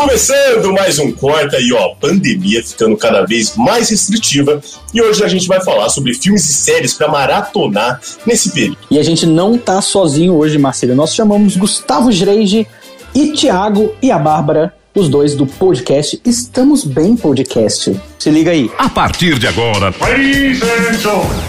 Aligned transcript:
Começando 0.00 0.72
mais 0.72 0.98
um 0.98 1.12
Corta 1.12 1.58
e 1.60 1.74
ó, 1.74 1.94
pandemia 1.94 2.64
ficando 2.64 2.96
cada 2.96 3.26
vez 3.26 3.54
mais 3.54 3.90
restritiva 3.90 4.58
e 4.94 5.02
hoje 5.02 5.22
a 5.22 5.28
gente 5.28 5.46
vai 5.46 5.62
falar 5.62 5.90
sobre 5.90 6.14
filmes 6.14 6.48
e 6.48 6.54
séries 6.54 6.94
para 6.94 7.06
maratonar 7.06 8.00
nesse 8.24 8.50
período. 8.50 8.78
E 8.90 8.98
a 8.98 9.02
gente 9.02 9.26
não 9.26 9.58
tá 9.58 9.82
sozinho 9.82 10.36
hoje, 10.36 10.56
Marcelo. 10.56 10.94
Nós 10.94 11.14
chamamos 11.14 11.54
Gustavo 11.54 12.10
Dreige 12.10 12.66
e 13.14 13.32
Thiago 13.34 13.94
e 14.00 14.10
a 14.10 14.18
Bárbara, 14.18 14.74
os 15.00 15.08
dois 15.08 15.34
do 15.34 15.46
podcast 15.46 16.20
Estamos 16.26 16.84
Bem 16.84 17.16
Podcast. 17.16 17.98
Se 18.18 18.28
liga 18.28 18.50
aí. 18.50 18.70
A 18.78 18.86
partir 18.90 19.38
de 19.38 19.46
agora, 19.46 19.94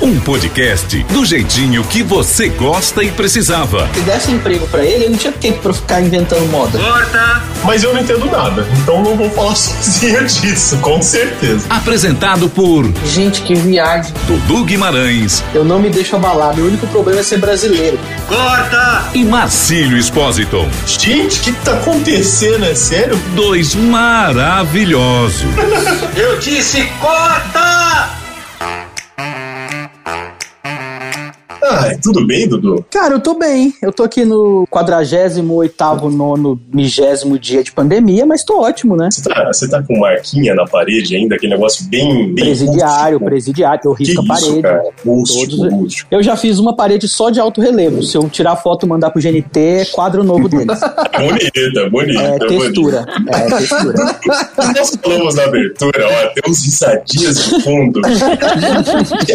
um 0.02 0.18
podcast 0.22 1.04
do 1.12 1.26
jeitinho 1.26 1.84
que 1.84 2.02
você 2.02 2.48
gosta 2.48 3.04
e 3.04 3.12
precisava. 3.12 3.90
Se 3.94 4.00
desse 4.02 4.32
emprego 4.32 4.66
pra 4.68 4.82
ele, 4.86 5.04
ele 5.04 5.10
não 5.10 5.18
tinha 5.18 5.34
tempo 5.34 5.60
pra 5.60 5.74
ficar 5.74 6.00
inventando 6.02 6.50
moda. 6.50 6.80
Mas 7.66 7.84
eu 7.84 7.94
não 7.94 8.02
entendo 8.02 8.26
nada, 8.26 8.66
então 8.82 9.04
não 9.04 9.18
vou 9.18 9.30
falar 9.30 9.54
sozinho 9.56 10.26
disso, 10.26 10.78
com 10.78 11.02
certeza. 11.02 11.66
Apresentado 11.70 12.48
por 12.48 12.90
Gente, 13.06 13.42
que 13.42 13.54
viagem. 13.54 14.14
Dudu 14.26 14.64
Guimarães 14.64 15.44
Eu 15.54 15.66
não 15.66 15.78
me 15.80 15.90
deixo 15.90 16.16
abalar. 16.16 16.56
Meu 16.56 16.66
único 16.66 16.88
problema 16.88 17.20
é 17.20 17.24
ser 17.24 17.38
brasileiro. 17.38 18.00
e 19.14 19.26
Marcílio 19.26 19.98
Espósito. 19.98 20.66
Gente, 20.88 21.40
o 21.40 21.44
que, 21.44 21.52
que 21.52 21.66
tá 21.66 21.74
acontecendo? 21.74 22.64
É 22.64 22.74
sério? 22.74 23.20
Dois 23.42 23.74
maravilhosos. 23.74 25.50
Eu 26.16 26.38
disse 26.38 26.86
corta! 27.02 28.21
Ah, 31.82 31.98
tudo 32.02 32.26
bem, 32.26 32.48
Dudu? 32.48 32.86
Cara, 32.92 33.16
eu 33.16 33.20
tô 33.20 33.34
bem. 33.34 33.74
Eu 33.82 33.92
tô 33.92 34.04
aqui 34.04 34.24
no 34.26 34.66
48º, 34.72 36.10
nono, 36.12 36.60
vigésimo 36.74 37.38
dia 37.40 37.64
de 37.64 37.72
pandemia, 37.72 38.26
mas 38.26 38.44
tô 38.44 38.62
ótimo, 38.62 38.96
né? 38.96 39.10
Você 39.12 39.22
tá, 39.22 39.46
você 39.52 39.68
tá 39.70 39.82
com 39.84 40.00
marquinha 40.00 40.54
na 40.54 40.66
parede 40.66 41.16
ainda, 41.16 41.36
aquele 41.36 41.54
negócio 41.54 41.86
bem. 41.90 42.34
bem 42.34 42.46
Presidiário, 42.46 43.18
rústico? 43.18 43.26
presidiário, 43.26 43.82
eu 43.86 43.96
Que 43.96 44.04
risco 44.06 44.22
a 44.22 44.36
isso, 44.36 44.46
parede. 44.46 44.62
cara? 44.62 44.84
Rústico, 45.06 45.58
Todos- 45.58 45.74
rústico. 45.74 46.08
Eu 46.12 46.24
já 46.24 46.36
fiz 46.36 46.60
uma 46.60 46.76
parede 46.76 47.08
só 47.08 47.30
de 47.30 47.40
alto 47.40 47.62
relevo. 47.62 48.04
Se 48.04 48.18
eu 48.18 48.30
tirar 48.30 48.56
foto 48.58 48.86
e 48.86 48.90
mandar 48.90 49.10
pro 49.12 49.22
GNT, 49.22 49.60
é 49.60 49.86
quadro 49.86 50.24
novo 50.24 50.48
deles. 50.50 50.80
Bonita, 51.22 51.90
bonita, 51.90 52.22
É 52.22 52.38
bonita. 52.40 52.48
textura. 52.48 53.06
É 53.28 53.58
textura. 53.58 53.94
Nós 54.76 54.98
falamos 55.02 55.36
na 55.36 55.44
abertura, 55.44 56.08
ó, 56.08 56.28
tem 56.34 56.52
uns 56.52 56.64
risadinhas 56.64 57.38
de 57.44 57.62
fundo. 57.62 58.02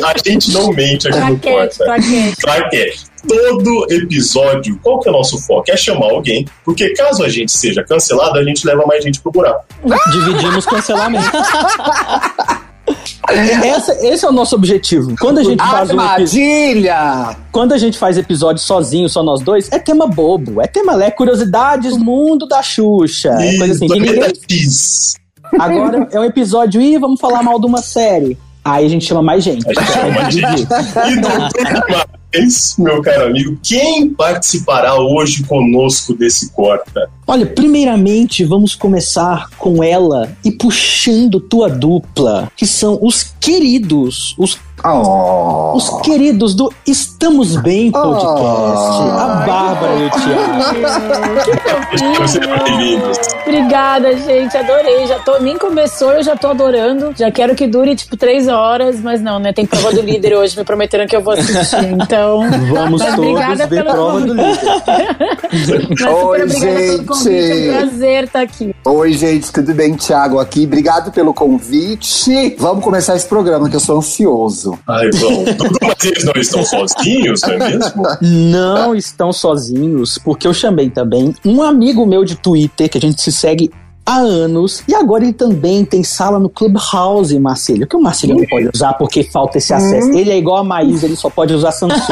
A 0.07 0.29
gente 0.31 0.53
não 0.53 0.73
mente 0.73 1.09
aqui 1.09 1.19
no 1.31 1.39
Corta. 1.39 1.85
claquete. 1.85 2.36
Claro 2.43 2.69
que 2.71 2.77
é. 2.77 2.93
Todo 3.27 3.87
episódio, 3.91 4.79
qual 4.83 5.01
que 5.01 5.09
é 5.09 5.13
o 5.13 5.15
nosso 5.15 5.39
foco? 5.47 5.65
É 5.71 5.77
chamar 5.77 6.11
alguém, 6.13 6.47
porque 6.65 6.91
caso 6.95 7.25
a 7.25 7.29
gente 7.29 7.51
seja 7.51 7.83
cancelado, 7.83 8.39
a 8.39 8.45
gente 8.45 8.65
leva 8.67 8.85
mais 8.87 9.03
gente 9.03 9.21
pro 9.21 9.33
buraco. 9.33 9.65
Dividimos 10.13 10.65
cancelamento. 10.67 11.29
Essa- 13.65 13.95
esse 14.07 14.25
é 14.25 14.29
o 14.29 14.33
nosso 14.33 14.55
objetivo. 14.55 15.15
Quando 15.21 15.39
a 15.39 15.43
gente 15.43 15.59
faz 15.59 15.91
um 15.91 15.95
episódio. 15.95 16.01
Armadilha! 16.01 17.37
Quando 17.51 17.73
a 17.73 17.79
gente 17.79 17.99
faz 17.99 18.17
episódio 18.17 18.63
sozinho, 18.63 19.09
só 19.09 19.25
nós 19.25 19.41
dois, 19.41 19.71
é 19.73 19.79
tema 19.81 20.07
bobo. 20.07 20.61
É 20.63 20.67
tema 20.69 20.95
lé, 20.95 21.11
curiosidades, 21.11 21.97
mundo 21.97 22.47
da 22.47 22.63
Xuxa. 22.63 23.31
É 23.31 23.59
coisa 23.59 23.75
assim 23.75 23.89
que 23.89 23.99
ninguém. 23.99 24.23
Agora 25.59 26.09
é 26.13 26.21
um 26.21 26.25
episódio, 26.25 26.81
e 26.81 26.97
vamos 26.99 27.21
falar 27.21 27.43
mal 27.43 27.59
de 27.59 27.67
uma 27.67 27.83
série. 27.83 28.39
Aí 28.65 28.85
a 28.85 28.89
gente 28.89 29.05
chama 29.05 29.23
mais 29.23 29.45
gente. 29.45 29.65
A 29.69 29.73
gente 29.81 29.93
chama 29.93 30.11
mais 30.11 30.35
gente. 30.35 30.67
E 31.07 31.21
doutor 31.21 32.06
Meu 32.79 33.03
caro 33.03 33.27
amigo, 33.27 33.59
quem 33.63 34.11
participará 34.11 34.95
hoje 34.95 35.43
conosco 35.45 36.15
desse 36.15 36.51
corta? 36.53 37.11
Olha, 37.27 37.47
primeiramente 37.47 38.45
vamos 38.45 38.75
começar 38.75 39.49
com 39.59 39.83
ela 39.83 40.37
e 40.45 40.53
puxando 40.53 41.41
tua 41.41 41.69
dupla, 41.69 42.51
que 42.57 42.67
são 42.67 42.99
os 43.03 43.35
queridos, 43.41 44.35
os, 44.39 44.59
Oh. 44.85 45.73
os 45.75 45.89
queridos 46.03 46.55
do 46.55 46.71
Estamos 46.87 47.57
Bem 47.57 47.91
Podcast, 47.91 49.03
a 49.11 49.45
Bárbara 49.47 49.95
e 49.97 50.07
o 50.07 50.11
Thiago. 50.11 51.47
Obrigada, 53.47 54.17
gente. 54.19 54.57
Adorei. 54.57 55.07
Já 55.07 55.19
tô, 55.21 55.39
nem 55.39 55.57
começou, 55.57 56.13
eu 56.13 56.23
já 56.23 56.37
tô 56.37 56.49
adorando. 56.49 57.15
Já 57.17 57.31
quero 57.31 57.55
que 57.55 57.67
dure 57.67 57.97
tipo 57.97 58.17
três 58.17 58.49
horas, 58.49 59.01
mas 59.01 59.21
não, 59.21 59.39
né? 59.39 59.53
Tem 59.53 59.65
prova 59.65 59.93
do 59.93 60.03
líder 60.03 60.35
hoje. 60.35 60.57
Me 60.59 60.65
prometeram 60.65 61.07
que 61.07 61.17
eu 61.17 61.23
vou 61.23 61.33
assistir. 61.33 61.87
Então. 61.97 62.43
Vamos 62.73 63.01
Mas 63.01 63.15
todos 63.15 63.31
obrigada 63.31 63.67
ver 63.67 63.83
pelo 63.83 63.91
prova 63.91 64.21
do 64.21 64.35
líder. 64.35 64.61
Mas 65.89 65.99
super 65.99 66.13
Oi, 66.13 66.43
obrigada 66.43 66.77
pelo 66.77 67.07
convite. 67.07 67.29
É 67.29 67.55
gente. 67.55 67.69
um 67.69 67.73
prazer 67.73 68.25
estar 68.25 68.41
aqui. 68.41 68.75
Oi, 68.85 69.13
gente, 69.13 69.53
tudo 69.53 69.75
bem? 69.75 69.95
Thiago 69.95 70.39
aqui. 70.39 70.65
Obrigado 70.65 71.11
pelo 71.13 71.33
convite. 71.33 72.55
Vamos 72.59 72.85
começar 72.85 73.17
esse 73.17 73.27
programa 73.27 73.69
que 73.71 73.77
eu 73.77 73.81
sou 73.81 73.99
ansioso. 73.99 74.66
Ai, 74.87 75.11
vão. 75.11 75.45
Dudu, 75.45 75.79
mas 75.83 76.05
eles 76.05 76.25
não 76.25 76.33
estão 76.35 76.65
sozinhos, 76.65 77.41
não 77.43 77.51
é 77.51 77.59
mesmo? 77.59 78.03
Não 78.23 78.95
estão 78.95 79.33
sozinhos, 79.33 80.19
porque 80.19 80.47
eu 80.47 80.55
chamei 80.55 80.91
também 80.91 81.35
um 81.45 81.63
amigo 81.63 82.07
meu 82.07 82.25
de 82.25 82.37
Twitter, 82.37 82.89
que 82.89 82.99
a 82.99 83.01
gente 83.01 83.21
se 83.21 83.33
segue 83.33 83.71
há 84.07 84.19
anos, 84.19 84.85
e 84.87 84.95
agora 84.95 85.25
ele 85.25 85.33
também 85.33 85.85
tem 85.85 86.05
sala 86.05 86.39
no 86.39 86.49
Clubhouse, 86.49 87.37
Marcelo, 87.41 87.87
que 87.89 87.97
o 87.97 88.01
Marcelo 88.01 88.37
não 88.37 88.47
pode 88.47 88.71
usar 88.73 88.93
porque 88.95 89.25
falta 89.25 89.59
esse 89.59 89.75
acesso. 89.75 90.11
Ele 90.11 90.31
é 90.31 90.39
igual 90.39 90.59
a 90.59 90.65
Maísa, 90.65 91.07
ele 91.07 91.17
só 91.17 91.29
pode 91.29 91.53
usar 91.53 91.73
Samsung. 91.73 91.97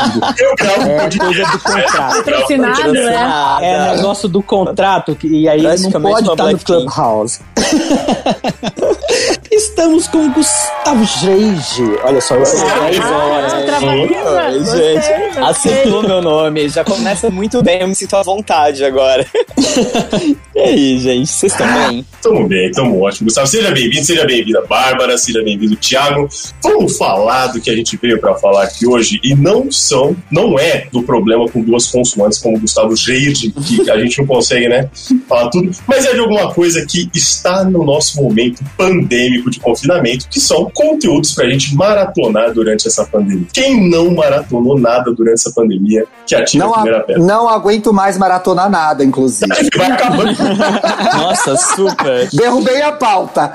É 0.65 1.19
coisa 1.19 1.45
do 1.45 1.59
contrato. 1.59 2.25
Patrocinado, 2.25 2.93
né? 2.93 3.59
É 3.61 3.97
negócio 3.97 4.29
do 4.29 4.43
contrato, 4.43 5.15
que, 5.15 5.29
e 5.29 5.49
aí 5.49 5.65
ele 5.65 5.83
não 5.83 6.03
pode 6.03 6.29
estar 6.29 6.53
no. 6.53 6.59
Clubhouse. 6.59 7.41
Estamos 9.51 10.09
com 10.09 10.33
Gustavo 10.33 11.05
Dreige. 11.21 11.97
Olha 12.03 12.21
só, 12.21 12.35
eu 12.35 12.47
sei 12.47 12.61
10 12.61 13.05
horas. 13.05 13.53
Ah, 13.53 14.51
Gostei, 14.59 14.95
gente, 14.95 15.39
acertou 15.39 16.03
meu 16.03 16.23
nome. 16.23 16.69
Já 16.69 16.85
começa 16.85 17.31
muito 17.31 17.63
bem, 17.63 17.81
eu 17.81 17.89
me 17.89 17.95
sinto 17.95 18.17
à 18.17 18.23
vontade 18.23 18.85
agora. 18.85 19.27
e 20.55 20.61
aí, 20.61 20.99
gente, 20.99 21.29
vocês 21.29 21.53
estão 21.53 21.67
bem? 21.73 22.05
Tamo 22.23 22.49
bem, 22.49 22.71
tamo 22.71 23.01
ótimo. 23.01 23.27
Gustavo, 23.27 23.47
seja 23.47 23.71
bem-vindo, 23.71 24.05
seja 24.05 24.25
bem-vinda, 24.25 24.63
Bárbara, 24.63 25.17
seja 25.19 25.43
bem-vindo, 25.43 25.77
Thiago. 25.77 26.29
Vamos 26.63 26.97
falar 26.97 27.49
do 27.49 27.61
que 27.61 27.71
a 27.71 27.77
gente 27.77 27.97
veio 27.97 28.19
pra 28.19 28.35
falar 28.35 28.65
aqui 28.65 28.87
hoje 28.87 29.21
e 29.23 29.35
não 29.35 29.71
são, 29.71 30.17
não 30.31 30.59
é 30.59 30.89
do 30.91 31.03
problema 31.03 31.49
com 31.49 31.61
duas 31.61 31.87
consoantes 31.87 32.39
como 32.39 32.59
Gustavo 32.59 32.97
Geide, 32.97 33.51
que 33.51 33.91
a 33.91 33.99
gente 33.99 34.19
não 34.19 34.27
consegue, 34.27 34.69
né, 34.69 34.89
falar 35.29 35.51
tudo, 35.51 35.71
mas 35.87 36.07
é 36.07 36.13
de 36.13 36.21
alguma 36.21 36.53
coisa 36.53 36.85
que 36.87 37.09
está 37.15 37.65
no 37.65 37.85
nosso 37.85 38.23
momento 38.23 38.65
pandêmico 38.77 38.94
de 39.03 39.61
confinamento, 39.61 40.29
que 40.29 40.41
são 40.41 40.71
conteúdos 40.73 41.33
pra 41.33 41.49
gente 41.49 41.75
maratonar 41.75 42.53
durante 42.53 42.87
essa 42.87 43.05
pandemia. 43.05 43.47
Quem 43.53 43.89
não 43.91 44.15
maratonou 44.15 44.79
nada 44.79 45.13
durante 45.13 45.35
essa 45.35 45.53
pandemia, 45.55 46.05
que 46.27 46.35
atira 46.35 46.65
Não, 46.65 46.71
a 46.73 46.75
primeira 46.75 46.99
a- 46.99 47.03
pedra. 47.05 47.23
não 47.23 47.49
aguento 47.49 47.93
mais 47.93 48.17
maratonar 48.19 48.71
nada, 48.71 49.05
inclusive. 49.05 49.53
Vai 49.77 49.91
acabando. 49.91 50.35
Nossa, 51.17 51.57
super. 51.57 52.29
Derrubei 52.33 52.83
a 52.83 52.93
pauta. 52.93 53.53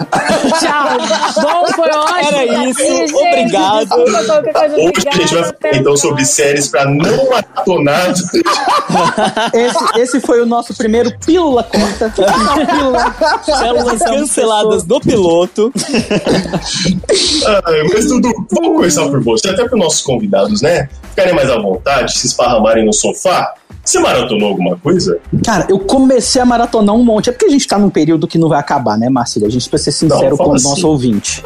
Tchau. 0.60 1.44
Bom, 1.44 1.68
foi 1.74 1.90
ótimo. 1.90 2.18
Era 2.20 2.48
tá 2.54 2.66
isso, 2.66 2.80
gente. 2.84 3.14
obrigado. 3.16 3.80
Desculpa 3.80 4.54
coisa, 4.54 4.76
Hoje 4.76 5.08
a 5.08 5.12
gente 5.16 5.34
vai 5.34 5.44
falar 5.44 5.76
então 5.76 5.98
sobre 5.98 6.26
séries 6.26 6.68
pra 6.68 6.86
não 6.86 7.30
maratonar 7.30 8.14
Esse, 9.54 10.00
esse 10.00 10.20
foi 10.22 10.42
o 10.42 10.46
nosso 10.46 10.74
primeiro 10.76 11.12
Pílula 11.26 11.64
Corta. 11.64 12.14
Pílula. 12.66 13.16
Células 13.44 14.00
canceladas 14.04 14.84
do 14.84 15.00
piloto. 15.00 15.29
Ah, 17.46 17.62
mas 17.94 18.08
Dudu, 18.08 18.32
vamos 18.52 18.76
começar 18.76 19.08
por 19.10 19.24
você, 19.24 19.50
até 19.50 19.66
para 19.66 19.76
os 19.76 19.80
nossos 19.80 20.02
convidados, 20.02 20.62
né? 20.62 20.90
Ficarem 21.10 21.34
mais 21.34 21.50
à 21.50 21.58
vontade, 21.58 22.18
se 22.18 22.28
esparramarem 22.28 22.86
no 22.86 22.94
sofá. 22.94 23.54
Você 23.84 24.00
maratonou 24.00 24.50
alguma 24.50 24.78
coisa? 24.78 25.20
Cara, 25.44 25.66
eu 25.70 25.80
comecei 25.80 26.42
a 26.42 26.46
maratonar 26.46 26.96
um 26.96 27.04
monte. 27.04 27.30
É 27.30 27.32
porque 27.32 27.46
a 27.46 27.50
gente 27.50 27.68
tá 27.68 27.80
num 27.80 27.90
período 27.90 28.28
que 28.28 28.38
não 28.38 28.50
vai 28.50 28.60
acabar, 28.60 28.98
né, 28.98 29.10
Marcelo? 29.10 29.46
A 29.46 29.50
gente 29.50 29.68
precisa 29.70 29.92
ser 29.92 30.08
sincero 30.08 30.32
Não, 30.32 30.38
com 30.38 30.52
o 30.52 30.56
assim. 30.56 30.70
nosso 30.70 30.88
ouvinte. 30.88 31.44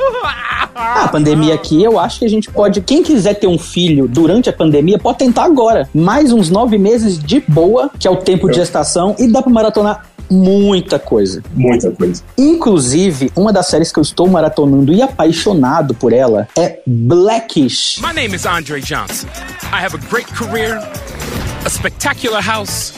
A 0.75 1.07
pandemia 1.07 1.53
aqui, 1.53 1.83
eu 1.83 1.99
acho 1.99 2.19
que 2.19 2.25
a 2.25 2.29
gente 2.29 2.49
pode. 2.49 2.81
Quem 2.81 3.03
quiser 3.03 3.35
ter 3.35 3.47
um 3.47 3.57
filho 3.57 4.07
durante 4.07 4.49
a 4.49 4.53
pandemia, 4.53 4.97
pode 4.97 5.19
tentar 5.19 5.45
agora. 5.45 5.87
Mais 5.93 6.33
uns 6.33 6.49
nove 6.49 6.77
meses 6.77 7.17
de 7.17 7.43
boa, 7.47 7.91
que 7.97 8.07
é 8.07 8.11
o 8.11 8.17
tempo 8.17 8.49
de 8.49 8.55
gestação, 8.55 9.15
e 9.19 9.27
dá 9.27 9.41
pra 9.41 9.51
maratonar 9.51 10.05
muita 10.29 10.97
coisa. 10.97 11.43
Muita 11.53 11.91
coisa. 11.91 12.23
Inclusive, 12.37 13.31
uma 13.35 13.53
das 13.53 13.67
séries 13.67 13.91
que 13.91 13.99
eu 13.99 14.03
estou 14.03 14.27
maratonando 14.27 14.91
e 14.91 15.01
apaixonado 15.01 15.93
por 15.93 16.11
ela 16.11 16.47
é 16.57 16.79
Blackish. 16.87 18.01
My 18.01 18.13
name 18.13 18.35
is 18.35 18.45
Andre 18.45 18.81
Johnson. 18.81 19.27
I 19.71 19.83
have 19.83 19.95
a 19.95 19.99
great 20.09 20.27
career, 20.33 20.79
a 21.65 21.69
spectacular 21.69 22.41
house, 22.41 22.91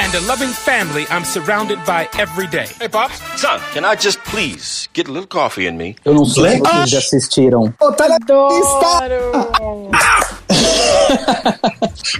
and 0.00 0.12
a 0.14 0.20
loving 0.26 0.48
family 0.48 1.06
I'm 1.08 1.24
surrounded 1.24 1.78
by 1.84 2.08
every 2.18 2.48
day. 2.48 2.66
Hey, 2.80 2.88
Pops. 2.88 3.20
Son, 3.40 3.60
can 3.72 3.84
I 3.84 3.94
just 3.94 4.18
please 4.24 4.88
get 4.92 5.08
a 5.08 5.12
little 5.12 5.28
coffee 5.28 5.66
in 5.66 5.76
me? 5.76 5.94
Eu 6.04 6.14
não 6.14 6.24
sei 6.24 6.50
se 6.50 6.58
vocês 6.58 6.90
já 6.90 6.98
assistiram. 6.98 7.72
Lista. 7.80 9.04
Adoro. 9.04 9.90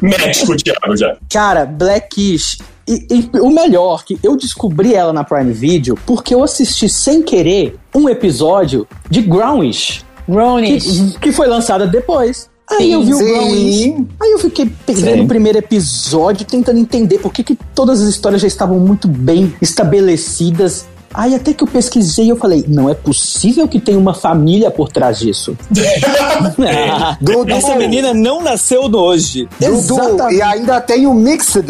Médico, 0.02 0.56
Thiago, 0.56 0.96
já. 0.96 1.16
Cara, 1.30 1.66
Blackish. 1.66 2.58
E, 2.86 3.06
e 3.10 3.30
o 3.40 3.50
melhor, 3.50 4.04
que 4.04 4.18
eu 4.22 4.36
descobri 4.36 4.94
ela 4.94 5.12
na 5.12 5.24
Prime 5.24 5.52
Video 5.52 5.98
porque 6.04 6.34
eu 6.34 6.44
assisti 6.44 6.86
sem 6.88 7.22
querer 7.22 7.78
um 7.94 8.08
episódio 8.08 8.86
de 9.08 9.22
Grownish. 9.22 10.04
Grownish. 10.28 11.14
Que, 11.14 11.18
que 11.18 11.32
foi 11.32 11.46
lançada 11.48 11.86
depois. 11.86 12.50
Aí 12.70 12.92
eu 12.92 13.02
vi 13.02 13.14
o 13.14 13.18
Grownish. 13.18 14.06
Aí 14.20 14.32
eu 14.32 14.38
fiquei 14.38 14.70
vendo 14.86 15.24
o 15.24 15.28
primeiro 15.28 15.58
episódio, 15.58 16.46
tentando 16.46 16.78
entender 16.78 17.18
por 17.18 17.32
que, 17.32 17.44
que 17.44 17.58
todas 17.74 18.00
as 18.00 18.08
histórias 18.08 18.40
já 18.40 18.48
estavam 18.48 18.78
muito 18.80 19.06
bem 19.06 19.54
estabelecidas. 19.60 20.86
Aí 21.14 21.34
até 21.34 21.54
que 21.54 21.62
eu 21.62 21.68
pesquisei, 21.68 22.30
eu 22.30 22.36
falei, 22.36 22.64
não 22.68 22.90
é 22.90 22.94
possível 22.94 23.68
que 23.68 23.78
tenha 23.78 23.98
uma 23.98 24.12
família 24.14 24.70
por 24.70 24.88
trás 24.88 25.18
disso. 25.20 25.56
Dudu, 27.20 27.50
Essa 27.50 27.74
menina 27.76 28.12
não 28.12 28.42
nasceu 28.42 28.88
no 28.88 28.98
hoje. 28.98 29.48
Dudu, 29.60 30.30
e 30.32 30.42
ainda 30.42 30.80
tem 30.80 31.06
o 31.06 31.14
Mixed, 31.14 31.64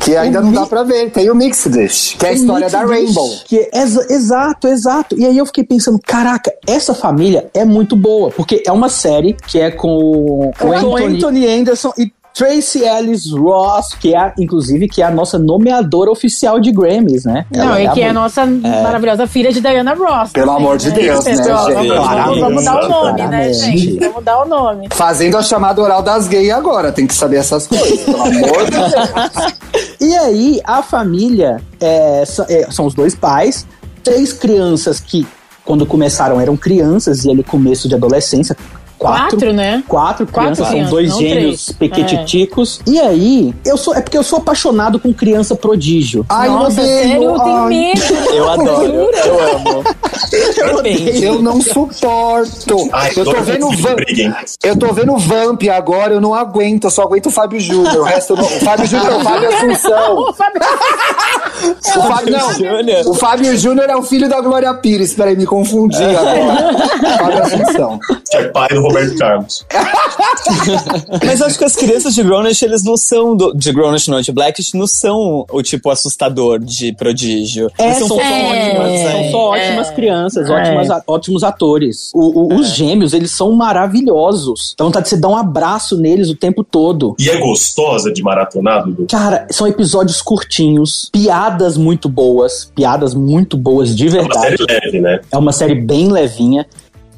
que 0.00 0.16
ainda 0.16 0.40
O 0.40 0.42
não 0.42 0.50
mi- 0.50 0.56
dá 0.56 0.66
pra 0.66 0.82
ver. 0.82 1.10
Tem 1.10 1.30
o 1.30 1.34
Mixed, 1.34 2.16
que 2.18 2.26
é 2.26 2.30
a 2.30 2.32
história 2.32 2.68
da 2.70 2.84
Rainbow. 2.84 3.28
Dish, 3.28 3.44
Que 3.46 3.58
é 3.72 3.82
exa- 3.82 4.06
exato, 4.10 4.68
exato. 4.68 5.18
E 5.18 5.24
aí 5.24 5.36
eu 5.36 5.46
fiquei 5.46 5.64
pensando, 5.64 5.98
caraca, 6.04 6.52
essa 6.66 6.94
família 6.94 7.48
é 7.54 7.64
muito 7.64 7.94
boa, 7.96 8.30
porque 8.30 8.62
é 8.66 8.72
uma 8.72 8.88
série 8.88 9.36
que 9.46 9.58
é 9.58 9.70
com 9.70 9.88
o 9.88 10.50
Com 10.58 10.72
Anthony, 10.72 11.16
Anthony. 11.16 11.46
Anderson 11.46 11.92
e 11.98 12.10
Tracy 12.34 12.82
Ellis 12.82 13.30
Ross, 13.30 13.94
que 13.94 14.14
é, 14.16 14.32
inclusive, 14.38 14.88
que 14.88 15.02
é 15.02 15.04
a 15.04 15.10
nossa 15.10 15.38
nomeadora 15.38 16.10
oficial 16.10 16.58
de 16.58 16.72
Grammys, 16.72 17.24
né? 17.24 17.44
Não, 17.50 17.76
Ela 17.76 17.82
e 17.82 17.88
que 17.90 18.00
é 18.00 18.08
a 18.08 18.12
nossa 18.12 18.46
maravilhosa 18.46 19.26
filha 19.26 19.52
de 19.52 19.60
Diana 19.60 19.94
Ross. 19.94 20.30
Pelo 20.32 20.46
também, 20.46 20.62
amor 20.64 20.78
de 20.78 20.88
né? 20.90 20.94
Deus, 20.94 21.24
né, 21.24 21.36
gente? 21.36 21.48
Vamos, 21.48 21.88
vamos, 21.88 22.40
vamos 22.40 22.64
dar 22.64 22.84
o 22.84 22.88
nome, 22.88 23.26
né, 23.28 23.52
gente? 23.52 23.98
Vamos 23.98 24.24
dar 24.24 24.42
o 24.42 24.48
nome. 24.48 24.88
Fazendo 24.92 25.36
a 25.36 25.42
chamada 25.42 25.82
oral 25.82 26.02
das 26.02 26.26
gays 26.26 26.50
agora, 26.50 26.90
tem 26.90 27.06
que 27.06 27.14
saber 27.14 27.36
essas 27.36 27.66
coisas, 27.66 28.00
pelo 28.00 28.22
amor 28.22 28.64
de 28.64 28.70
Deus. 28.70 29.52
E 30.00 30.16
aí, 30.16 30.60
a 30.64 30.82
família 30.82 31.60
é, 31.80 32.24
é, 32.48 32.70
são 32.70 32.86
os 32.86 32.94
dois 32.94 33.14
pais, 33.14 33.66
três 34.02 34.32
crianças 34.32 34.98
que, 34.98 35.26
quando 35.64 35.84
começaram, 35.86 36.40
eram 36.40 36.56
crianças, 36.56 37.24
e 37.24 37.30
ele 37.30 37.42
começo 37.42 37.88
de 37.88 37.94
adolescência. 37.94 38.56
Quatro, 39.02 39.38
Quatro, 39.38 39.52
né? 39.52 39.82
Quatro 39.88 40.26
crianças, 40.26 40.58
são 40.58 40.66
crianças, 40.68 40.90
dois 40.90 41.16
gêmeos 41.16 41.64
três. 41.66 41.72
pequititicos. 41.78 42.80
E 42.86 42.98
aí, 43.00 43.54
eu 43.64 43.76
sou, 43.76 43.94
é 43.94 44.00
porque 44.00 44.16
eu 44.16 44.22
sou 44.22 44.38
apaixonado 44.38 44.98
com 44.98 45.12
criança 45.12 45.54
prodígio. 45.54 46.24
Ai, 46.28 46.48
Nossa, 46.48 46.80
eu 46.80 46.86
odeio. 46.86 47.02
sério, 47.08 47.22
eu 47.24 47.40
tenho 47.40 47.56
ai, 47.56 47.68
medo. 47.68 48.02
Eu 48.32 48.50
adoro, 48.50 48.92
eu 48.92 49.56
amo. 49.56 49.84
Depende. 50.30 51.24
Eu 51.24 51.42
não 51.42 51.60
suporto. 51.60 52.88
Ai, 52.92 53.12
eu 53.16 53.24
tô 53.24 53.40
vendo 53.42 53.70
Vamp. 53.70 53.98
Eu 54.62 54.78
tô 54.78 54.92
vendo 54.92 55.16
Vamp 55.18 55.62
agora, 55.74 56.14
eu 56.14 56.20
não 56.20 56.34
aguento, 56.34 56.84
eu 56.84 56.90
só 56.90 57.02
aguento 57.02 57.26
o 57.26 57.30
Fábio 57.30 57.60
Júnior. 57.60 57.98
O 57.98 58.02
resto 58.02 58.32
eu 58.32 58.36
não. 58.38 58.44
O 58.44 58.60
Fábio 58.60 58.86
Júnior, 58.86 59.16
o 59.16 59.20
Fábio 59.20 59.48
Assunção. 59.54 60.16
Ô, 60.16 60.32
Fábio, 60.32 60.60
O 61.96 62.02
Fábio, 62.02 62.32
não, 62.32 63.10
o 63.10 63.14
Fábio 63.14 63.56
Júnior 63.56 63.88
é 63.90 63.96
o 63.96 64.02
filho 64.02 64.28
da 64.28 64.40
Glória 64.40 64.72
Pires. 64.74 65.14
Peraí, 65.14 65.36
me 65.36 65.46
confundi 65.46 66.02
agora. 66.02 66.71
Fábio 67.22 67.42
Assunção. 67.42 67.98
Que 68.30 68.36
é 68.36 68.44
pai 68.48 68.68
do 68.70 68.82
Roberto 68.82 69.16
Carlos. 69.18 69.66
Mas 71.24 71.42
acho 71.42 71.58
que 71.58 71.64
as 71.64 71.76
crianças 71.76 72.14
de 72.14 72.22
Grownish, 72.22 72.62
eles 72.62 72.82
não 72.82 72.96
são 72.96 73.36
do, 73.36 73.52
de 73.52 73.72
Grownish, 73.72 74.08
não, 74.08 74.20
de 74.20 74.32
Blackish, 74.32 74.72
não 74.74 74.86
são 74.86 75.44
o 75.50 75.62
tipo 75.62 75.90
assustador 75.90 76.58
de 76.58 76.92
prodígio. 76.94 77.70
Eles 77.78 77.96
são 77.98 78.08
só 78.08 78.20
é, 78.20 78.70
ótimas, 78.70 79.00
São 79.00 79.20
né? 79.20 79.30
só 79.30 79.38
ótimas 79.50 79.90
crianças, 79.90 80.48
É. 80.48 80.52
ótimas, 80.52 81.02
ótimos 81.06 81.44
atores. 81.44 82.10
O- 82.14 82.54
o- 82.54 82.54
Os 82.62 82.68
gêmeos, 82.68 83.12
eles 83.12 83.30
são 83.30 83.52
maravilhosos. 83.52 84.74
Dá 84.76 84.84
vontade 84.84 85.04
de 85.04 85.10
você 85.10 85.16
dar 85.16 85.28
um 85.28 85.36
abraço 85.36 85.96
neles 85.98 86.28
o 86.28 86.34
tempo 86.36 86.62
todo. 86.64 87.14
E 87.18 87.28
é 87.28 87.36
gostosa 87.38 88.12
de 88.12 88.22
maratonar, 88.22 88.84
Dudu? 88.84 89.06
Cara, 89.10 89.46
são 89.50 89.66
episódios 89.66 90.20
curtinhos, 90.22 91.08
piadas 91.12 91.76
muito 91.76 92.08
boas, 92.08 92.70
piadas 92.74 93.14
muito 93.14 93.56
boas 93.56 93.94
de 93.94 94.08
É 94.16 94.20
uma 94.22 94.34
série 94.34 94.56
verdade. 94.56 94.80
leve, 94.84 95.00
né? 95.00 95.20
É 95.30 95.36
uma 95.38 95.52
série 95.52 95.74
bem 95.74 96.10
levinha. 96.10 96.66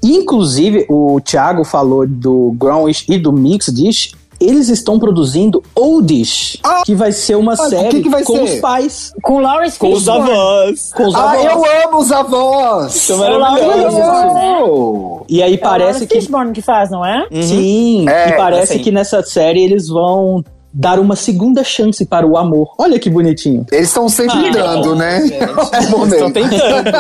Inclusive, 0.05 0.85
o 0.89 1.19
Thiago 1.21 1.65
falou 1.65 2.07
do 2.07 2.55
Grownish 2.59 3.05
e 3.09 3.19
do 3.19 3.33
Mix 3.33 3.67
Dish. 3.73 4.13
Eles 4.41 4.69
estão 4.69 4.99
produzindo 4.99 5.63
Oldish, 5.77 6.59
Ah! 6.63 6.83
que 6.85 6.95
vai 6.95 7.13
ser 7.13 7.37
uma 7.37 7.53
Ah, 7.53 7.67
o 7.67 7.69
série 7.71 7.89
que 7.89 8.03
que 8.03 8.09
vai 8.11 8.25
com 8.25 8.35
ser? 8.35 8.43
os 8.43 8.61
pais, 8.61 9.13
com 9.23 9.39
Lawrence 9.41 9.79
Com 9.79 9.93
os 9.93 10.09
avós. 10.09 10.93
com 10.95 11.07
os 11.07 11.15
Ah, 11.15 11.31
avós. 11.33 11.45
eu 11.45 11.89
amo 11.89 11.99
os 11.99 12.13
avós! 12.13 12.93
São 12.95 13.25
É 13.25 13.31
o. 13.39 13.45
Fishburne, 13.45 14.35
né? 14.35 15.25
E 15.29 15.43
aí 15.43 15.55
É 15.55 15.57
o 15.57 15.61
parece 15.61 15.85
Lawrence 15.93 16.07
que 16.09 16.15
Fishburne 16.17 16.53
que 16.53 16.61
faz, 16.63 16.91
não 16.91 17.07
é? 17.07 17.27
Sim, 17.43 18.09
É, 18.09 18.31
e 18.31 18.33
parece 18.37 18.75
assim. 18.75 18.83
que 18.83 18.91
nessa 18.91 19.23
série 19.23 19.63
eles 19.63 19.87
vão 19.89 20.45
dar 20.77 20.99
uma 20.99 21.15
segunda 21.15 21.63
chance 21.63 22.05
para 22.05 22.27
o 22.27 22.37
amor. 22.37 22.75
Olha 22.77 22.99
que 22.99 23.09
bonitinho. 23.09 23.65
Eles 23.71 23.89
estão 23.89 24.09
sempre 24.09 24.49
Ah, 24.49 24.51
dando, 24.51 24.97
né? 24.97 25.21
gente. 25.21 25.35
É 25.35 25.45
Eles 25.47 25.73
estão 25.85 25.99
momento. 26.01 26.33
tentando. 26.33 26.91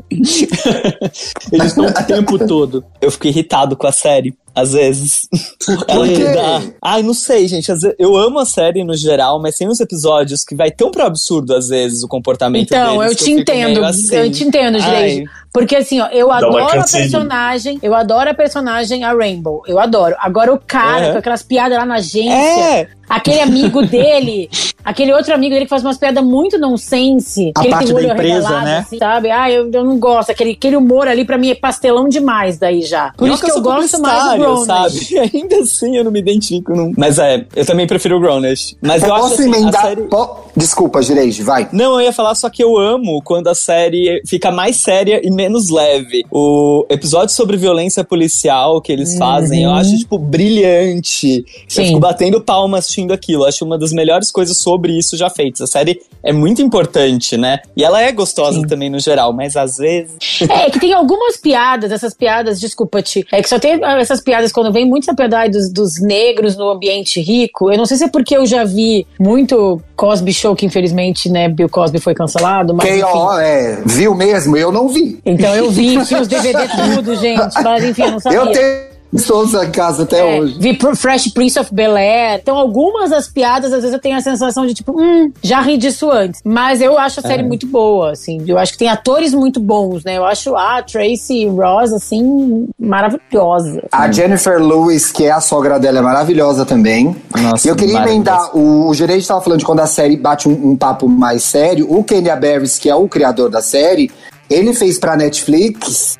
Eles 1.52 1.66
estão 1.66 1.86
o 1.86 1.92
tempo 2.06 2.38
todo. 2.46 2.84
Eu 3.00 3.10
fico 3.10 3.26
irritado 3.26 3.76
com 3.76 3.86
a 3.86 3.92
série, 3.92 4.36
às 4.54 4.72
vezes. 4.72 5.28
Ela 5.88 6.06
quê? 6.06 6.18
me 6.18 6.24
dá. 6.34 6.62
Ai, 6.82 7.02
não 7.02 7.14
sei, 7.14 7.46
gente. 7.48 7.66
vezes- 7.66 7.94
Eu 7.98 8.16
amo 8.16 8.38
a 8.38 8.44
série 8.46 8.82
no 8.84 8.94
geral, 8.96 9.40
mas 9.40 9.56
tem 9.56 9.68
uns 9.68 9.80
episódios 9.80 10.44
que 10.44 10.54
vai 10.54 10.70
tão 10.70 10.90
pro 10.90 11.04
absurdo, 11.04 11.54
às 11.54 11.68
vezes, 11.68 12.02
o 12.02 12.08
comportamento 12.08 12.62
Então, 12.64 12.98
deles. 12.98 13.12
eu 13.12 13.16
que 13.18 13.24
te 13.24 13.30
entendo, 13.32 13.84
assim. 13.84 14.14
eu 14.16 14.30
te 14.30 14.44
entendo. 14.44 14.78
Direito. 14.80 15.30
Porque 15.52 15.74
assim, 15.74 16.00
ó, 16.00 16.06
eu 16.12 16.30
adoro 16.30 16.80
a 16.80 16.84
personagem, 16.86 17.78
eu 17.82 17.92
adoro 17.94 18.30
a 18.30 18.34
personagem, 18.34 19.02
a 19.02 19.12
Rainbow, 19.12 19.62
eu 19.66 19.80
adoro. 19.80 20.14
Agora 20.20 20.52
o 20.54 20.60
cara, 20.64 21.06
É. 21.06 21.12
com 21.12 21.18
aquelas 21.18 21.42
piadas 21.42 21.76
lá 21.76 21.84
na 21.84 21.96
agência, 21.96 22.30
É, 22.30 22.86
aquele 23.08 23.40
amigo 23.40 23.82
dele, 23.86 24.48
aquele 24.84 25.12
outro 25.12 25.34
amigo 25.34 25.52
dele 25.54 25.64
que 25.66 25.70
faz 25.70 25.82
umas 25.82 25.98
piadas 25.98 26.22
muito 26.24 26.58
nonsense, 26.58 27.52
A 27.56 27.64
parte 27.66 27.86
tem 27.86 27.94
o 27.94 27.96
olho 27.98 28.08
da 28.08 28.14
empresa, 28.14 28.34
arregalado, 28.48 28.64
né? 28.66 28.78
assim, 28.78 28.98
sabe? 28.98 29.30
Ah, 29.30 29.50
eu, 29.50 29.70
eu 29.72 29.84
não 29.84 29.98
gosto, 29.98 30.30
aquele, 30.30 30.52
aquele 30.52 30.76
humor 30.76 31.06
ali 31.08 31.24
pra 31.24 31.38
mim 31.38 31.50
é 31.50 31.54
pastelão 31.54 32.08
demais 32.08 32.58
daí 32.58 32.82
já. 32.82 33.12
Por 33.16 33.26
Não 33.28 33.34
isso 33.34 33.44
que 33.44 33.50
eu 33.50 33.60
gosto 33.60 34.00
mais 34.00 34.32
do 34.32 34.38
Grownish. 34.38 34.66
sabe? 34.66 35.30
Ainda 35.34 35.56
assim 35.56 35.96
eu 35.96 36.04
não 36.04 36.10
me 36.10 36.18
identifico. 36.20 36.74
Não. 36.74 36.92
Mas 36.96 37.18
é, 37.18 37.44
eu 37.54 37.64
também 37.66 37.86
prefiro 37.86 38.16
o 38.16 38.20
Grownish. 38.20 38.76
Mas 38.80 39.02
eu 39.02 39.12
acho 39.14 39.22
Posso 39.30 39.34
assim, 39.42 39.52
a 39.54 39.56
emendar? 39.58 39.82
série... 39.82 40.02
Po- 40.02 40.36
Desculpa, 40.56 41.00
Gireide, 41.02 41.42
vai. 41.42 41.68
Não, 41.72 41.94
eu 41.94 42.00
ia 42.06 42.12
falar 42.12 42.34
só 42.34 42.48
que 42.50 42.62
eu 42.62 42.76
amo 42.76 43.22
quando 43.22 43.48
a 43.48 43.54
série 43.54 44.20
fica 44.26 44.50
mais 44.50 44.76
séria 44.76 45.20
e 45.24 45.30
menos 45.30 45.70
leve. 45.70 46.24
O 46.30 46.84
episódio 46.90 47.34
sobre 47.34 47.56
violência 47.56 48.02
policial 48.02 48.80
que 48.80 48.90
eles 48.92 49.16
fazem, 49.16 49.62
eu 49.64 49.70
acho, 49.70 49.96
tipo, 49.98 50.18
brilhante. 50.18 51.44
Sim. 51.68 51.82
Eu 51.82 51.86
fico 51.88 52.00
batendo 52.00 52.40
palmas 52.40 52.80
assistindo 52.80 53.12
aquilo. 53.12 53.44
Eu 53.44 53.48
acho 53.48 53.64
uma 53.64 53.78
das 53.78 53.92
melhores 53.92 54.30
coisas 54.30 54.56
sobre 54.56 54.69
isso 54.88 55.16
já 55.16 55.30
feitas. 55.30 55.60
A 55.62 55.66
série 55.66 56.00
é 56.22 56.32
muito 56.32 56.62
importante, 56.62 57.36
né? 57.36 57.60
E 57.76 57.82
ela 57.82 58.00
é 58.00 58.12
gostosa 58.12 58.62
também 58.66 58.90
no 58.90 58.98
geral, 58.98 59.32
mas 59.32 59.56
às 59.56 59.76
vezes. 59.76 60.42
É, 60.48 60.70
que 60.70 60.78
tem 60.78 60.92
algumas 60.92 61.36
piadas, 61.36 61.90
essas 61.92 62.14
piadas, 62.14 62.60
desculpa-te, 62.60 63.26
é 63.32 63.42
que 63.42 63.48
só 63.48 63.58
tem 63.58 63.80
essas 63.98 64.20
piadas 64.20 64.52
quando 64.52 64.72
vem 64.72 64.86
muito 64.86 65.04
essa 65.04 65.14
piada 65.14 65.38
ai, 65.38 65.48
dos, 65.48 65.72
dos 65.72 66.00
negros 66.00 66.56
no 66.56 66.68
ambiente 66.70 67.20
rico. 67.20 67.70
Eu 67.70 67.78
não 67.78 67.86
sei 67.86 67.96
se 67.96 68.04
é 68.04 68.08
porque 68.08 68.36
eu 68.36 68.46
já 68.46 68.64
vi 68.64 69.06
muito 69.18 69.80
Cosby 69.96 70.32
Show, 70.32 70.54
que 70.54 70.66
infelizmente, 70.66 71.28
né, 71.28 71.48
Bill 71.48 71.68
Cosby 71.68 72.00
foi 72.00 72.14
cancelado, 72.14 72.74
mas 72.74 72.86
Quem, 72.86 73.00
enfim. 73.00 73.10
ó, 73.12 73.38
é, 73.38 73.82
viu 73.86 74.14
mesmo? 74.14 74.56
Eu 74.56 74.72
não 74.72 74.88
vi. 74.88 75.20
Então 75.24 75.54
eu 75.54 75.70
vi, 75.70 76.02
tinha 76.04 76.20
os 76.20 76.28
DVD 76.28 76.68
tudo, 76.68 77.14
gente, 77.16 77.62
mas 77.62 77.84
enfim, 77.84 78.02
eu 78.02 78.10
não 78.12 78.20
sabia. 78.20 78.38
Eu 78.38 78.52
tenho 78.52 78.89
todos 79.26 79.54
em 79.54 79.70
casa 79.70 80.04
até 80.04 80.20
É, 80.36 80.40
hoje. 80.40 80.56
vi 80.58 80.78
Fresh 80.96 81.28
Prince 81.32 81.58
of 81.58 81.74
Bel 81.74 81.96
Air. 81.96 82.38
Então, 82.42 82.56
algumas 82.56 83.10
das 83.10 83.28
piadas, 83.28 83.72
às 83.72 83.80
vezes, 83.80 83.92
eu 83.92 84.00
tenho 84.00 84.16
a 84.16 84.20
sensação 84.20 84.66
de 84.66 84.74
tipo, 84.74 84.92
hum, 84.98 85.32
já 85.42 85.60
ri 85.60 85.76
disso 85.76 86.10
antes. 86.10 86.40
Mas 86.44 86.80
eu 86.80 86.98
acho 86.98 87.20
a 87.20 87.22
É. 87.24 87.26
série 87.26 87.42
muito 87.42 87.66
boa, 87.66 88.12
assim. 88.12 88.42
Eu 88.46 88.58
acho 88.58 88.72
que 88.72 88.78
tem 88.78 88.88
atores 88.88 89.34
muito 89.34 89.58
bons, 89.60 90.04
né? 90.04 90.16
Eu 90.18 90.24
acho 90.24 90.54
a 90.56 90.82
Tracy 90.82 91.46
Ross, 91.48 91.92
assim, 91.92 92.68
maravilhosa. 92.78 93.82
A 93.92 94.10
Jennifer 94.10 94.58
Lewis, 94.62 95.10
que 95.10 95.24
é 95.24 95.30
a 95.32 95.40
sogra 95.40 95.78
dela, 95.78 95.98
é 95.98 96.02
maravilhosa 96.02 96.64
também. 96.64 97.16
Nossa, 97.40 97.66
e 97.66 97.70
eu 97.70 97.76
queria 97.76 97.98
emendar, 97.98 98.56
o, 98.56 98.88
o 98.88 98.94
gerente 98.94 99.22
estava 99.22 99.40
falando 99.40 99.58
de 99.60 99.64
quando 99.64 99.80
a 99.80 99.86
série 99.86 100.16
bate 100.16 100.48
um, 100.48 100.70
um 100.70 100.76
papo 100.76 101.08
mais 101.08 101.42
sério. 101.42 101.86
O 101.90 102.04
Kenya 102.04 102.36
Barris, 102.36 102.78
que 102.78 102.88
é 102.88 102.94
o 102.94 103.08
criador 103.08 103.50
da 103.50 103.60
série, 103.62 104.10
ele 104.48 104.72
fez 104.74 104.98
pra 104.98 105.16
Netflix. 105.16 106.18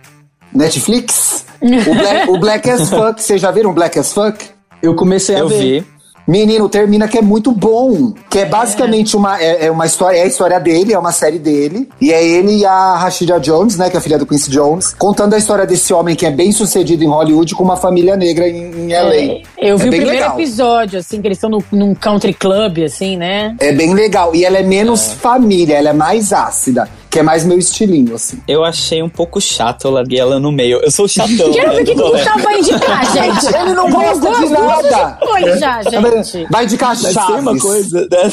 Netflix? 0.54 1.44
o, 1.62 1.94
Black, 1.94 2.30
o 2.30 2.38
Black 2.38 2.70
as 2.70 2.88
Fuck. 2.90 3.22
Vocês 3.22 3.40
já 3.40 3.50
viram 3.50 3.72
Black 3.72 3.98
as 3.98 4.12
Fuck? 4.12 4.44
Eu 4.82 4.94
comecei 4.94 5.36
a 5.36 5.40
Eu 5.40 5.48
ver. 5.48 5.58
vi. 5.82 5.86
Menino, 6.28 6.68
termina 6.68 7.08
que 7.08 7.18
é 7.18 7.22
muito 7.22 7.50
bom. 7.50 8.12
Que 8.30 8.40
é 8.40 8.44
basicamente 8.44 9.16
uma, 9.16 9.42
é, 9.42 9.66
é 9.66 9.70
uma 9.70 9.84
história, 9.84 10.16
é 10.18 10.22
a 10.22 10.26
história 10.26 10.60
dele, 10.60 10.92
é 10.92 10.98
uma 10.98 11.10
série 11.10 11.40
dele. 11.40 11.88
E 12.00 12.12
é 12.12 12.24
ele 12.24 12.58
e 12.58 12.64
a 12.64 12.94
Rashida 12.96 13.40
Jones, 13.40 13.76
né, 13.76 13.90
que 13.90 13.96
é 13.96 13.98
a 13.98 14.02
filha 14.02 14.16
do 14.16 14.24
Quincy 14.24 14.48
Jones, 14.48 14.94
contando 14.96 15.34
a 15.34 15.38
história 15.38 15.66
desse 15.66 15.92
homem 15.92 16.14
que 16.14 16.24
é 16.24 16.30
bem 16.30 16.52
sucedido 16.52 17.02
em 17.02 17.08
Hollywood 17.08 17.52
com 17.56 17.64
uma 17.64 17.76
família 17.76 18.16
negra 18.16 18.48
em, 18.48 18.70
em 18.70 18.88
LA. 18.92 19.14
É, 19.14 19.42
eu 19.58 19.76
vi 19.76 19.86
É 19.86 19.88
o 19.88 19.90
bem 19.90 20.00
primeiro 20.00 20.10
legal. 20.10 20.38
episódio, 20.38 21.00
assim, 21.00 21.20
que 21.20 21.26
eles 21.26 21.38
estão 21.38 21.50
no- 21.50 21.64
num 21.72 21.94
country 21.96 22.32
club, 22.32 22.78
assim, 22.84 23.16
né? 23.16 23.56
É 23.58 23.72
bem 23.72 23.92
legal. 23.92 24.32
E 24.32 24.44
ela 24.44 24.58
é 24.58 24.62
menos 24.62 25.12
família, 25.12 25.78
ela 25.78 25.88
é 25.90 25.94
mais 25.94 26.32
ácida. 26.32 26.88
Que 27.10 27.18
é 27.18 27.22
mais 27.22 27.44
meu 27.44 27.58
estilinho, 27.58 28.14
assim. 28.14 28.40
Eu 28.46 28.64
achei 28.64 29.02
um 29.02 29.08
pouco 29.08 29.40
chato, 29.40 29.84
eu 29.84 29.90
larguei 29.90 30.20
ela 30.20 30.38
no 30.38 30.52
meio. 30.52 30.78
Eu 30.80 30.90
sou 30.92 31.08
chatão. 31.08 31.50
Quero 31.52 31.72
né, 31.72 31.82
ver 31.82 31.82
o 31.82 31.96
que, 31.96 32.00
o 32.00 32.42
vai 32.42 32.58
indicar, 32.60 33.12
gente. 33.12 33.56
Ele 33.56 33.74
não 33.74 33.90
gosta 33.90 34.30
de 34.30 34.48
nada. 34.48 35.18
Foi 35.18 35.58
já, 35.58 35.82
gente. 35.82 36.46
Vai 36.50 36.66
de 36.66 36.78
Mas 36.80 37.02
tem 37.02 37.34
uma 37.34 37.58
coisa. 37.58 38.00
né? 38.02 38.32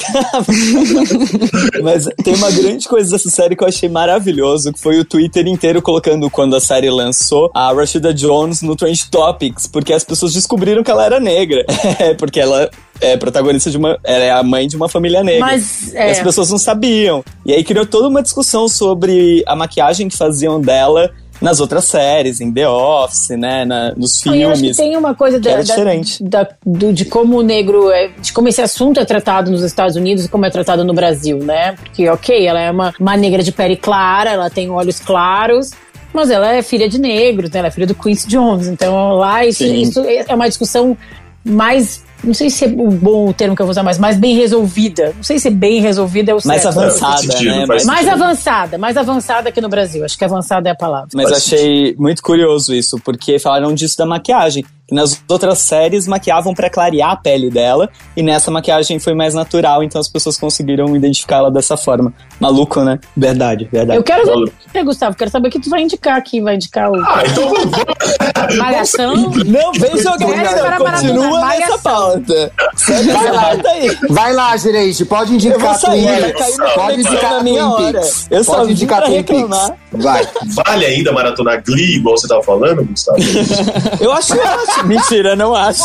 Mas 1.82 2.06
tem 2.24 2.36
uma 2.36 2.52
grande 2.52 2.88
coisa 2.88 3.12
dessa 3.12 3.30
série 3.30 3.56
que 3.56 3.64
eu 3.64 3.68
achei 3.68 3.90
maravilhoso, 3.90 4.72
que 4.72 4.80
foi 4.80 5.00
o 5.00 5.06
Twitter 5.06 5.48
inteiro 5.48 5.82
colocando 5.82 6.30
quando 6.30 6.56
a 6.56 6.60
série 6.60 6.90
lançou 6.92 7.50
a 7.56 7.74
Rashida 7.74 8.14
Jones 8.14 8.62
no 8.62 8.76
Trend 8.76 9.10
Topics, 9.10 9.66
porque 9.66 9.92
as 9.92 10.04
pessoas 10.04 10.34
descobriram 10.34 10.84
que 10.84 10.92
ela 10.92 11.04
era 11.06 11.20
negra. 11.20 11.66
É, 12.00 12.14
porque 12.14 12.40
ela 12.40 12.70
é 13.02 13.16
protagonista 13.18 13.70
de 13.72 13.78
uma. 13.78 13.98
Ela 14.04 14.24
é 14.24 14.32
a 14.32 14.44
mãe 14.44 14.68
de 14.68 14.76
uma 14.76 14.90
família 14.90 15.24
negra. 15.24 15.46
Mas, 15.46 15.94
E 15.94 15.98
é. 15.98 16.12
as 16.12 16.20
pessoas 16.20 16.50
não 16.50 16.58
sabiam. 16.58 17.24
E 17.46 17.54
aí 17.54 17.64
criou 17.64 17.86
toda 17.86 18.08
uma 18.08 18.22
discussão 18.22 18.68
sobre 18.68 19.44
a 19.48 19.56
maquiagem 19.56 20.08
que 20.10 20.18
faziam 20.18 20.60
dela 20.62 21.12
nas 21.40 21.60
outras 21.60 21.86
séries, 21.86 22.42
em 22.42 22.52
The 22.52 22.68
Office, 22.68 23.30
né? 23.38 23.64
na- 23.64 23.94
nos 23.96 24.26
e 24.26 24.42
eu 24.42 24.50
acho 24.50 24.54
que 24.54 24.60
filmes. 24.74 24.78
tem 24.78 24.98
uma 24.98 25.14
coisa 25.14 25.40
da, 25.40 25.52
era 25.52 25.60
da- 25.64 25.64
diferente. 25.76 26.24
da- 26.24 26.48
do- 26.66 26.92
de 26.92 27.06
como 27.06 27.38
o 27.38 27.44
negro 27.44 27.92
é, 27.92 28.08
de 28.20 28.34
como 28.34 28.48
esse 28.48 28.60
assunto 28.60 29.00
é 29.00 29.06
tratado 29.06 29.52
nos 29.52 29.62
Estados 29.62 29.96
Unidos 29.96 30.26
e 30.26 30.30
como 30.30 30.48
é 30.48 30.50
tratado 30.50 30.84
no 30.84 30.96
Brasil, 30.96 31.38
né? 31.38 31.74
Porque, 31.74 32.10
ok, 32.10 32.48
ela 32.48 32.60
é 32.60 32.72
uma, 32.72 32.92
uma 33.00 33.16
negra 33.16 33.44
de 33.44 33.52
pele 33.52 33.76
clara, 33.78 34.32
ela 34.32 34.50
tem 34.50 34.72
olhos 34.72 35.00
claros. 35.00 35.74
Mas 36.12 36.32
ela 36.32 36.54
é 36.54 36.64
filha 36.64 36.90
de 36.90 37.00
negros, 37.00 37.52
né? 37.52 37.60
Ela 37.60 37.68
é 37.68 37.72
filha 37.72 37.86
do 37.86 37.94
Quincy 37.94 38.28
Jones. 38.28 38.66
Então 38.68 39.14
lá 39.18 39.46
isso, 39.46 39.64
isso 39.64 40.00
é 40.04 40.34
uma 40.34 40.48
discussão 40.48 40.98
mais. 41.46 42.04
Não 42.24 42.34
sei 42.34 42.50
se 42.50 42.66
é 42.66 42.68
o 42.68 42.90
bom 42.90 43.30
o 43.30 43.34
termo 43.34 43.56
que 43.56 43.62
eu 43.62 43.66
vou 43.66 43.72
usar, 43.72 43.84
mas 43.84 43.98
mais 44.00 44.18
bem 44.18 44.36
resolvida. 44.36 45.14
Não 45.16 45.24
sei 45.24 45.38
se 45.40 45.50
bem 45.50 45.80
resolvida 45.82 46.32
é 46.32 46.36
o 46.36 46.40
Mais 46.46 46.62
certo. 46.62 46.80
avançada, 46.80 47.18
sentido, 47.18 47.56
né? 47.56 47.66
Mais- 47.66 47.86
Mais 47.86 48.08
avançada, 48.08 48.78
mais 48.78 48.98
avançada 48.98 49.50
aqui 49.50 49.62
no 49.62 49.70
Brasil. 49.70 50.04
Acho 50.04 50.18
que 50.18 50.26
avançada 50.26 50.68
é 50.68 50.72
a 50.72 50.76
palavra. 50.76 51.10
Mas 51.14 51.30
Faz 51.30 51.44
achei 51.44 51.96
muito 51.98 52.22
curioso 52.24 52.74
isso, 52.74 53.00
porque 53.04 53.38
falaram 53.40 53.74
disso 53.74 53.98
da 53.98 54.06
maquiagem. 54.06 54.66
Que 54.88 54.96
nas 54.96 55.22
outras 55.28 55.60
séries 55.60 56.08
maquiavam 56.08 56.54
pra 56.54 56.70
clarear 56.70 57.12
a 57.12 57.16
pele 57.18 57.50
dela, 57.50 57.90
e 58.16 58.24
nessa 58.24 58.50
maquiagem 58.50 59.00
foi 59.00 59.14
mais 59.14 59.34
natural, 59.34 59.84
então 59.84 60.00
as 60.00 60.08
pessoas 60.08 60.38
conseguiram 60.38 60.96
identificá-la 60.96 61.50
dessa 61.50 61.76
forma. 61.76 62.14
Maluco, 62.40 62.82
né? 62.82 62.98
Verdade, 63.16 63.68
verdade. 63.72 64.00
Eu 64.00 64.04
quero 64.04 64.46
ver, 64.74 64.84
Gustavo, 64.84 65.18
quero 65.18 65.30
saber 65.30 65.50
o 65.50 65.52
que 65.52 65.60
tu 65.60 65.70
vai 65.70 65.82
indicar 65.82 66.18
aqui. 66.18 66.40
Vai 66.40 66.56
indicar 66.56 66.90
o 66.90 66.96
Ah, 66.96 67.24
então 67.26 67.50
vamos. 67.50 68.58
Malhação. 68.58 69.16
Não, 69.46 69.72
vem 69.74 69.98
jogar 69.98 70.26
ainda, 70.26 70.64
para 70.64 70.78
continua 70.78 71.46
nessa 71.48 71.78
pauta. 71.80 72.52
Segue 72.76 73.10
essa 73.10 73.32
pauta 73.34 73.70
aí. 73.70 73.98
Vai 74.10 74.34
lá, 74.34 74.56
Gerente, 74.56 75.04
pode 75.04 75.34
Eu 75.34 75.60
vou 75.60 75.70
indicar 75.70 75.76
sair, 75.76 76.22
Twin 76.22 76.34
cair 76.34 76.58
minha 76.58 76.74
Pode 76.76 77.00
indicar 77.02 77.32
na 77.34 77.44
minha 77.44 77.68
hora. 77.68 78.02
Eu 78.32 78.44
só 78.44 78.58
Pode 78.58 78.72
indicar 78.72 79.00
pra 79.00 79.08
Twin 79.10 79.24
Peaks. 79.24 79.42
reclamar. 79.42 79.78
Vai. 79.92 80.28
Vale 80.66 80.86
ainda 80.86 81.12
maratonar 81.12 81.62
Glee, 81.66 81.98
igual 81.98 82.18
você 82.18 82.28
tava 82.28 82.44
falando, 82.44 82.86
Gustavo? 82.86 83.18
Eu 84.00 84.12
acho 84.14 84.34
ótimo. 84.34 84.77
Mentira, 84.86 85.36
não 85.36 85.56
acho. 85.56 85.84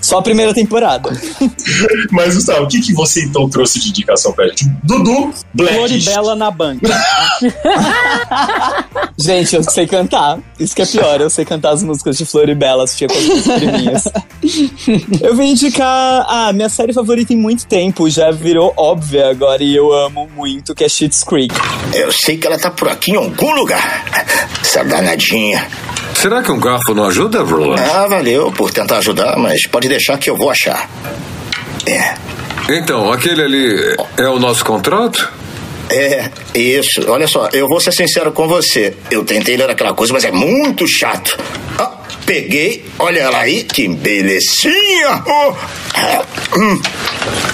Só 0.00 0.18
a 0.18 0.22
primeira 0.22 0.54
temporada. 0.54 1.10
Mas, 2.10 2.34
Gustavo, 2.34 2.64
o 2.64 2.68
que, 2.68 2.80
que 2.80 2.92
você 2.92 3.24
então 3.24 3.48
trouxe 3.48 3.78
de 3.80 3.90
indicação 3.90 4.32
pra 4.32 4.46
gente? 4.48 4.66
Dudu, 4.82 5.32
Black. 5.52 5.74
Floribela 5.74 6.34
na 6.34 6.50
banca. 6.50 6.88
Gente, 9.18 9.56
eu 9.56 9.62
sei 9.62 9.86
cantar. 9.86 10.38
Isso 10.60 10.76
que 10.76 10.82
é 10.82 10.86
pior, 10.86 11.20
eu 11.20 11.30
sei 11.30 11.44
cantar 11.44 11.70
as 11.70 11.82
músicas 11.82 12.18
de 12.18 12.26
Floribela, 12.26 12.84
assistia 12.84 13.08
com 13.08 13.14
as 13.14 13.24
minhas 13.24 13.44
priminhas. 13.46 14.04
Eu 15.22 15.34
vim 15.34 15.52
indicar. 15.52 16.26
Ah, 16.28 16.52
minha 16.52 16.68
série 16.68 16.92
favorita 16.92 17.32
em 17.32 17.36
muito 17.36 17.66
tempo, 17.66 18.08
já 18.10 18.30
virou 18.30 18.74
óbvia 18.76 19.30
agora 19.30 19.62
e 19.62 19.74
eu 19.74 19.92
amo 19.92 20.28
muito, 20.36 20.74
que 20.74 20.84
é 20.84 20.88
Schitt's 20.88 21.24
Creek. 21.24 21.54
Eu 21.94 22.12
sei 22.12 22.36
que 22.36 22.46
ela 22.46 22.58
tá 22.58 22.70
por 22.70 22.88
aqui 22.88 23.12
em 23.12 23.16
algum 23.16 23.52
lugar. 23.52 24.04
Essa 24.60 24.84
danadinha. 24.84 25.66
Será 26.14 26.42
que 26.42 26.50
um 26.50 26.58
garfo 26.58 26.94
não 26.94 27.04
ajuda, 27.04 27.42
Roland? 27.42 27.80
Ah, 27.80 28.06
valeu 28.08 28.50
por 28.52 28.70
tentar 28.72 28.98
ajudar, 28.98 29.36
mas 29.38 29.66
pode 29.66 29.88
deixar 29.88 30.18
que 30.18 30.30
eu 30.30 30.36
vou 30.36 30.50
achar. 30.50 30.88
É, 31.86 32.14
Então, 32.70 33.12
aquele 33.12 33.42
ali 33.42 33.96
é 34.16 34.28
o 34.28 34.38
nosso 34.38 34.64
contrato? 34.64 35.32
é, 35.88 36.30
isso. 36.54 37.04
Olha 37.08 37.28
só, 37.28 37.48
eu 37.52 37.68
vou 37.68 37.78
ser 37.80 37.92
sincero 37.92 38.32
com 38.32 38.48
você. 38.48 38.96
Eu 39.10 39.24
tentei 39.24 39.56
ler 39.56 39.70
aquela 39.70 39.94
coisa, 39.94 40.12
mas 40.12 40.24
é 40.24 40.32
muito 40.32 40.86
chato. 40.88 41.38
Ah, 41.78 41.92
peguei, 42.24 42.84
olha 42.98 43.20
ela 43.20 43.38
aí, 43.38 43.62
que 43.62 43.86
belezinha! 43.86 45.22
Oh, 45.26 45.54
é, 45.96 46.22
hum, 46.58 46.80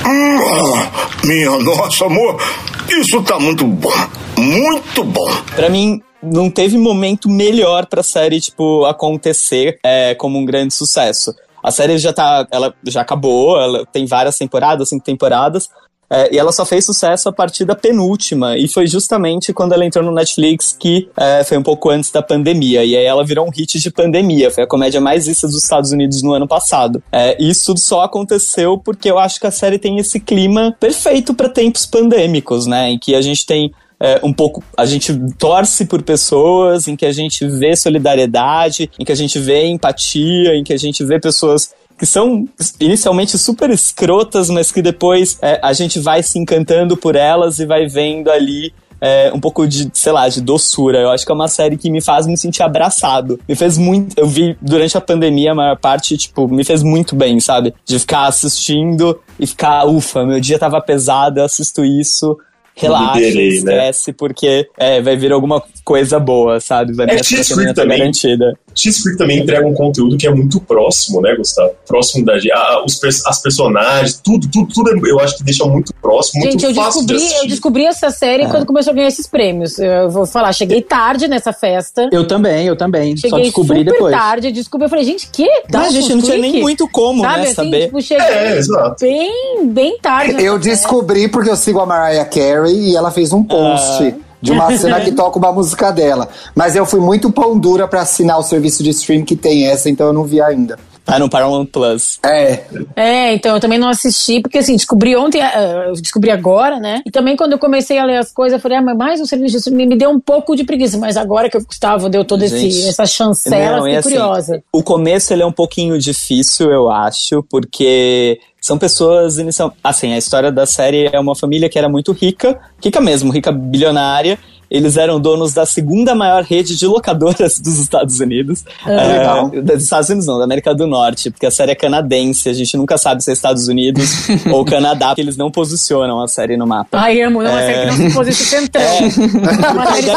hum, 0.07 0.39
oh, 0.41 1.27
minha 1.27 1.51
nossa, 1.59 2.07
amor, 2.07 2.41
isso 2.89 3.23
tá 3.23 3.39
muito 3.39 3.67
bom. 3.67 3.93
Muito 4.39 5.05
bom. 5.05 5.31
Pra 5.55 5.69
mim, 5.69 6.01
não 6.23 6.51
teve 6.51 6.79
momento 6.79 7.29
melhor 7.29 7.87
pra 7.87 8.03
série, 8.03 8.41
tipo, 8.41 8.85
acontecer 8.85 9.79
é, 9.83 10.15
como 10.15 10.39
um 10.39 10.45
grande 10.45 10.73
sucesso. 10.73 11.35
A 11.63 11.71
série 11.71 11.99
já 11.99 12.13
tá. 12.13 12.47
Ela 12.51 12.75
já 12.87 13.01
acabou, 13.01 13.61
ela 13.61 13.87
tem 13.87 14.07
várias 14.07 14.37
temporadas, 14.37 14.89
cinco 14.89 15.05
temporadas. 15.05 15.69
é, 16.13 16.35
e 16.35 16.39
ela 16.39 16.53
só 16.53 16.67
fez 16.67 16.85
sucesso 16.85 17.27
a 17.27 17.33
partir 17.33 17.65
da 17.65 17.75
penúltima. 17.75 18.59
E 18.59 18.69
foi 18.69 18.87
justamente 18.87 19.51
quando 19.51 19.73
ela 19.73 19.83
entrou 19.83 20.05
no 20.05 20.13
Netflix, 20.13 20.77
que 20.79 21.09
é, 21.17 21.43
foi 21.43 21.57
um 21.57 21.63
pouco 21.63 21.89
antes 21.89 22.11
da 22.11 22.21
pandemia. 22.21 22.85
E 22.85 22.95
aí 22.95 23.05
ela 23.05 23.25
virou 23.25 23.47
um 23.47 23.51
hit 23.51 23.81
de 23.81 23.91
pandemia. 23.91 24.51
Foi 24.51 24.65
a 24.65 24.67
comédia 24.67 25.01
mais 25.01 25.27
vista 25.27 25.47
dos 25.47 25.63
Estados 25.63 25.91
Unidos 25.91 26.23
no 26.23 26.35
ano 26.35 26.47
passado. 26.47 27.03
É, 27.11 27.43
e 27.43 27.49
isso 27.49 27.65
tudo 27.65 27.81
só 27.81 28.03
aconteceu 28.03 28.77
porque 28.77 29.11
eu 29.11 29.19
acho 29.19 29.41
que 29.41 29.47
a 29.47 29.51
série 29.51 29.79
tem 29.79 29.97
esse 29.99 30.21
clima 30.21 30.77
perfeito 30.79 31.33
pra 31.33 31.49
tempos 31.49 31.87
pandêmicos, 31.87 32.67
né? 32.67 32.91
Em 32.91 32.99
que 32.99 33.15
a 33.15 33.23
gente 33.23 33.47
tem 33.47 33.73
é, 34.03 34.21
um 34.25 34.33
pouco. 34.33 34.65
A 34.77 34.85
gente 34.85 35.17
torce 35.39 35.85
por 35.85 36.03
pessoas, 36.03 36.89
em 36.89 36.97
que 36.97 37.07
a 37.07 37.13
gente 37.13 37.47
vê 37.47 37.77
solidariedade, 37.77 38.91
em 38.99 39.05
que 39.05 39.13
a 39.13 39.15
gente 39.15 39.39
vê 39.39 39.67
empatia, 39.67 40.57
em 40.57 40.65
que 40.65 40.73
a 40.73 40.77
gente 40.77 41.05
vê 41.05 41.21
pessoas 41.21 41.71
que 41.97 42.05
são 42.05 42.49
inicialmente 42.81 43.39
super 43.39 43.71
escrotas, 43.71 44.51
mas 44.51 44.73
que 44.73 44.83
depois 44.83 45.39
é, 45.41 45.61
a 45.63 45.73
gente 45.73 46.01
vai 46.01 46.21
se 46.21 46.37
encantando 46.37 46.97
por 46.97 47.15
elas 47.15 47.61
e 47.61 47.67
vai 47.67 47.87
vendo 47.87 48.29
ali. 48.29 48.73
é, 49.05 49.33
um 49.35 49.41
pouco 49.41 49.67
de, 49.67 49.91
sei 49.93 50.13
lá, 50.13 50.29
de 50.29 50.41
doçura. 50.41 51.01
Eu 51.01 51.11
acho 51.11 51.27
que 51.27 51.33
é 51.33 51.35
uma 51.35 51.49
série 51.49 51.77
que 51.77 51.91
me 51.91 52.01
faz 52.01 52.25
me 52.25 52.37
sentir 52.37 52.63
abraçado. 52.63 53.41
Me 53.49 53.57
fez 53.57 53.77
muito. 53.77 54.17
Eu 54.17 54.29
vi 54.29 54.57
durante 54.63 54.97
a 54.97 55.01
pandemia, 55.01 55.51
a 55.51 55.55
maior 55.57 55.77
parte, 55.77 56.17
tipo, 56.17 56.47
me 56.47 56.63
fez 56.63 56.85
muito 56.85 57.17
bem, 57.17 57.41
sabe? 57.41 57.75
De 57.85 57.99
ficar 57.99 58.27
assistindo 58.27 59.21
e 59.41 59.47
ficar, 59.47 59.87
ufa, 59.87 60.25
meu 60.25 60.39
dia 60.39 60.57
tava 60.57 60.81
pesado, 60.81 61.41
eu 61.41 61.45
assisto 61.45 61.85
isso 61.85 62.39
relaxa, 62.75 63.21
né? 63.21 63.29
esquece, 63.49 64.13
porque 64.13 64.69
é, 64.79 65.01
vai 65.01 65.17
vir 65.17 65.33
alguma 65.33 65.63
coisa 65.85 66.19
boa, 66.19 66.61
sabe? 66.61 66.93
Vai 66.95 67.07
É, 67.07 67.23
serotonina 67.23 67.55
Creek 67.63 67.75
tá 67.75 67.83
também. 67.83 67.99
garantida. 67.99 68.59
Creek 69.03 69.19
também 69.19 69.41
entrega 69.41 69.67
um 69.67 69.75
conteúdo 69.75 70.17
que 70.17 70.27
é 70.27 70.31
muito 70.31 70.61
próximo, 70.61 71.21
né, 71.21 71.35
Gustavo? 71.37 71.73
Próximo 71.87 72.25
da 72.25 72.35
gente. 72.39 72.53
Ah, 72.53 72.83
os, 72.85 73.01
as 73.27 73.43
personagens, 73.43 74.21
tudo, 74.23 74.49
tudo, 74.51 74.69
tudo 74.73 74.91
é- 74.91 75.11
eu 75.11 75.21
acho 75.21 75.37
que 75.37 75.45
deixa 75.45 75.65
muito 75.65 75.93
próximo, 75.95 76.41
muito 76.43 76.53
Gente, 76.61 76.65
eu 76.65 76.75
fácil 76.75 77.01
de 77.01 77.07
descobri, 77.09 77.23
eu 77.23 77.29
assistir. 77.37 77.49
descobri 77.49 77.85
essa 77.87 78.11
série 78.11 78.47
quando 78.49 78.67
começou 78.67 78.93
a 78.93 78.95
ganhar 78.95 79.09
esses 79.09 79.27
prêmios. 79.27 79.79
Eu 79.79 80.11
vou 80.11 80.27
falar, 80.27 80.53
cheguei 80.53 80.81
tarde 80.83 81.29
nessa 81.29 81.53
festa. 81.53 82.09
Eu 82.13 82.27
também, 82.27 82.67
eu 82.67 82.77
também. 82.77 83.17
Só 83.17 83.29
Cheguei 83.29 83.45
descobri 83.45 83.79
super 83.81 83.93
depois. 83.93 84.15
tarde, 84.15 84.53
descobri. 84.53 84.87
Eu 84.87 84.91
falei, 84.91 85.05
gente, 85.05 85.29
que? 85.31 85.47
Mas, 85.49 85.71
Dawson's 85.71 85.95
gente, 85.95 86.15
não 86.15 86.23
tinha 86.23 86.39
nem 86.39 86.61
muito 86.61 86.89
como, 86.89 87.23
Sabe, 87.23 87.37
né, 87.37 87.43
assim, 87.45 87.55
saber. 87.55 87.85
Tipo, 87.87 88.01
cheguei 88.03 88.25
É, 88.27 88.57
exato. 88.57 88.97
bem, 89.01 89.67
bem 89.69 89.99
tarde. 89.99 90.33
Eu 90.43 90.55
festa. 90.55 90.59
descobri 90.71 91.29
porque 91.29 91.51
eu 91.51 91.57
sigo 91.57 91.81
a 91.81 91.87
Mariah 91.87 92.25
Carey 92.25 92.91
e 92.91 92.97
ela 92.97 93.11
fez 93.11 93.33
um 93.33 93.43
post 93.43 94.15
de 94.43 94.53
uma 94.53 94.71
cena 94.77 95.01
que 95.01 95.13
toca 95.13 95.39
uma 95.39 95.53
música 95.53 95.91
dela. 95.91 96.29
Mas 96.55 96.77
eu 96.77 96.85
fui 96.85 97.01
muito 97.01 97.31
pão 97.31 97.59
dura 97.59 97.87
pra 97.87 98.03
assinar 98.03 98.39
o 98.39 98.43
serviço 98.43 98.83
de 98.83 98.91
stream 98.91 99.25
que 99.25 99.37
tem 99.37 99.69
essa, 99.69 99.89
então 99.89 100.09
eu 100.09 100.13
não 100.13 100.25
vi 100.25 100.41
ainda. 100.41 100.79
Tá 101.05 101.19
no 101.19 101.29
Paramount 101.29 101.67
Plus. 101.67 102.19
É, 102.25 102.65
É, 102.95 103.35
então 103.35 103.55
eu 103.55 103.61
também 103.61 103.79
não 103.79 103.89
assisti, 103.89 104.41
porque 104.41 104.59
assim, 104.59 104.77
descobri 104.77 105.17
ontem, 105.17 105.41
eu 105.87 105.95
descobri 105.95 106.31
agora, 106.31 106.79
né? 106.79 107.03
E 107.05 107.11
também 107.11 107.37
quando 107.37 107.53
eu 107.53 107.59
comecei 107.59 107.99
a 107.99 108.05
ler 108.05 108.19
as 108.19 108.33
coisas, 108.33 108.55
eu 108.57 108.61
falei, 108.61 108.79
ah, 108.79 108.83
mas 108.83 108.97
mais 108.97 109.21
um 109.21 109.27
serviço 109.27 109.53
de 109.53 109.59
streaming 109.59 109.87
me 109.87 109.97
deu 109.97 110.11
um 110.11 110.21
pouco 110.21 110.55
de 110.55 110.65
preguiça, 110.65 110.97
mas 110.99 111.17
agora 111.17 111.51
que 111.51 111.57
o 111.57 111.65
Gustavo 111.65 112.09
deu 112.09 112.25
toda 112.25 112.45
esse, 112.45 112.89
essa 112.89 113.05
chancela, 113.05 113.79
Não, 113.79 113.85
fiquei 113.85 113.97
assim, 113.97 114.09
curiosa. 114.11 114.63
O 114.73 114.83
começo 114.83 115.33
ele 115.33 115.43
é 115.43 115.47
um 115.47 115.53
pouquinho 115.53 115.99
difícil, 115.99 116.71
eu 116.71 116.91
acho, 116.91 117.43
porque 117.51 118.39
são 118.61 118.79
pessoas 118.79 119.39
inicial, 119.39 119.75
assim, 119.83 120.13
a 120.13 120.19
história 120.19 120.53
da 120.53 120.67
série 120.67 121.11
é 121.13 121.19
uma 121.19 121.35
família 121.35 121.69
que 121.69 121.79
era 121.79 121.89
muito 121.89 122.13
rica, 122.13 122.61
rica 122.83 123.01
mesmo, 123.01 123.33
rica 123.33 123.51
bilionária. 123.51 124.39
Eles 124.73 124.97
eram 124.97 125.21
donos 125.21 125.53
da 125.53 125.67
segunda 125.67 126.15
maior 126.15 126.43
rede 126.45 126.75
de 126.79 126.87
locadoras 126.87 127.59
dos 127.61 127.79
Estados 127.79 128.21
Unidos. 128.21 128.65
legal. 128.87 129.51
É, 129.53 129.61
dos 129.61 129.83
Estados 129.85 130.09
Unidos 130.09 130.27
não, 130.27 130.39
da 130.39 130.45
América 130.45 130.75
do 130.75 130.87
Norte, 130.87 131.31
porque 131.31 131.45
a 131.45 131.51
série 131.51 131.73
é 131.73 131.75
canadense, 131.75 132.49
a 132.49 132.55
gente 132.55 132.75
nunca 132.79 132.97
sabe 132.97 133.23
se 133.23 133.29
é 133.29 133.35
Estados 133.35 133.69
Unidos 133.69 134.29
ou 134.51 134.65
Canadá, 134.65 135.09
porque 135.09 135.21
eles 135.21 135.37
não 135.37 135.51
posicionam 135.51 136.23
a 136.23 136.27
série 136.27 136.57
no 136.57 136.67
mapa. 136.67 136.99
Ai, 136.99 137.21
amo, 137.21 137.43
não, 137.43 137.59
é... 137.59 137.67
série 137.67 137.81
que 137.81 137.87
não 137.87 138.09
se 138.09 138.15
posiciona 138.15 138.63
centrão. 138.63 138.99
Uma 139.73 139.87
série 139.93 140.11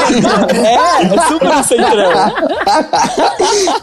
É, 0.57 0.75
é 1.03 1.27
super 1.27 1.63
centrão. 1.65 2.11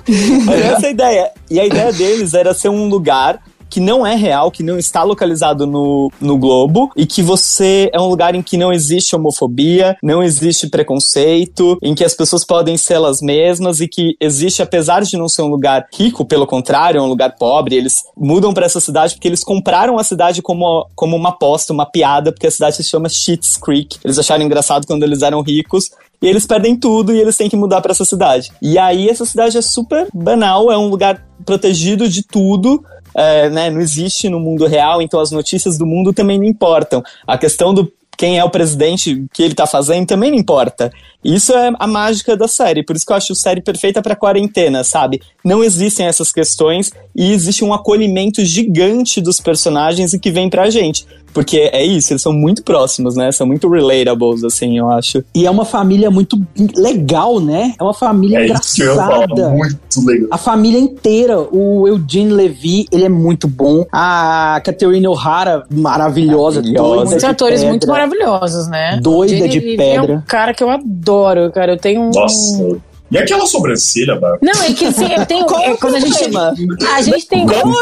Mas 0.47 0.61
essa 0.61 0.87
é 0.87 0.89
a 0.89 0.91
ideia. 0.91 1.31
E 1.51 1.61
a 1.61 1.67
ideia 1.67 1.93
deles 1.93 2.33
era 2.33 2.55
ser 2.55 2.71
um 2.71 2.89
lugar 2.89 3.39
que 3.73 3.81
não 3.81 4.07
é 4.07 4.15
real, 4.15 4.51
que 4.51 4.63
não 4.63 4.79
está 4.79 5.03
localizado 5.03 5.67
no, 5.67 6.13
no 6.21 6.37
globo 6.37 6.93
e 6.95 7.07
que 7.07 7.23
você 7.23 7.89
é 7.91 7.99
um 7.99 8.07
lugar 8.07 8.35
em 8.35 8.43
que 8.43 8.59
não 8.59 8.71
existe 8.71 9.17
homofobia, 9.17 9.97
não 10.03 10.23
existe 10.23 10.69
preconceito, 10.69 11.79
em 11.83 11.95
que 11.95 12.05
as 12.05 12.13
pessoas 12.13 12.45
podem 12.45 12.77
ser 12.77 12.95
elas 12.95 13.23
mesmas 13.23 13.81
e 13.81 13.89
que 13.89 14.15
existe, 14.21 14.61
apesar 14.61 15.03
de 15.03 15.17
não 15.17 15.27
ser 15.27 15.41
um 15.41 15.49
lugar 15.49 15.87
rico, 15.95 16.23
pelo 16.23 16.47
contrário, 16.47 16.99
é 16.99 17.03
um 17.03 17.07
lugar 17.07 17.35
pobre, 17.39 17.75
eles 17.75 17.95
mudam 18.15 18.53
para 18.53 18.67
essa 18.67 18.79
cidade 18.79 19.15
porque 19.15 19.27
eles 19.27 19.43
compraram 19.43 19.99
a 19.99 20.05
cidade 20.05 20.43
como, 20.43 20.87
como 20.95 21.17
uma 21.17 21.31
aposta, 21.31 21.73
uma 21.73 21.87
piada, 21.87 22.31
porque 22.31 22.49
a 22.49 22.51
cidade 22.51 22.77
se 22.77 22.85
chama 22.85 23.09
Schitt's 23.09 23.57
Creek. 23.57 23.97
Eles 24.05 24.19
acharam 24.19 24.45
engraçado 24.45 24.87
quando 24.87 25.03
eles 25.03 25.23
eram 25.23 25.41
ricos 25.41 25.91
e 26.23 26.29
eles 26.29 26.47
perdem 26.47 26.77
tudo 26.77 27.13
e 27.13 27.21
eles 27.21 27.37
têm 27.37 27.51
que 27.51 27.57
mudar 27.57 27.81
para 27.81 27.91
essa 27.91 28.05
cidade. 28.05 28.51
E 28.63 28.79
aí 28.79 29.09
essa 29.09 29.27
cidade 29.27 29.59
é 29.59 29.63
super 29.63 30.07
banal, 30.15 30.71
é 30.71 30.79
um 30.79 30.89
lugar 30.89 31.27
protegido 31.45 32.09
de 32.09 32.23
tudo. 32.23 32.85
É, 33.15 33.51
né, 33.51 33.69
não 33.69 33.81
existe 33.81 34.31
no 34.31 34.41
mundo 34.41 34.67
real, 34.67 35.03
então 35.03 35.21
as 35.21 35.31
notícias 35.31 35.77
do 35.77 35.85
mundo 35.85 36.15
também 36.15 36.39
não 36.39 36.47
importam. 36.47 37.03
A 37.27 37.37
questão 37.37 37.75
do 37.75 37.93
quem 38.17 38.39
é 38.39 38.45
o 38.45 38.51
presidente, 38.51 39.15
o 39.15 39.29
que 39.33 39.43
ele 39.43 39.55
tá 39.55 39.67
fazendo, 39.67 40.07
também 40.07 40.31
não 40.31 40.39
importa. 40.39 40.93
Isso 41.25 41.53
é 41.53 41.73
a 41.79 41.87
mágica 41.87 42.37
da 42.37 42.49
série, 42.49 42.83
por 42.85 42.97
isso 42.97 43.07
que 43.07 43.13
eu 43.13 43.17
acho 43.17 43.33
a 43.33 43.37
série 43.37 43.61
perfeita 43.61 44.03
para 44.03 44.17
quarentena, 44.17 44.83
sabe? 44.85 45.21
Não 45.45 45.63
existem 45.63 46.07
essas 46.07 46.33
questões 46.33 46.91
e 47.15 47.33
existe 47.33 47.65
um 47.65 47.73
acolhimento 47.73 48.45
gigante 48.45 49.21
dos 49.21 49.41
personagens 49.41 50.13
e 50.13 50.19
que 50.19 50.31
vem 50.31 50.49
pra 50.51 50.71
gente. 50.71 51.07
Porque 51.35 51.71
é 51.73 51.83
isso, 51.83 52.13
eles 52.13 52.21
são 52.21 52.33
muito 52.33 52.63
próximos, 52.63 53.17
né? 53.17 53.33
São 53.33 53.47
muito 53.47 53.67
relatables, 53.67 54.45
assim, 54.45 54.77
eu 54.77 54.91
acho. 54.91 55.25
E 55.35 55.47
é 55.47 55.51
uma 55.51 55.65
família 55.65 56.11
muito 56.11 56.39
legal, 56.77 57.41
né? 57.41 57.73
É 57.81 57.83
uma 57.83 57.95
família 57.95 58.41
É 58.41 58.47
isso 58.53 58.75
que 58.75 58.83
eu 58.83 58.89
ia 58.89 58.95
falar, 58.95 59.25
engraçada. 59.25 59.49
muito 59.49 60.07
legal. 60.07 60.29
A 60.31 60.37
família 60.37 60.79
inteira, 60.79 61.41
o 61.41 61.89
Eugene 61.89 62.33
Levy, 62.33 62.87
ele 62.93 63.05
é 63.05 63.09
muito 63.09 63.49
bom. 63.49 63.87
A 63.91 64.61
Catherine 64.63 65.07
O'Hara, 65.09 65.65
maravilhosa, 65.71 66.61
Maravilhosa. 66.61 67.05
doida 67.05 67.17
de 67.19 67.27
atores 67.27 67.61
pedra. 67.61 67.71
muito 67.71 67.87
maravilhosos, 67.87 68.69
né? 68.69 68.99
Doida 69.03 69.49
de 69.49 69.61
pedra. 69.61 70.13
É 70.13 70.17
um 70.19 70.23
cara 70.23 70.53
que 70.53 70.63
eu 70.63 70.69
adoro, 70.69 71.12
cara. 71.53 71.73
Eu 71.73 71.79
tenho 71.79 72.03
um. 72.03 72.11
Nossa. 72.11 72.81
E 73.13 73.19
aquela 73.19 73.47
sobrancelha, 73.47 74.15
Bárbara? 74.15 74.39
Não, 74.41 74.63
é 74.63 74.73
que 74.73 74.87
assim, 74.87 75.13
eu 75.13 75.27
tenho. 75.27 75.45
Qual 75.53 75.61
é, 75.61 75.71
o 75.71 75.77
quando 75.77 75.97
a 75.97 76.01
gente. 76.01 76.19
problema? 76.19 76.55
A 76.97 77.03
gente 77.03 77.27
tem. 77.27 77.47
Qual 77.47 77.61
é 77.61 77.63
o 77.63 77.67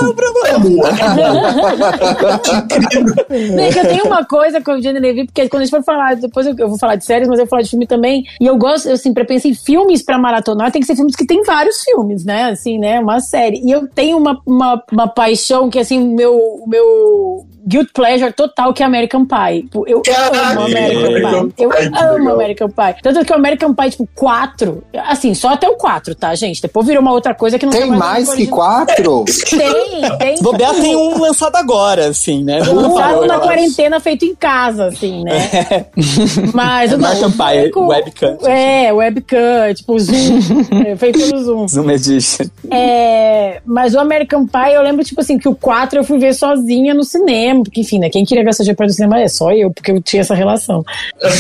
Não, 3.55 3.63
é 3.63 3.71
que 3.71 3.79
eu 3.79 3.89
tenho 3.89 4.07
uma 4.07 4.25
coisa 4.25 4.61
com 4.61 4.73
o 4.73 4.83
Jenny 4.83 4.99
Levy, 4.99 5.27
porque 5.27 5.49
quando 5.49 5.63
a 5.63 5.67
gente 5.67 5.77
for 5.77 5.85
falar, 5.85 6.17
depois 6.17 6.49
eu, 6.49 6.57
eu 6.59 6.69
vou 6.69 6.77
falar 6.77 6.97
de 6.97 7.05
séries, 7.05 7.29
mas 7.29 7.39
eu 7.39 7.45
vou 7.45 7.51
falar 7.51 7.63
de 7.63 7.71
filme 7.71 7.87
também. 7.87 8.25
E 8.41 8.47
eu 8.47 8.59
gosto, 8.59 8.89
eu 8.89 8.97
sempre 8.97 9.25
penso 9.25 9.47
em 9.47 9.55
filmes 9.55 10.03
pra 10.03 10.19
maratonar, 10.19 10.73
tem 10.73 10.81
que 10.81 10.89
ser 10.89 10.97
filmes 10.97 11.15
que 11.15 11.25
tem 11.25 11.45
vários 11.45 11.81
filmes, 11.83 12.25
né? 12.25 12.51
Assim, 12.51 12.81
né? 12.81 12.99
Uma 12.99 13.21
série. 13.21 13.63
E 13.65 13.71
eu 13.71 13.87
tenho 13.87 14.19
uma, 14.19 14.37
uma, 14.45 14.83
uma 14.91 15.07
paixão 15.07 15.71
que, 15.71 15.79
assim, 15.79 16.01
o 16.01 16.13
meu, 16.13 16.35
o 16.35 16.69
meu 16.69 17.47
guilt 17.67 17.89
pleasure 17.93 18.33
total, 18.33 18.73
que 18.73 18.83
é 18.83 18.87
American 18.87 19.25
Pie. 19.27 19.63
Tipo, 19.63 19.87
Eu 19.89 20.03
Caralho, 20.03 20.61
amo 20.61 20.67
American 20.67 21.07
American 21.07 21.49
Pie. 21.51 21.65
Eu 21.65 21.71
Pie, 21.71 21.79
que 21.91 21.99
amo 21.99 22.19
legal. 22.19 22.35
American 22.35 22.69
Pie. 22.69 23.03
Tanto 23.03 23.25
que 23.25 23.33
o 23.33 23.37
American 23.37 23.75
Pie, 23.75 23.91
tipo, 23.91 24.09
4, 24.15 24.83
assim, 25.07 25.35
só 25.35 25.49
até 25.51 25.69
o 25.69 25.75
4, 25.77 26.15
tá, 26.15 26.35
gente? 26.35 26.63
Depois 26.63 26.87
virou 26.87 27.03
uma 27.03 27.13
outra 27.13 27.35
coisa 27.35 27.59
que 27.59 27.65
não 27.67 27.73
Tem 27.73 27.83
tem 27.83 27.91
mais 27.91 28.25
que 28.27 28.31
original. 28.33 28.57
quatro? 28.57 29.25
Tem, 29.51 30.19
tem. 30.19 30.43
Bobear 30.43 30.75
tem 30.75 30.97
um 30.97 31.19
lançado 31.21 31.57
agora, 31.57 32.09
assim, 32.09 32.43
né? 32.45 32.61
Lançado 32.61 33.27
na 33.27 33.35
acho. 33.37 33.43
quarentena 33.45 34.01
feito 34.01 34.25
em 34.25 34.35
casa, 34.35 34.87
assim, 34.87 35.23
né? 35.25 35.87
Mas 36.55 36.93
É 36.93 36.97
o 36.97 36.99
American 36.99 37.31
Pie, 37.33 37.71
com- 37.71 37.87
webcam. 37.89 38.37
É, 38.45 38.93
webcam, 38.93 39.75
tipo 39.75 39.99
Zoom, 39.99 40.39
é, 40.87 40.97
feito 40.97 41.19
pelo 41.19 41.43
Zoom. 41.43 41.69
Zoom 41.69 41.91
Edition. 41.91 42.47
É, 42.71 43.61
mas 43.65 43.95
o 43.95 43.99
American 44.01 44.47
Pie, 44.47 44.75
eu 44.75 44.83
lembro, 44.83 45.05
tipo 45.05 45.21
assim, 45.21 45.39
que 45.39 45.49
o 45.49 45.55
4 45.55 45.99
eu 46.01 46.05
fui 46.05 46.19
ver 46.19 46.35
sozinha 46.35 46.95
no 46.95 47.05
cinema, 47.05 47.50
porque, 47.55 47.81
enfim, 47.81 47.99
né, 47.99 48.09
quem 48.11 48.25
queria 48.25 48.45
dinheiro 48.45 48.77
pra 48.77 48.87
ir 48.87 48.89
no 48.89 48.95
cinema 48.95 49.21
é 49.21 49.29
só 49.29 49.53
eu, 49.53 49.71
porque 49.71 49.91
eu 49.91 50.01
tinha 50.01 50.21
essa 50.21 50.35
relação. 50.35 50.85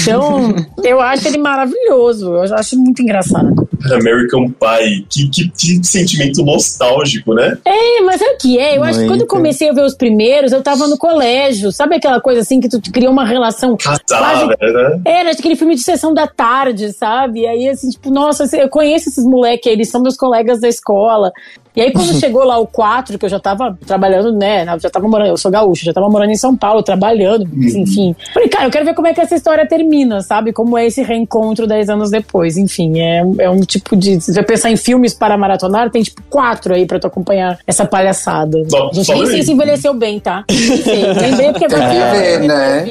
Então, 0.02 0.54
eu 0.84 1.00
acho 1.00 1.26
ele 1.28 1.38
maravilhoso, 1.38 2.34
eu 2.34 2.54
acho 2.54 2.76
muito 2.76 3.02
engraçado. 3.02 3.68
American 3.92 4.50
Pie. 4.50 5.06
Que, 5.08 5.28
que, 5.28 5.48
que 5.50 5.86
sentimento 5.86 6.44
nostálgico, 6.44 7.34
né? 7.34 7.56
É, 7.64 8.02
mas 8.02 8.20
é 8.20 8.26
o 8.26 8.36
que 8.36 8.58
é? 8.58 8.76
Eu 8.76 8.84
acho 8.84 9.00
que 9.00 9.06
quando 9.06 9.22
eu 9.22 9.26
comecei 9.26 9.70
a 9.70 9.72
ver 9.72 9.82
os 9.82 9.94
primeiros, 9.94 10.52
eu 10.52 10.62
tava 10.62 10.86
no 10.86 10.98
colégio. 10.98 11.72
Sabe 11.72 11.96
aquela 11.96 12.20
coisa 12.20 12.40
assim 12.40 12.60
que 12.60 12.68
tu 12.68 12.80
cria 12.92 13.10
uma 13.10 13.24
relação 13.24 13.76
quase. 13.82 14.00
Casada, 14.08 14.56
né? 14.60 15.00
Era 15.04 15.30
aquele 15.30 15.56
filme 15.56 15.74
de 15.74 15.82
sessão 15.82 16.12
da 16.12 16.26
tarde, 16.26 16.92
sabe? 16.92 17.46
Aí, 17.46 17.68
assim, 17.68 17.88
tipo, 17.90 18.10
nossa, 18.10 18.44
eu 18.56 18.68
conheço 18.68 19.08
esses 19.08 19.24
moleques 19.24 19.70
eles 19.70 19.88
são 19.88 20.02
meus 20.02 20.16
colegas 20.16 20.60
da 20.60 20.68
escola. 20.68 21.32
E 21.74 21.80
aí, 21.80 21.92
quando 21.92 22.12
chegou 22.18 22.44
lá 22.44 22.58
o 22.58 22.66
4, 22.66 23.18
que 23.18 23.24
eu 23.24 23.28
já 23.28 23.38
tava 23.38 23.78
trabalhando, 23.86 24.32
né? 24.32 24.64
Eu 24.74 24.80
já 24.80 24.90
tava 24.90 25.06
morando, 25.08 25.28
eu 25.28 25.36
sou 25.36 25.50
gaúcho, 25.50 25.84
já 25.84 25.92
tava 25.92 26.08
morando 26.08 26.30
em 26.30 26.36
São 26.36 26.56
Paulo, 26.56 26.82
trabalhando, 26.82 27.48
enfim. 27.54 28.14
Falei, 28.32 28.48
cara, 28.48 28.64
eu 28.66 28.70
quero 28.70 28.84
ver 28.84 28.94
como 28.94 29.06
é 29.06 29.14
que 29.14 29.20
essa 29.20 29.34
história 29.34 29.66
termina, 29.66 30.20
sabe? 30.20 30.52
Como 30.52 30.76
é 30.76 30.86
esse 30.86 31.02
reencontro 31.02 31.66
10 31.66 31.90
anos 31.90 32.10
depois. 32.10 32.56
Enfim, 32.56 33.00
é, 33.00 33.22
é 33.38 33.50
um 33.50 33.60
tipo 33.60 33.96
de. 33.96 34.20
Se 34.20 34.32
você 34.32 34.42
pensar 34.42 34.70
em 34.70 34.76
filmes 34.76 35.14
para 35.14 35.36
maratonar, 35.36 35.90
tem 35.90 36.02
tipo 36.02 36.22
quatro 36.28 36.74
aí 36.74 36.86
pra 36.86 36.98
tu 36.98 37.06
acompanhar 37.06 37.58
essa 37.66 37.84
palhaçada. 37.84 38.58
Bom, 38.70 38.90
A 38.90 38.94
gente 38.94 39.12
nem 39.12 39.26
sei 39.26 39.42
se 39.42 39.52
envelheceu 39.52 39.94
bem, 39.94 40.18
tá? 40.20 40.44
Lembrei 40.50 41.52
porque 41.52 41.68
Tem 41.68 41.78
que 41.80 42.18
ver, 42.18 42.40
né? 42.40 42.84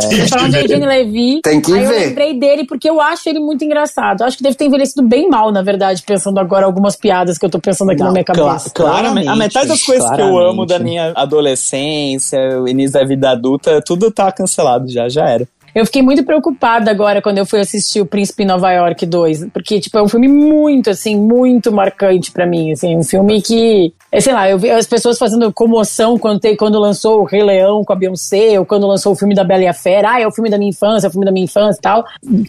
Você 0.00 0.26
falando 0.28 0.50
de 0.52 0.58
Eugene 0.58 0.86
Levy. 0.86 1.40
Tem 1.42 1.60
que 1.60 1.72
aí 1.72 1.84
eu 1.84 1.88
ver. 1.90 1.98
lembrei 2.08 2.38
dele 2.38 2.64
porque 2.66 2.88
eu 2.88 3.00
acho 3.00 3.28
ele 3.28 3.38
muito 3.38 3.64
engraçado. 3.64 4.20
Eu 4.20 4.26
acho 4.26 4.36
que 4.36 4.42
deve 4.42 4.56
ter 4.56 4.64
envelhecido 4.66 5.02
bem 5.02 5.28
mal, 5.28 5.50
na 5.52 5.62
verdade, 5.62 6.02
pensando 6.02 6.38
agora 6.38 6.66
algumas 6.66 6.96
piadas 6.96 7.38
que 7.38 7.44
eu 7.44 7.50
tô 7.50 7.58
pensando 7.58 7.90
aqui 7.90 8.00
Não, 8.00 8.08
na 8.08 8.12
minha 8.16 8.24
cabeça. 8.24 8.70
claro. 8.70 8.92
Claramente, 8.92 9.28
a 9.28 9.36
metade 9.36 9.68
das 9.68 9.82
coisas 9.82 10.10
que 10.10 10.20
eu 10.20 10.38
amo 10.38 10.66
da 10.66 10.78
minha 10.78 11.12
adolescência, 11.14 12.60
o 12.60 12.68
início 12.68 12.92
da 12.92 13.04
vida 13.04 13.30
adulta, 13.30 13.82
tudo 13.84 14.10
tá 14.10 14.30
cancelado 14.32 14.88
já, 14.88 15.08
já 15.08 15.28
era. 15.28 15.48
Eu 15.76 15.84
fiquei 15.84 16.00
muito 16.00 16.24
preocupada 16.24 16.90
agora 16.90 17.20
quando 17.20 17.36
eu 17.36 17.44
fui 17.44 17.60
assistir 17.60 18.00
o 18.00 18.06
Príncipe 18.06 18.44
em 18.44 18.46
Nova 18.46 18.72
York 18.72 19.04
2, 19.04 19.48
porque 19.52 19.78
tipo 19.78 19.98
é 19.98 20.02
um 20.02 20.08
filme 20.08 20.26
muito 20.26 20.88
assim, 20.88 21.14
muito 21.14 21.70
marcante 21.70 22.32
pra 22.32 22.46
mim, 22.46 22.72
assim, 22.72 22.96
um 22.96 23.02
filme 23.02 23.42
que, 23.42 23.92
é, 24.16 24.20
sei 24.20 24.32
lá, 24.32 24.48
eu 24.48 24.58
vi 24.58 24.70
as 24.70 24.86
pessoas 24.86 25.18
fazendo 25.18 25.52
comoção 25.52 26.18
quando 26.18 26.40
te- 26.40 26.56
quando 26.56 26.78
lançou 26.78 27.20
o 27.20 27.24
Rei 27.24 27.42
Leão 27.42 27.84
com 27.84 27.92
a 27.92 27.96
Beyoncé, 27.96 28.58
ou 28.58 28.64
quando 28.64 28.86
lançou 28.86 29.12
o 29.12 29.16
filme 29.16 29.34
da 29.34 29.44
Bela 29.44 29.62
e 29.64 29.66
a 29.66 29.74
Fera, 29.74 30.12
ah, 30.12 30.20
é 30.20 30.26
o 30.26 30.32
filme 30.32 30.48
da 30.48 30.56
minha 30.56 30.70
infância, 30.70 31.06
é 31.06 31.08
o 31.08 31.10
filme 31.10 31.26
da 31.26 31.32
minha 31.32 31.44
infância 31.44 31.78
e 31.78 31.82
tal. 31.82 32.04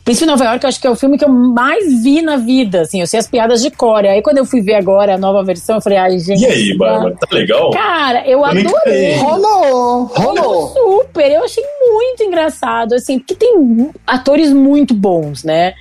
Príncipe 0.05 0.23
em 0.25 0.27
Nova 0.31 0.43
York 0.45 0.63
eu 0.63 0.67
acho 0.69 0.79
que 0.79 0.87
é 0.87 0.89
o 0.89 0.95
filme 0.95 1.17
que 1.17 1.25
eu 1.25 1.29
mais 1.29 2.01
vi 2.01 2.21
na 2.21 2.37
vida, 2.37 2.81
assim, 2.81 3.01
eu 3.01 3.07
sei 3.07 3.19
as 3.19 3.27
piadas 3.27 3.61
de 3.61 3.69
cor. 3.71 4.05
Aí 4.05 4.21
quando 4.21 4.37
eu 4.37 4.45
fui 4.45 4.61
ver 4.61 4.75
agora 4.75 5.15
a 5.15 5.17
nova 5.17 5.43
versão, 5.43 5.75
eu 5.75 5.81
falei, 5.81 5.97
ai, 5.97 6.17
gente. 6.19 6.41
E 6.41 6.45
aí, 6.45 6.77
Bárbara? 6.77 7.15
Tá 7.19 7.27
legal? 7.35 7.69
Cara, 7.71 8.25
eu 8.27 8.41
Também 8.41 8.65
adorei. 8.65 9.15
Rolou, 9.17 10.03
rolou. 10.05 10.67
Super, 10.69 11.31
eu 11.31 11.43
achei 11.43 11.63
muito 11.91 12.23
engraçado, 12.23 12.93
assim, 12.93 13.19
porque 13.19 13.35
tem 13.35 13.91
atores 14.05 14.53
muito 14.53 14.93
bons, 14.93 15.43
né? 15.43 15.73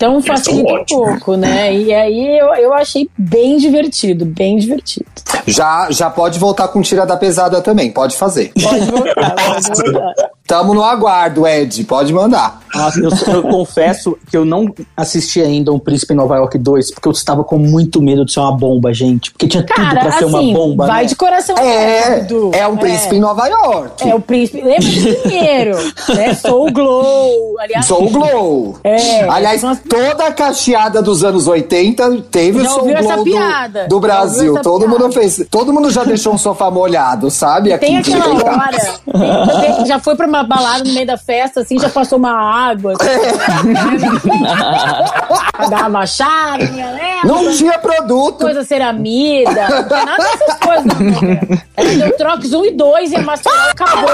Então 0.00 0.22
facilita 0.22 0.72
um 0.72 0.84
pouco, 0.86 1.36
né? 1.36 1.74
E 1.74 1.92
aí 1.92 2.38
eu, 2.38 2.46
eu 2.54 2.72
achei 2.72 3.06
bem 3.18 3.58
divertido, 3.58 4.24
bem 4.24 4.56
divertido. 4.56 5.04
Já, 5.46 5.88
já 5.90 6.08
pode 6.08 6.38
voltar 6.38 6.68
com 6.68 6.80
tira 6.80 7.04
da 7.04 7.18
pesada 7.18 7.60
também, 7.60 7.90
pode 7.90 8.16
fazer. 8.16 8.50
Pode 8.62 8.90
voltar, 8.90 9.34
pode 9.36 9.92
voltar. 9.92 10.30
Tamo 10.50 10.74
no 10.74 10.82
aguardo, 10.82 11.46
Ed, 11.46 11.84
pode 11.84 12.12
mandar. 12.12 12.58
Nossa, 12.74 12.98
eu, 13.00 13.34
eu 13.34 13.42
confesso 13.44 14.18
que 14.28 14.36
eu 14.36 14.44
não 14.44 14.66
assisti 14.96 15.40
ainda 15.40 15.72
um 15.72 15.78
Príncipe 15.78 16.12
em 16.12 16.16
Nova 16.16 16.34
York 16.36 16.58
2, 16.58 16.90
porque 16.92 17.06
eu 17.06 17.12
estava 17.12 17.44
com 17.44 17.56
muito 17.56 18.02
medo 18.02 18.24
de 18.24 18.32
ser 18.32 18.40
uma 18.40 18.50
bomba, 18.56 18.92
gente. 18.92 19.30
Porque 19.30 19.46
tinha 19.46 19.62
tudo 19.64 19.76
Cara, 19.76 20.00
pra 20.00 20.12
ser 20.12 20.24
uma 20.24 20.38
assim, 20.40 20.52
bomba. 20.52 20.86
vai 20.86 21.02
né? 21.02 21.08
de 21.08 21.14
coração 21.14 21.56
É, 21.56 22.02
aberto, 22.04 22.50
é 22.52 22.66
um 22.66 22.76
príncipe 22.76 23.14
em 23.14 23.20
Nova 23.20 23.46
York. 23.46 24.08
É 24.08 24.12
o 24.14 24.20
príncipe. 24.20 24.60
Lembra 24.60 24.80
do 24.88 25.16
primeiro, 25.20 25.76
né? 26.16 26.34
Sou 26.40 26.66
o 26.68 26.72
Glow. 26.72 27.56
Aliás, 27.60 27.86
Soul 27.86 28.10
Glow. 28.10 28.76
É, 28.82 29.28
Aliás, 29.28 29.62
as- 29.62 29.80
toda 29.88 30.26
a 30.26 30.32
cacheada 30.32 31.00
dos 31.00 31.22
anos 31.22 31.46
80 31.46 32.22
teve 32.30 32.62
Já 32.64 32.74
o 32.76 32.88
essa 32.90 33.14
Glow 33.14 33.24
piada? 33.24 33.82
do, 33.84 33.88
do 33.88 34.00
Brasil. 34.00 34.54
Todo 34.62 34.84
piada? 34.86 34.98
mundo 34.98 35.12
fez. 35.12 35.46
Todo 35.48 35.72
mundo 35.72 35.90
já 35.90 36.02
deixou 36.02 36.34
um 36.34 36.38
sofá 36.38 36.70
molhado, 36.72 37.30
sabe? 37.30 37.76
Tem 37.78 37.98
Aqui. 37.98 38.12
aquela 38.14 38.34
hora, 38.34 38.78
tem- 38.78 39.74
tem- 39.76 39.86
já 39.86 39.98
foi 40.00 40.16
pra 40.16 40.26
uma 40.26 40.39
balada 40.42 40.82
no 40.84 40.92
meio 40.92 41.06
da 41.06 41.16
festa, 41.16 41.60
assim, 41.60 41.78
já 41.78 41.88
passou 41.88 42.18
uma 42.18 42.32
água. 42.32 42.92
Assim, 42.92 43.08
pra 45.56 45.66
dar 45.68 45.88
uma 45.88 46.04
chave, 46.06 46.66
galera. 46.66 47.20
Não 47.24 47.50
tinha 47.52 47.78
produto. 47.78 48.40
Coisa 48.40 48.64
ceramida, 48.64 49.68
não 49.68 49.86
tinha 49.88 50.04
nada 50.04 50.24
dessas 50.24 50.56
coisas. 50.58 50.84
Não, 50.86 50.96
Era 51.76 51.92
Neutrox 51.94 52.52
1 52.52 52.64
e 52.66 52.70
2 52.72 53.12
e 53.12 53.16
a 53.16 53.22
Masteral 53.22 53.70
acabou. 53.70 54.10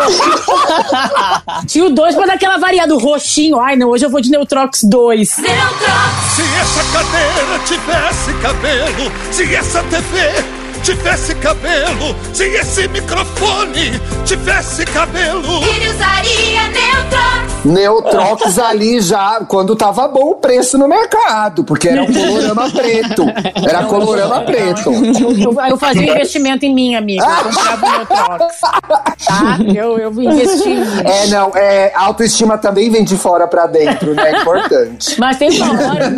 Tinha 1.66 1.86
o 1.86 1.90
2 1.90 2.14
pra 2.14 2.26
dar 2.26 2.34
aquela 2.34 2.58
variada, 2.58 2.94
o 2.94 2.98
roxinho. 2.98 3.58
Ai, 3.60 3.76
não, 3.76 3.88
hoje 3.90 4.04
eu 4.04 4.10
vou 4.10 4.20
de 4.20 4.30
Neutrox 4.30 4.82
2. 4.84 5.28
Se 5.30 5.42
essa 5.46 6.84
cadeira 6.92 7.58
tivesse 7.64 8.32
cabelo, 8.42 9.10
se 9.30 9.54
essa 9.54 9.82
TV 9.84 10.65
tivesse 10.86 11.34
cabelo, 11.34 12.14
se 12.32 12.44
esse 12.44 12.86
microfone 12.86 14.00
tivesse 14.24 14.84
cabelo. 14.84 15.64
Ele 15.64 15.88
usaria 15.88 16.62
Neutrox. 16.68 17.56
Neutrox 17.64 18.58
ali 18.60 19.00
já, 19.00 19.40
quando 19.48 19.74
tava 19.74 20.06
bom 20.06 20.30
o 20.30 20.34
preço 20.36 20.78
no 20.78 20.86
mercado, 20.86 21.64
porque 21.64 21.88
era 21.88 22.04
um 22.04 22.12
colorama 22.12 22.70
preto. 22.70 23.24
Era 23.68 23.84
colorama 23.84 24.40
preto. 24.42 24.92
Eu, 24.92 25.70
eu 25.70 25.76
fazia 25.76 26.02
um 26.02 26.14
investimento 26.14 26.64
em 26.64 26.72
mim, 26.72 26.94
amigo. 26.94 27.24
Eu 27.24 27.44
comprava 27.44 27.90
Neutrox. 27.90 28.60
Tá? 28.60 29.58
Eu, 29.74 29.98
eu 29.98 30.12
investi 30.22 30.68
em 30.68 30.76
mim. 30.76 30.86
É, 31.04 31.26
não, 31.26 31.50
é, 31.56 31.92
a 31.96 32.04
autoestima 32.04 32.56
também 32.58 32.90
vem 32.90 33.02
de 33.02 33.16
fora 33.16 33.48
pra 33.48 33.66
dentro, 33.66 34.14
né? 34.14 34.30
É 34.30 34.40
importante. 34.40 35.18
Mas 35.18 35.36
tem 35.36 35.50
uma 35.60 35.72
hora. 35.72 36.14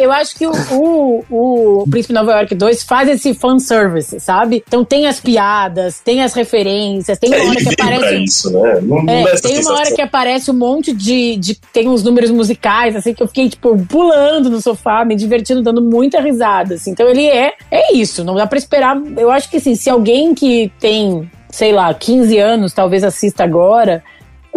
Eu 0.00 0.12
acho 0.12 0.36
que 0.36 0.46
o, 0.46 0.52
o, 0.70 1.80
o 1.82 1.84
Príncipe 1.90 2.14
Nova 2.14 2.32
York 2.32 2.54
2 2.54 2.84
faz 2.84 3.08
esse 3.08 3.34
fanservice, 3.34 3.87
sabe? 4.20 4.62
Então 4.66 4.84
tem 4.84 5.06
as 5.06 5.20
piadas, 5.20 6.00
tem 6.00 6.22
as 6.22 6.34
referências, 6.34 7.18
tem 7.18 7.30
uma 7.30 7.38
É, 7.38 7.48
hora 7.48 7.56
que 7.56 7.68
aparece. 7.82 8.24
isso, 8.24 8.50
né? 8.52 8.78
Não, 8.82 9.02
não 9.02 9.12
É, 9.12 9.22
tem 9.22 9.22
uma 9.24 9.36
sensação. 9.36 9.74
hora 9.76 9.92
que 9.94 10.00
aparece 10.00 10.50
um 10.50 10.54
monte 10.54 10.92
de, 10.92 11.36
de. 11.36 11.54
Tem 11.72 11.88
uns 11.88 12.02
números 12.02 12.30
musicais, 12.30 12.94
assim, 12.96 13.14
que 13.14 13.22
eu 13.22 13.26
fiquei, 13.28 13.48
tipo, 13.48 13.76
pulando 13.86 14.50
no 14.50 14.60
sofá, 14.60 15.04
me 15.04 15.14
divertindo, 15.16 15.62
dando 15.62 15.82
muita 15.82 16.20
risada. 16.20 16.74
Assim. 16.74 16.90
Então 16.90 17.08
ele 17.08 17.26
é. 17.26 17.52
É 17.70 17.94
isso, 17.94 18.24
não 18.24 18.34
dá 18.34 18.46
pra 18.46 18.58
esperar. 18.58 18.96
Eu 19.16 19.30
acho 19.30 19.50
que 19.50 19.56
assim, 19.58 19.74
se 19.74 19.88
alguém 19.90 20.34
que 20.34 20.70
tem, 20.80 21.30
sei 21.50 21.72
lá, 21.72 21.92
15 21.94 22.38
anos, 22.38 22.72
talvez 22.72 23.04
assista 23.04 23.44
agora. 23.44 24.02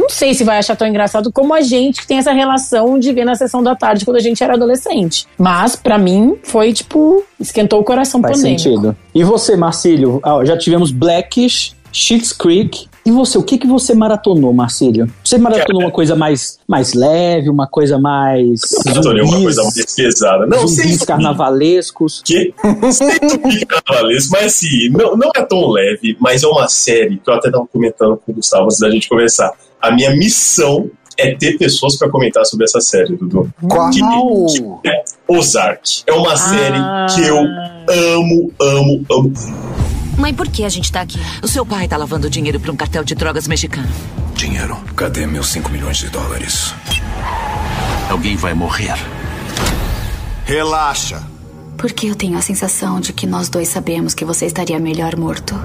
Não 0.01 0.09
sei 0.09 0.33
se 0.33 0.43
vai 0.43 0.57
achar 0.57 0.75
tão 0.75 0.87
engraçado 0.87 1.31
como 1.31 1.53
a 1.53 1.61
gente 1.61 2.01
que 2.01 2.07
tem 2.07 2.17
essa 2.17 2.31
relação 2.31 2.97
de 2.97 3.13
ver 3.13 3.23
na 3.23 3.35
sessão 3.35 3.61
da 3.61 3.75
tarde 3.75 4.03
quando 4.03 4.17
a 4.17 4.21
gente 4.21 4.43
era 4.43 4.55
adolescente. 4.55 5.27
Mas, 5.37 5.75
pra 5.75 5.97
mim, 5.97 6.37
foi 6.43 6.73
tipo, 6.73 7.23
esquentou 7.39 7.79
o 7.79 7.83
coração 7.83 8.19
Faz 8.21 8.37
pandêmico. 8.37 8.61
sentido. 8.63 8.97
E 9.13 9.23
você, 9.23 9.55
Marcílio? 9.55 10.19
Ah, 10.23 10.43
já 10.43 10.57
tivemos 10.57 10.91
Blackish, 10.91 11.75
Schitt's 11.93 12.33
Creek. 12.33 12.89
E 13.05 13.11
você, 13.11 13.37
o 13.37 13.43
que 13.43 13.57
que 13.57 13.65
você 13.65 13.95
maratonou, 13.95 14.53
Marcílio? 14.53 15.11
Você 15.23 15.37
maratonou 15.37 15.81
uma 15.81 15.91
coisa 15.91 16.15
mais, 16.15 16.59
mais 16.67 16.93
leve, 16.93 17.49
uma 17.49 17.67
coisa 17.67 17.97
mais. 17.97 18.61
Maratonei 18.85 19.23
uma 19.23 19.41
coisa 19.41 19.63
mais 19.63 19.95
pesada. 19.95 20.45
Não, 20.45 20.67
sei 20.67 20.85
zumbis 20.85 21.03
carnavalescos. 21.03 22.21
Que? 22.23 22.53
Sem 22.91 23.29
zumbi 23.29 23.65
carnavalesco, 23.65 24.31
mas 24.33 24.45
assim, 24.45 24.89
não, 24.89 25.17
não 25.17 25.31
é 25.35 25.41
tão 25.43 25.69
leve, 25.69 26.15
mas 26.19 26.43
é 26.43 26.47
uma 26.47 26.67
série 26.67 27.17
que 27.17 27.29
eu 27.29 27.33
até 27.33 27.49
tava 27.49 27.65
comentando 27.65 28.17
com 28.17 28.31
o 28.31 28.35
Gustavo 28.35 28.65
antes 28.65 28.79
da 28.79 28.89
gente 28.89 29.09
começar. 29.09 29.51
A 29.81 29.91
minha 29.91 30.15
missão 30.15 30.89
é 31.17 31.35
ter 31.35 31.57
pessoas 31.57 31.97
pra 31.97 32.09
comentar 32.09 32.45
sobre 32.45 32.65
essa 32.65 32.79
série, 32.81 33.15
Dudu. 33.15 33.51
Qual? 33.67 33.89
Que, 33.89 33.99
que 33.99 34.87
é 34.87 35.03
Ozark. 35.27 36.03
É 36.05 36.13
uma 36.13 36.35
série 36.35 36.79
que 37.15 37.21
eu 37.21 37.37
amo, 37.37 38.51
amo, 38.59 39.05
amo. 39.11 39.33
Mãe, 40.17 40.33
por 40.33 40.47
que 40.47 40.63
a 40.63 40.69
gente 40.69 40.91
tá 40.91 41.01
aqui? 41.01 41.19
O 41.41 41.47
seu 41.47 41.65
pai 41.65 41.87
tá 41.87 41.97
lavando 41.97 42.29
dinheiro 42.29 42.59
para 42.59 42.71
um 42.71 42.75
cartel 42.75 43.03
de 43.03 43.15
drogas 43.15 43.47
mexicano. 43.47 43.89
Dinheiro. 44.35 44.77
Cadê 44.95 45.25
meus 45.25 45.47
5 45.47 45.69
milhões 45.69 45.97
de 45.97 46.09
dólares? 46.09 46.73
Alguém 48.09 48.35
vai 48.35 48.53
morrer. 48.53 48.95
Relaxa. 50.45 51.23
Porque 51.77 52.07
eu 52.07 52.15
tenho 52.15 52.37
a 52.37 52.41
sensação 52.41 52.99
de 52.99 53.13
que 53.13 53.25
nós 53.25 53.49
dois 53.49 53.67
sabemos 53.67 54.13
que 54.13 54.25
você 54.25 54.45
estaria 54.45 54.79
melhor 54.79 55.15
morto. 55.15 55.55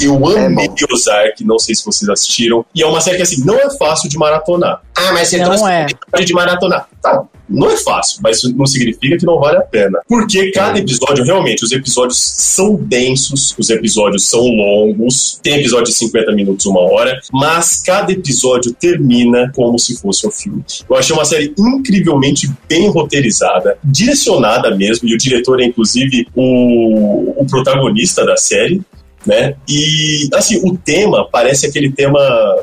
Eu 0.00 0.26
amei 0.26 0.68
Ozark, 0.92 1.44
não 1.44 1.58
sei 1.58 1.74
se 1.74 1.84
vocês 1.84 2.08
assistiram. 2.08 2.64
E 2.74 2.82
é 2.82 2.86
uma 2.86 3.00
série 3.00 3.16
que, 3.16 3.22
assim, 3.22 3.44
não 3.44 3.54
é 3.54 3.70
fácil 3.76 4.08
de 4.08 4.16
maratonar. 4.18 4.82
Ah, 4.96 5.12
mas 5.12 5.28
você 5.28 5.38
Não 5.38 5.46
trouxe 5.46 5.64
é. 5.70 5.86
de 6.24 6.32
maratonar. 6.32 6.88
Tá, 7.02 7.24
não 7.50 7.68
é 7.68 7.76
fácil, 7.76 8.20
mas 8.22 8.36
isso 8.36 8.54
não 8.56 8.64
significa 8.64 9.18
que 9.18 9.26
não 9.26 9.40
vale 9.40 9.58
a 9.58 9.62
pena. 9.62 9.98
Porque 10.08 10.52
cada 10.52 10.78
episódio, 10.78 11.24
realmente, 11.24 11.64
os 11.64 11.72
episódios 11.72 12.18
são 12.18 12.76
densos, 12.76 13.54
os 13.58 13.70
episódios 13.70 14.28
são 14.28 14.40
longos. 14.40 15.40
Tem 15.42 15.54
episódio 15.54 15.86
de 15.86 15.94
50 15.94 16.32
minutos, 16.32 16.66
uma 16.66 16.80
hora. 16.80 17.18
Mas 17.32 17.82
cada 17.84 18.12
episódio 18.12 18.72
termina 18.72 19.50
como 19.54 19.78
se 19.78 20.00
fosse 20.00 20.26
um 20.26 20.30
filme. 20.30 20.64
Eu 20.88 20.96
achei 20.96 21.14
uma 21.14 21.24
série 21.24 21.52
incrivelmente 21.58 22.48
bem 22.68 22.88
roteirizada, 22.88 23.76
direcionada 23.82 24.74
mesmo. 24.76 25.08
E 25.08 25.14
o 25.14 25.18
diretor 25.18 25.60
é, 25.60 25.64
inclusive, 25.64 26.28
o, 26.36 27.42
o 27.42 27.46
protagonista 27.46 28.24
da 28.24 28.36
série 28.36 28.80
né? 29.26 29.54
E 29.68 30.28
assim, 30.34 30.60
o 30.64 30.76
tema 30.76 31.28
parece 31.30 31.66
aquele 31.66 31.90
tema 31.92 32.18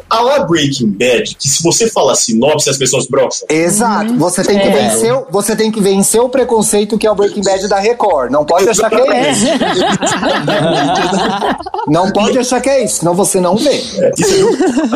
a 0.10 0.22
la 0.22 0.40
Breaking 0.40 0.92
Bad, 0.92 1.36
que 1.36 1.48
se 1.48 1.64
você 1.64 1.90
fala 1.90 2.16
sinopse, 2.16 2.70
as 2.70 2.78
pessoas 2.78 3.08
brocham. 3.08 3.48
Exato. 3.50 4.14
Você 4.18 4.44
tem, 4.44 4.60
que 4.60 4.68
É. 4.68 4.72
vencer, 4.72 5.14
o- 5.14 5.28
você 5.32 5.56
tem 5.56 5.72
que 5.72 5.80
vencer 5.80 6.22
o 6.22 6.30
preconceito 6.30 6.98
que 6.98 7.08
é 7.08 7.12
o 7.12 7.16
Breaking 7.16 7.44
Bad 7.44 7.68
da 7.68 7.80
Record. 7.80 8.32
Não 8.32 8.46
pode 8.46 8.68
achar 8.70 8.90
que 8.90 8.96
é 8.96 9.32
isso. 9.32 9.46
Não 11.88 12.12
pode 12.12 12.38
achar 12.38 12.60
que 12.62 12.70
é 12.70 12.84
isso, 12.84 12.98
senão 13.00 13.14
você 13.14 13.40
não 13.40 13.56
vê. 13.56 13.82
É, 13.98 14.12
e 14.18 14.24
viu? 14.24 14.50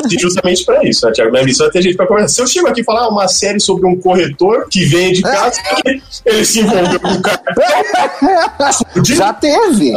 Assim, 0.03 0.19
justamente 0.19 0.65
pra 0.65 0.83
isso, 0.87 1.05
né, 1.05 1.11
Thiago? 1.13 1.31
Na 1.31 1.43
missão 1.43 1.67
é 1.67 1.71
ter 1.71 1.81
gente 1.81 1.95
pra 1.95 2.05
conversar. 2.05 2.33
Se 2.35 2.41
eu 2.41 2.47
chego 2.47 2.67
aqui 2.67 2.81
e 2.81 2.83
falar 2.83 3.07
uma 3.07 3.27
série 3.27 3.59
sobre 3.59 3.87
um 3.87 3.95
corretor 3.95 4.67
que 4.69 4.83
vende 4.85 5.21
casa, 5.21 5.59
porque 5.69 6.01
ele 6.25 6.45
se 6.45 6.59
envolveu 6.59 6.99
com 6.99 7.07
o 7.07 7.21
cara. 7.21 7.41
Já 9.05 9.33
teve. 9.33 9.93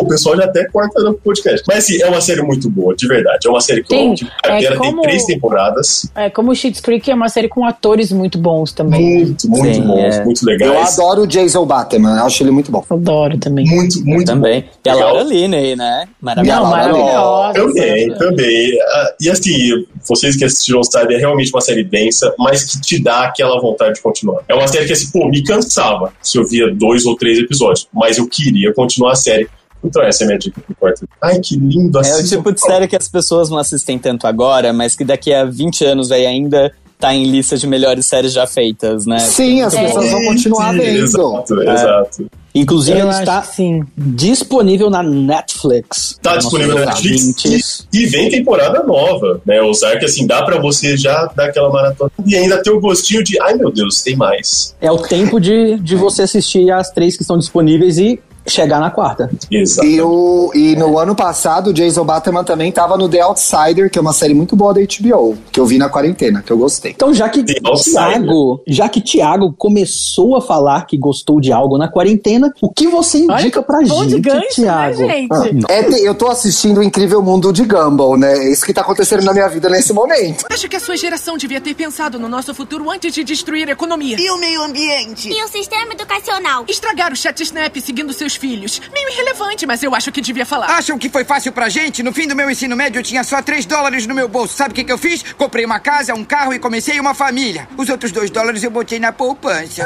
O 0.00 0.06
pessoal 0.06 0.36
já 0.36 0.44
até 0.44 0.66
corta 0.68 1.02
no 1.02 1.14
podcast. 1.14 1.62
Mas 1.66 1.78
assim, 1.78 2.00
é 2.02 2.06
uma 2.08 2.20
série 2.20 2.42
muito 2.42 2.68
boa, 2.70 2.94
de 2.94 3.06
verdade. 3.06 3.46
É 3.46 3.50
uma 3.50 3.60
série 3.60 3.82
que 3.82 3.88
Tem, 3.88 4.14
eu 4.20 4.50
é 4.52 4.58
tem 4.68 4.76
como- 4.78 5.02
três 5.02 5.24
temporadas. 5.24 6.10
É, 6.14 6.30
como 6.30 6.50
o 6.52 6.54
Schitt's 6.54 6.80
Creek 6.80 7.10
é 7.10 7.14
uma 7.14 7.28
série 7.28 7.48
com 7.48 7.64
atores 7.64 8.12
muito 8.12 8.38
bons 8.38 8.72
também. 8.72 9.00
Muito, 9.24 9.48
muito 9.48 9.74
Sim, 9.74 9.82
bons, 9.82 10.16
é. 10.16 10.24
muito 10.24 10.42
Eu 10.42 10.46
legais. 10.46 10.98
adoro 10.98 11.22
o 11.22 11.26
Jason 11.26 11.64
Bateman, 11.66 12.18
acho 12.20 12.42
ele 12.42 12.50
muito 12.50 12.70
bom. 12.70 12.84
Adoro 12.88 13.38
também. 13.38 13.66
Muito, 13.66 14.04
muito 14.04 14.26
Também. 14.26 14.62
bom. 14.62 14.68
E 14.84 14.88
a. 14.90 14.94
Laura 14.94 15.22
Linney, 15.22 15.76
né? 15.76 16.04
Não, 16.06 16.08
Maravilhosa. 16.20 16.62
maravilhosa. 16.70 17.52
Também, 17.54 18.14
também. 18.14 18.78
Ah, 18.82 19.12
E 19.20 19.30
assim, 19.30 19.84
vocês 20.06 20.36
que 20.36 20.44
assistiram 20.44 20.82
sabem, 20.82 21.16
é 21.16 21.20
realmente 21.20 21.50
uma 21.52 21.60
série 21.60 21.84
densa, 21.84 22.34
mas 22.38 22.64
que 22.64 22.80
te 22.80 23.02
dá 23.02 23.24
aquela 23.24 23.60
vontade 23.60 23.94
de 23.94 24.00
continuar. 24.02 24.42
É 24.48 24.54
uma 24.54 24.66
série 24.68 24.86
que, 24.86 24.92
assim, 24.92 25.10
pô, 25.12 25.28
me 25.28 25.42
cansava 25.42 26.12
se 26.22 26.38
eu 26.38 26.46
via 26.46 26.72
dois 26.74 27.04
ou 27.06 27.16
três 27.16 27.38
episódios, 27.38 27.88
mas 27.92 28.18
eu 28.18 28.28
queria 28.28 28.72
continuar 28.72 29.12
a 29.12 29.16
série. 29.16 29.48
Então 29.82 30.02
essa 30.02 30.22
é 30.22 30.24
a 30.24 30.26
minha 30.28 30.38
dica 30.38 30.60
pro 30.60 30.74
quarto. 30.76 31.08
Ai, 31.22 31.38
que 31.40 31.56
lindo. 31.56 31.98
É 31.98 32.00
o 32.00 32.04
assistam. 32.04 32.36
tipo 32.36 32.52
de 32.52 32.60
série 32.60 32.88
que 32.88 32.96
as 32.96 33.08
pessoas 33.08 33.48
não 33.50 33.58
assistem 33.58 33.98
tanto 33.98 34.26
agora, 34.26 34.72
mas 34.72 34.96
que 34.96 35.04
daqui 35.04 35.32
a 35.32 35.44
20 35.44 35.84
anos 35.84 36.08
vai 36.08 36.26
ainda 36.26 36.72
tá 36.98 37.14
em 37.14 37.24
lista 37.30 37.56
de 37.56 37.64
melhores 37.66 38.06
séries 38.06 38.32
já 38.32 38.44
feitas, 38.46 39.06
né? 39.06 39.20
Sim, 39.20 39.62
as 39.62 39.72
pessoas 39.72 40.10
vão 40.10 40.24
continuar 40.24 40.72
vendo. 40.72 40.98
Exato, 41.04 41.60
É. 41.62 41.72
exato. 41.72 42.26
Inclusive, 42.54 42.98
ele 42.98 43.08
acho 43.08 43.20
está 43.20 43.40
que 43.42 43.54
sim. 43.54 43.84
disponível 43.96 44.90
na 44.90 45.00
Netflix. 45.02 46.18
Tá 46.20 46.34
Nossos 46.34 46.50
disponível 46.50 46.84
na 46.84 46.86
Netflix 46.86 47.86
e, 47.92 47.98
e 48.02 48.06
vem 48.06 48.28
temporada 48.30 48.82
nova, 48.82 49.40
né? 49.46 49.60
O 49.62 49.72
Zark, 49.72 50.04
assim, 50.04 50.26
dá 50.26 50.42
pra 50.42 50.58
você 50.60 50.96
já 50.96 51.26
dar 51.36 51.46
aquela 51.50 51.70
maratona 51.70 52.10
e 52.26 52.34
ainda 52.34 52.60
ter 52.60 52.70
o 52.70 52.80
gostinho 52.80 53.22
de, 53.22 53.40
ai 53.42 53.54
meu 53.54 53.70
Deus, 53.70 54.02
tem 54.02 54.16
mais. 54.16 54.74
É 54.80 54.90
o 54.90 54.98
tempo 54.98 55.38
de, 55.38 55.76
de 55.76 55.94
você 55.94 56.22
assistir 56.22 56.68
as 56.72 56.90
três 56.90 57.16
que 57.16 57.22
estão 57.22 57.38
disponíveis 57.38 57.96
e 57.98 58.18
chegar 58.48 58.80
na 58.80 58.90
quarta. 58.90 59.30
Exato. 59.50 59.86
E, 59.86 60.00
o, 60.00 60.50
e 60.54 60.76
no 60.76 60.98
ano 60.98 61.14
passado, 61.14 61.68
o 61.70 61.72
Jason 61.72 62.04
Bateman 62.04 62.44
também 62.44 62.70
tava 62.72 62.96
no 62.96 63.08
The 63.08 63.20
Outsider, 63.20 63.90
que 63.90 63.98
é 63.98 64.02
uma 64.02 64.12
série 64.12 64.34
muito 64.34 64.54
boa 64.56 64.72
da 64.74 64.80
HBO, 64.80 65.36
que 65.52 65.58
eu 65.60 65.66
vi 65.66 65.78
na 65.78 65.88
quarentena, 65.88 66.42
que 66.42 66.52
eu 66.52 66.58
gostei. 66.58 66.92
Então, 66.92 67.12
já 67.12 67.28
que. 67.28 67.44
Tiago, 67.44 68.62
já 68.66 68.88
que 68.88 69.00
Tiago 69.00 69.54
começou 69.56 70.36
a 70.36 70.40
falar 70.40 70.86
que 70.86 70.96
gostou 70.96 71.40
de 71.40 71.52
algo 71.52 71.78
na 71.78 71.88
quarentena, 71.88 72.52
o 72.60 72.70
que 72.70 72.86
você 72.88 73.18
indica 73.18 73.62
pra 73.62 73.78
Bom 73.86 74.04
de 74.04 74.12
gente, 74.12 74.20
gancho, 74.20 74.40
né, 74.62 74.92
Tiago? 74.92 74.96
gente? 74.96 75.66
É, 75.70 75.82
te- 75.84 76.04
eu 76.04 76.14
tô 76.14 76.28
assistindo 76.28 76.78
o 76.78 76.82
Incrível 76.82 77.22
Mundo 77.22 77.52
de 77.52 77.64
Gumball, 77.64 78.16
né? 78.16 78.32
É 78.38 78.52
isso 78.52 78.64
que 78.64 78.72
tá 78.74 78.80
acontecendo 78.82 79.22
na 79.24 79.32
minha 79.32 79.48
vida 79.48 79.68
nesse 79.68 79.92
momento. 79.92 80.44
Acho 80.50 80.68
que 80.68 80.76
a 80.76 80.80
sua 80.80 80.96
geração 80.96 81.36
devia 81.36 81.60
ter 81.60 81.74
pensado 81.74 82.18
no 82.18 82.28
nosso 82.28 82.54
futuro 82.54 82.90
antes 82.90 83.12
de 83.14 83.24
destruir 83.24 83.68
a 83.68 83.72
economia. 83.72 84.16
E 84.18 84.30
o 84.30 84.38
meio 84.38 84.62
ambiente? 84.62 85.28
E 85.30 85.44
o 85.44 85.48
sistema 85.48 85.92
educacional? 85.92 86.64
Estragar 86.68 87.12
o 87.12 87.16
chat 87.16 87.40
Snap 87.42 87.76
seguindo 87.80 88.12
seus 88.12 88.36
filhos. 88.38 88.80
Meio 88.92 89.08
irrelevante, 89.10 89.66
mas 89.66 89.82
eu 89.82 89.94
acho 89.94 90.10
que 90.10 90.20
devia 90.20 90.46
falar. 90.46 90.66
Acham 90.66 90.96
que 90.98 91.08
foi 91.10 91.24
fácil 91.24 91.52
pra 91.52 91.68
gente? 91.68 92.02
No 92.02 92.12
fim 92.12 92.26
do 92.26 92.34
meu 92.36 92.48
ensino 92.50 92.74
médio, 92.76 93.00
eu 93.00 93.02
tinha 93.02 93.22
só 93.24 93.42
3 93.42 93.66
dólares 93.66 94.06
no 94.06 94.14
meu 94.14 94.28
bolso. 94.28 94.56
Sabe 94.56 94.70
o 94.72 94.74
que, 94.74 94.84
que 94.84 94.92
eu 94.92 94.98
fiz? 94.98 95.22
Comprei 95.36 95.64
uma 95.64 95.78
casa, 95.80 96.14
um 96.14 96.24
carro 96.24 96.54
e 96.54 96.58
comecei 96.58 96.98
uma 97.00 97.12
família. 97.14 97.68
Os 97.76 97.88
outros 97.88 98.12
2 98.12 98.30
dólares 98.30 98.62
eu 98.62 98.70
botei 98.70 98.98
na 98.98 99.12
poupança. 99.12 99.84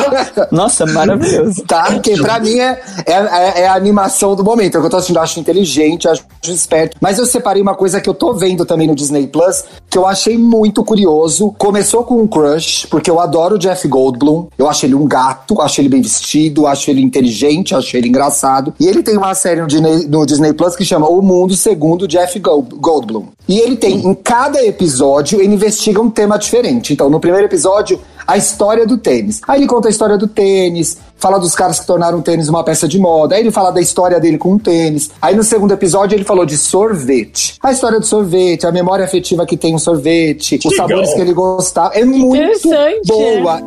Nossa, 0.50 0.86
maravilhoso. 0.86 1.62
Tá? 1.64 1.84
Porque 1.84 2.16
pra 2.16 2.38
mim 2.40 2.58
é, 2.58 2.82
é, 3.06 3.12
é- 3.12 3.60
é 3.62 3.68
a 3.68 3.74
animação 3.74 4.34
do 4.34 4.42
momento. 4.42 4.74
É 4.74 4.78
o 4.78 4.80
que 4.80 4.86
eu 4.86 4.90
tô 4.90 4.96
assistindo, 4.96 5.16
eu 5.16 5.22
acho 5.22 5.38
inteligente, 5.40 6.08
acho 6.08 6.24
esperto. 6.44 6.96
Mas 7.00 7.18
eu 7.18 7.26
separei 7.26 7.60
uma 7.62 7.74
coisa 7.74 8.00
que 8.00 8.08
eu 8.08 8.14
tô 8.14 8.32
vendo 8.34 8.64
também 8.64 8.86
no 8.88 8.94
Disney 8.94 9.26
Plus, 9.26 9.64
que 9.88 9.98
eu 9.98 10.06
achei 10.06 10.38
muito 10.38 10.82
curioso. 10.84 11.52
Começou 11.58 12.04
com 12.04 12.20
um 12.22 12.26
crush, 12.26 12.86
porque 12.90 13.10
eu 13.10 13.20
adoro 13.20 13.56
o 13.56 13.58
Jeff 13.58 13.86
Goldblum. 13.86 14.48
Eu 14.56 14.68
acho 14.68 14.86
ele 14.86 14.94
um 14.94 15.06
gato, 15.06 15.60
acho 15.60 15.80
ele 15.80 15.88
bem 15.88 16.00
vestido, 16.02 16.66
acho 16.66 16.90
ele 16.90 17.02
inteligente, 17.02 17.74
acho 17.74 17.89
achei 17.90 18.00
ele 18.00 18.08
engraçado. 18.08 18.72
E 18.78 18.86
ele 18.86 19.02
tem 19.02 19.16
uma 19.16 19.34
série 19.34 19.60
no 19.60 19.66
Disney, 19.66 20.06
no 20.06 20.24
Disney 20.24 20.52
Plus 20.52 20.76
que 20.76 20.84
chama 20.84 21.08
O 21.08 21.20
Mundo 21.20 21.54
Segundo 21.54 22.06
Jeff 22.06 22.38
Gold- 22.38 22.74
Goldblum. 22.76 23.26
E 23.48 23.58
ele 23.58 23.76
tem, 23.76 24.06
em 24.06 24.14
cada 24.14 24.64
episódio, 24.64 25.40
ele 25.40 25.54
investiga 25.54 26.00
um 26.00 26.08
tema 26.08 26.38
diferente. 26.38 26.92
Então, 26.92 27.10
no 27.10 27.18
primeiro 27.18 27.46
episódio, 27.46 28.00
a 28.26 28.36
história 28.36 28.86
do 28.86 28.96
tênis. 28.96 29.40
Aí 29.48 29.60
ele 29.60 29.66
conta 29.66 29.88
a 29.88 29.90
história 29.90 30.16
do 30.16 30.28
tênis, 30.28 30.98
fala 31.16 31.38
dos 31.38 31.54
caras 31.54 31.80
que 31.80 31.86
tornaram 31.86 32.18
o 32.20 32.22
tênis 32.22 32.48
uma 32.48 32.62
peça 32.62 32.86
de 32.86 32.96
moda. 32.98 33.34
Aí 33.34 33.40
ele 33.42 33.50
fala 33.50 33.72
da 33.72 33.80
história 33.80 34.20
dele 34.20 34.38
com 34.38 34.54
o 34.54 34.58
tênis. 34.58 35.10
Aí 35.20 35.34
no 35.34 35.42
segundo 35.42 35.72
episódio 35.74 36.14
ele 36.14 36.24
falou 36.24 36.46
de 36.46 36.56
sorvete. 36.56 37.56
A 37.60 37.72
história 37.72 37.98
do 37.98 38.06
sorvete, 38.06 38.66
a 38.66 38.72
memória 38.72 39.04
afetiva 39.04 39.44
que 39.44 39.56
tem 39.56 39.74
o 39.74 39.78
sorvete, 39.80 40.60
os 40.64 40.70
Legal. 40.70 40.88
sabores 40.88 41.12
que 41.14 41.20
ele 41.20 41.32
gostava. 41.32 41.92
É 41.94 42.04
muito 42.04 42.68
boa. 43.06 43.60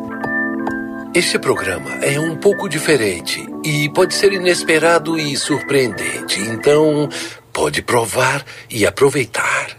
Esse 1.14 1.38
programa 1.38 1.90
é 2.02 2.18
um 2.18 2.36
pouco 2.36 2.68
diferente 2.68 3.46
e 3.64 3.88
pode 3.88 4.14
ser 4.14 4.32
inesperado 4.32 5.18
e 5.18 5.36
surpreendente. 5.36 6.38
Então, 6.40 7.08
pode 7.52 7.80
provar 7.80 8.44
e 8.68 8.86
aproveitar. 8.86 9.70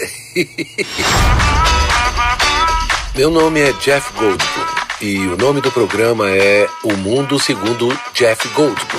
Meu 3.14 3.30
nome 3.30 3.60
é 3.60 3.72
Jeff 3.74 4.12
Goldblum 4.14 4.85
e 5.00 5.18
o 5.18 5.36
nome 5.36 5.60
do 5.60 5.70
programa 5.70 6.30
é 6.30 6.66
O 6.82 6.96
Mundo 6.96 7.38
Segundo 7.38 7.88
Jeff 8.14 8.48
Goldblum. 8.54 8.98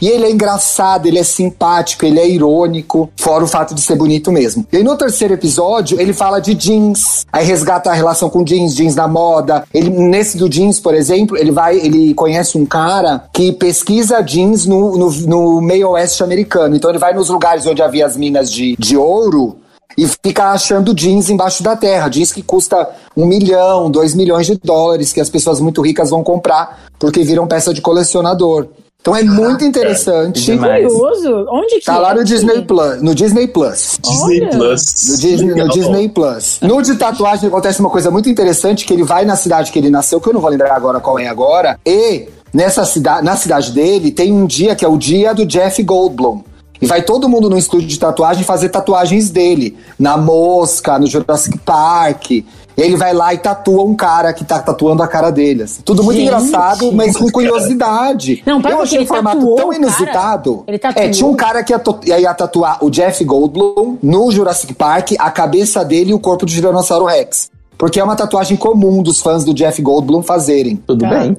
E 0.00 0.08
ele 0.08 0.26
é 0.26 0.30
engraçado, 0.30 1.06
ele 1.06 1.18
é 1.18 1.24
simpático, 1.24 2.04
ele 2.04 2.20
é 2.20 2.28
irônico, 2.28 3.10
fora 3.16 3.42
o 3.42 3.48
fato 3.48 3.74
de 3.74 3.80
ser 3.80 3.96
bonito 3.96 4.30
mesmo. 4.30 4.66
E 4.72 4.82
no 4.82 4.96
terceiro 4.96 5.34
episódio, 5.34 6.00
ele 6.00 6.12
fala 6.12 6.40
de 6.40 6.54
jeans. 6.54 7.26
Aí 7.32 7.44
resgata 7.44 7.90
a 7.90 7.94
relação 7.94 8.28
com 8.28 8.44
jeans, 8.44 8.74
jeans 8.74 8.94
na 8.94 9.08
moda. 9.08 9.64
Ele, 9.72 9.90
nesse 9.90 10.36
do 10.36 10.48
jeans, 10.48 10.78
por 10.78 10.94
exemplo, 10.94 11.36
ele 11.36 11.50
vai, 11.50 11.76
ele 11.76 12.14
conhece 12.14 12.56
um 12.56 12.66
cara 12.66 13.24
que 13.32 13.52
pesquisa 13.52 14.20
jeans 14.20 14.66
no, 14.66 14.96
no, 14.96 15.10
no 15.10 15.60
meio 15.60 15.90
oeste 15.90 16.22
americano. 16.22 16.76
Então 16.76 16.90
ele 16.90 16.98
vai 16.98 17.14
nos 17.14 17.28
lugares 17.28 17.66
onde 17.66 17.82
havia 17.82 18.06
as 18.06 18.16
minas 18.16 18.50
de, 18.50 18.76
de 18.78 18.96
ouro 18.96 19.61
e 19.96 20.06
fica 20.24 20.50
achando 20.52 20.94
jeans 20.94 21.28
embaixo 21.30 21.62
da 21.62 21.76
terra. 21.76 22.08
Jeans 22.08 22.32
que 22.32 22.42
custa 22.42 22.88
um 23.16 23.26
milhão, 23.26 23.90
dois 23.90 24.14
milhões 24.14 24.46
de 24.46 24.56
dólares, 24.56 25.12
que 25.12 25.20
as 25.20 25.28
pessoas 25.30 25.60
muito 25.60 25.82
ricas 25.82 26.10
vão 26.10 26.22
comprar 26.22 26.80
porque 26.98 27.22
viram 27.22 27.46
peça 27.46 27.72
de 27.74 27.80
colecionador. 27.80 28.66
Então 29.00 29.16
é 29.16 29.22
muito 29.24 29.64
interessante. 29.66 30.56
Curioso. 30.56 31.46
Onde 31.50 31.80
que 31.80 31.84
Tá 31.84 31.98
lá 31.98 32.12
é? 32.12 32.14
no 32.14 32.24
Disney 32.24 32.62
Plus. 32.62 33.02
No 33.02 33.14
Disney 33.14 33.48
Plus. 33.48 33.98
Disney 34.00 34.48
Plus. 34.48 35.08
No 35.08 35.16
Disney, 35.18 35.54
no. 35.54 35.68
Disney 35.68 36.08
Plus. 36.08 36.58
No 36.62 36.80
de 36.80 36.94
tatuagem 36.94 37.48
acontece 37.48 37.80
uma 37.80 37.90
coisa 37.90 38.10
muito 38.10 38.28
interessante, 38.28 38.84
que 38.86 38.92
ele 38.92 39.02
vai 39.02 39.24
na 39.24 39.34
cidade 39.34 39.72
que 39.72 39.78
ele 39.78 39.90
nasceu, 39.90 40.20
que 40.20 40.28
eu 40.28 40.32
não 40.32 40.40
vou 40.40 40.50
lembrar 40.50 40.72
agora 40.76 41.00
qual 41.00 41.18
é 41.18 41.26
agora, 41.26 41.78
e 41.84 42.28
nessa 42.54 42.84
cidade, 42.84 43.24
na 43.24 43.36
cidade 43.36 43.72
dele 43.72 44.12
tem 44.12 44.32
um 44.32 44.46
dia 44.46 44.76
que 44.76 44.84
é 44.84 44.88
o 44.88 44.96
dia 44.96 45.34
do 45.34 45.44
Jeff 45.44 45.82
Goldblum. 45.82 46.42
E 46.82 46.86
vai 46.86 47.00
todo 47.00 47.28
mundo 47.28 47.48
no 47.48 47.56
estúdio 47.56 47.86
de 47.86 47.96
tatuagem 47.96 48.42
fazer 48.42 48.68
tatuagens 48.68 49.30
dele. 49.30 49.78
Na 49.96 50.16
Mosca, 50.16 50.98
no 50.98 51.06
Jurassic 51.06 51.56
Park. 51.58 52.32
Ele 52.76 52.96
vai 52.96 53.12
lá 53.12 53.32
e 53.32 53.38
tatua 53.38 53.84
um 53.84 53.94
cara 53.94 54.32
que 54.32 54.44
tá 54.44 54.58
tatuando 54.58 55.00
a 55.02 55.06
cara 55.06 55.30
dele. 55.30 55.62
assim. 55.62 55.80
Tudo 55.82 56.02
muito 56.02 56.16
Gente. 56.16 56.26
engraçado, 56.26 56.90
mas 56.90 57.16
com 57.16 57.30
curiosidade. 57.30 58.42
Não, 58.44 58.60
eu 58.60 58.80
achei 58.80 58.98
pouquinho, 58.98 59.02
um 59.02 59.06
formato 59.06 59.54
tão 59.54 59.68
o 59.68 59.72
inusitado. 59.74 60.64
Ele 60.66 60.78
tatuou? 60.78 61.06
É, 61.06 61.10
tinha 61.10 61.28
um 61.28 61.34
cara 61.34 61.62
que 61.62 61.72
ia, 61.72 62.18
ia 62.18 62.34
tatuar 62.34 62.84
o 62.84 62.90
Jeff 62.90 63.22
Goldblum 63.24 63.98
no 64.02 64.30
Jurassic 64.32 64.74
Park, 64.74 65.12
a 65.18 65.30
cabeça 65.30 65.84
dele 65.84 66.10
e 66.10 66.14
o 66.14 66.18
corpo 66.18 66.46
do 66.46 66.50
Tiranossauro 66.50 67.04
Rex. 67.04 67.50
Porque 67.82 67.98
é 67.98 68.04
uma 68.04 68.14
tatuagem 68.14 68.56
comum 68.56 69.02
dos 69.02 69.20
fãs 69.20 69.44
do 69.44 69.52
Jeff 69.52 69.82
Goldblum 69.82 70.22
fazerem. 70.22 70.76
Tudo 70.86 71.04
bem. 71.04 71.36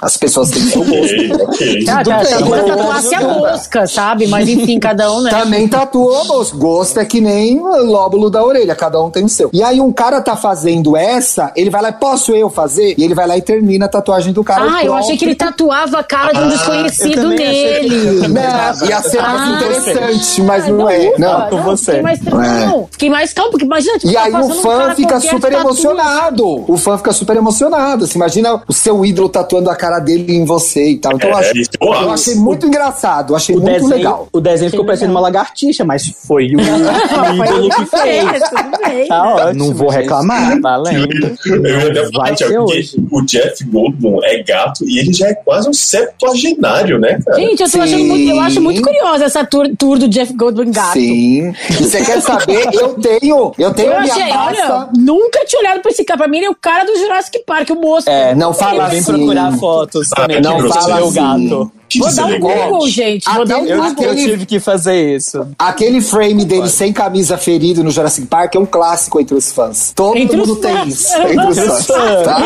As 0.00 0.16
pessoas 0.16 0.48
têm 0.50 0.62
seu 0.62 0.82
gosto. 0.82 1.42
ok. 1.44 1.84
Tá, 1.84 2.02
tá, 2.02 2.24
tá, 2.24 2.24
tá, 2.24 2.62
tatuasse 2.64 3.14
a 3.14 3.20
mosca, 3.20 3.86
sabe? 3.86 4.26
Mas 4.26 4.48
enfim, 4.48 4.80
cada 4.80 5.12
um, 5.12 5.20
né? 5.20 5.28
Também 5.30 5.68
tatuou, 5.68 6.24
moço. 6.24 6.56
Gosto 6.56 6.98
é 6.98 7.04
que 7.04 7.20
nem 7.20 7.60
o 7.60 7.84
lóbulo 7.84 8.30
da 8.30 8.42
orelha, 8.42 8.74
cada 8.74 9.02
um 9.02 9.10
tem 9.10 9.22
o 9.22 9.28
seu. 9.28 9.50
E 9.52 9.62
aí 9.62 9.82
um 9.82 9.92
cara 9.92 10.22
tá 10.22 10.34
fazendo 10.34 10.96
essa, 10.96 11.52
ele 11.54 11.68
vai 11.68 11.82
lá, 11.82 11.92
posso 11.92 12.34
eu 12.34 12.48
fazer? 12.48 12.94
E 12.96 13.04
ele 13.04 13.14
vai 13.14 13.26
lá 13.26 13.36
e 13.36 13.42
termina 13.42 13.84
a 13.84 13.88
tatuagem 13.88 14.32
do 14.32 14.42
cara. 14.42 14.62
Ah, 14.64 14.80
eu 14.82 14.92
pronto. 14.92 15.04
achei 15.04 15.18
que 15.18 15.26
ele 15.26 15.34
tatuava 15.34 15.98
a 15.98 16.02
cara 16.02 16.32
de 16.32 16.38
um 16.38 16.44
Ah, 16.44 16.46
desconhecido 16.48 17.20
eu 17.20 17.28
nele. 17.28 18.28
Não, 18.28 18.88
ia 18.88 19.02
ser 19.02 19.20
mais 19.20 19.42
Ah. 19.42 19.56
interessante, 19.56 20.40
mas 20.40 20.66
não, 20.68 20.88
é. 20.88 21.08
ufa, 21.10 21.18
Não, 21.18 21.50
não, 21.50 21.76
Fiquei 21.76 22.00
mais, 22.02 22.20
Não 22.22 22.42
é. 22.42 22.66
não, 22.66 22.88
fiquei 22.90 23.10
mais 23.10 23.32
calmo, 23.34 23.50
porque 23.50 23.66
imagina, 23.66 23.98
tipo, 23.98 24.10
E 24.10 24.14
tá 24.14 24.22
aí 24.22 24.32
o 24.32 24.38
um 24.38 24.50
fã 24.54 24.94
fica 24.94 25.20
super 25.20 25.52
tatua- 25.52 25.81
emocionado. 25.90 26.64
O 26.70 26.76
fã 26.76 26.96
fica 26.96 27.12
super 27.12 27.36
emocionado. 27.36 28.04
Assim, 28.04 28.16
imagina 28.18 28.62
o 28.66 28.72
seu 28.72 29.04
ídolo 29.04 29.28
tatuando 29.28 29.70
a 29.70 29.76
cara 29.76 29.98
dele 29.98 30.34
em 30.34 30.44
você 30.44 30.90
e 30.90 30.98
tal. 30.98 31.12
Então 31.14 31.30
eu, 31.30 31.36
É, 31.36 31.40
acho, 31.40 31.58
isso 31.58 31.70
eu 31.80 31.86
eu 31.88 31.92
acho. 31.94 32.10
achei 32.10 32.34
muito 32.36 32.66
engraçado, 32.66 33.34
achei 33.36 33.54
O 33.56 33.60
muito 33.60 33.72
desenho, 33.74 33.90
legal. 33.96 34.28
o 34.32 34.40
desenho 34.40 34.70
ficou 34.70 34.86
parecendo 34.86 35.10
uma 35.12 35.20
lagartixa, 35.20 35.84
mas 35.84 36.06
foi 36.26 36.46
o, 36.54 36.60
ídolo 36.60 37.68
que 37.70 37.86
fez. 37.86 39.08
Tá 39.08 39.34
ótimo, 39.34 39.66
Não 39.66 39.74
vou 39.74 39.88
reclamar. 39.88 40.60
Valendo. 40.60 41.36
Eu 41.46 41.90
até 41.90 42.10
falar, 42.12 42.34
Thiago, 42.34 42.66
o 43.10 43.22
Jeff 43.22 43.64
Goldblum 43.64 44.18
é 44.24 44.42
gato 44.42 44.84
e 44.86 44.98
ele 44.98 45.12
já 45.12 45.28
é 45.28 45.34
quase 45.34 45.68
um 45.68 45.72
septuagenário, 45.72 46.98
né, 46.98 47.18
cara? 47.24 47.36
Gente, 47.38 47.62
eu 47.62 47.70
tô 47.70 47.80
achando 47.80 48.04
muito, 48.04 48.30
eu 48.30 48.40
acho 48.40 48.60
muito 48.60 48.82
curiosa 48.82 49.24
essa 49.24 49.44
tour, 49.44 49.68
tour 49.78 49.98
do 49.98 50.08
Jeff 50.08 50.32
Goldblum 50.34 50.70
gato. 50.70 50.92
Sim. 50.94 51.52
E 51.70 51.74
você 51.84 52.04
quer 52.04 52.20
saber? 52.20 52.68
Eu 52.72 52.94
tenho, 52.94 53.52
eu 53.58 53.72
tenho 53.74 53.90
Eu 53.92 53.96
a 53.98 54.00
minha 54.02 54.14
achei, 54.14 54.28
pasta. 54.32 54.72
olha, 54.74 54.88
nunca 54.96 55.44
tinha 55.46 55.62
olhado 55.72 55.82
pra 55.82 55.90
esse 55.90 56.04
cara. 56.04 56.18
Pra 56.18 56.28
mim, 56.28 56.38
ele 56.38 56.46
é 56.46 56.50
o 56.50 56.54
cara 56.54 56.84
do 56.84 56.96
Jurassic 56.96 57.38
Park, 57.46 57.70
o 57.70 57.74
moço. 57.74 58.08
É, 58.08 58.34
não 58.34 58.52
fala 58.54 58.86
Vem 58.88 59.00
assim. 59.00 59.12
procurar 59.12 59.52
fotos 59.58 60.08
também. 60.10 60.40
Não 60.40 60.68
fala 60.68 61.00
assim. 61.00 61.14
gato. 61.14 61.72
Vou 61.98 62.14
dar 62.14 62.24
um 62.24 62.40
Google, 62.40 62.88
gente. 62.88 63.30
Vou 63.30 63.44
dar 63.44 63.56
um 63.58 63.64
Aquele- 63.64 63.72
Eu, 63.78 63.82
Google. 63.84 64.04
eu 64.06 64.14
tive 64.16 64.46
que 64.46 64.58
fazer 64.58 65.14
isso. 65.14 65.46
Aquele 65.58 66.00
frame 66.00 66.42
dele 66.42 66.66
sem 66.70 66.90
camisa 66.90 67.36
ferido 67.36 67.84
no 67.84 67.90
Jurassic 67.90 68.26
Park 68.28 68.54
é 68.54 68.58
um 68.58 68.64
clássico 68.64 69.20
entre 69.20 69.34
os 69.34 69.52
fãs. 69.52 69.92
Todo 69.94 70.16
Entre 70.16 70.34
mundo 70.38 70.56
tem 70.56 70.74
fãs. 70.74 70.88
isso. 70.88 71.16
Entre 71.18 71.50
os 71.50 71.58
fãs. 71.86 71.86
Tá? 72.24 72.38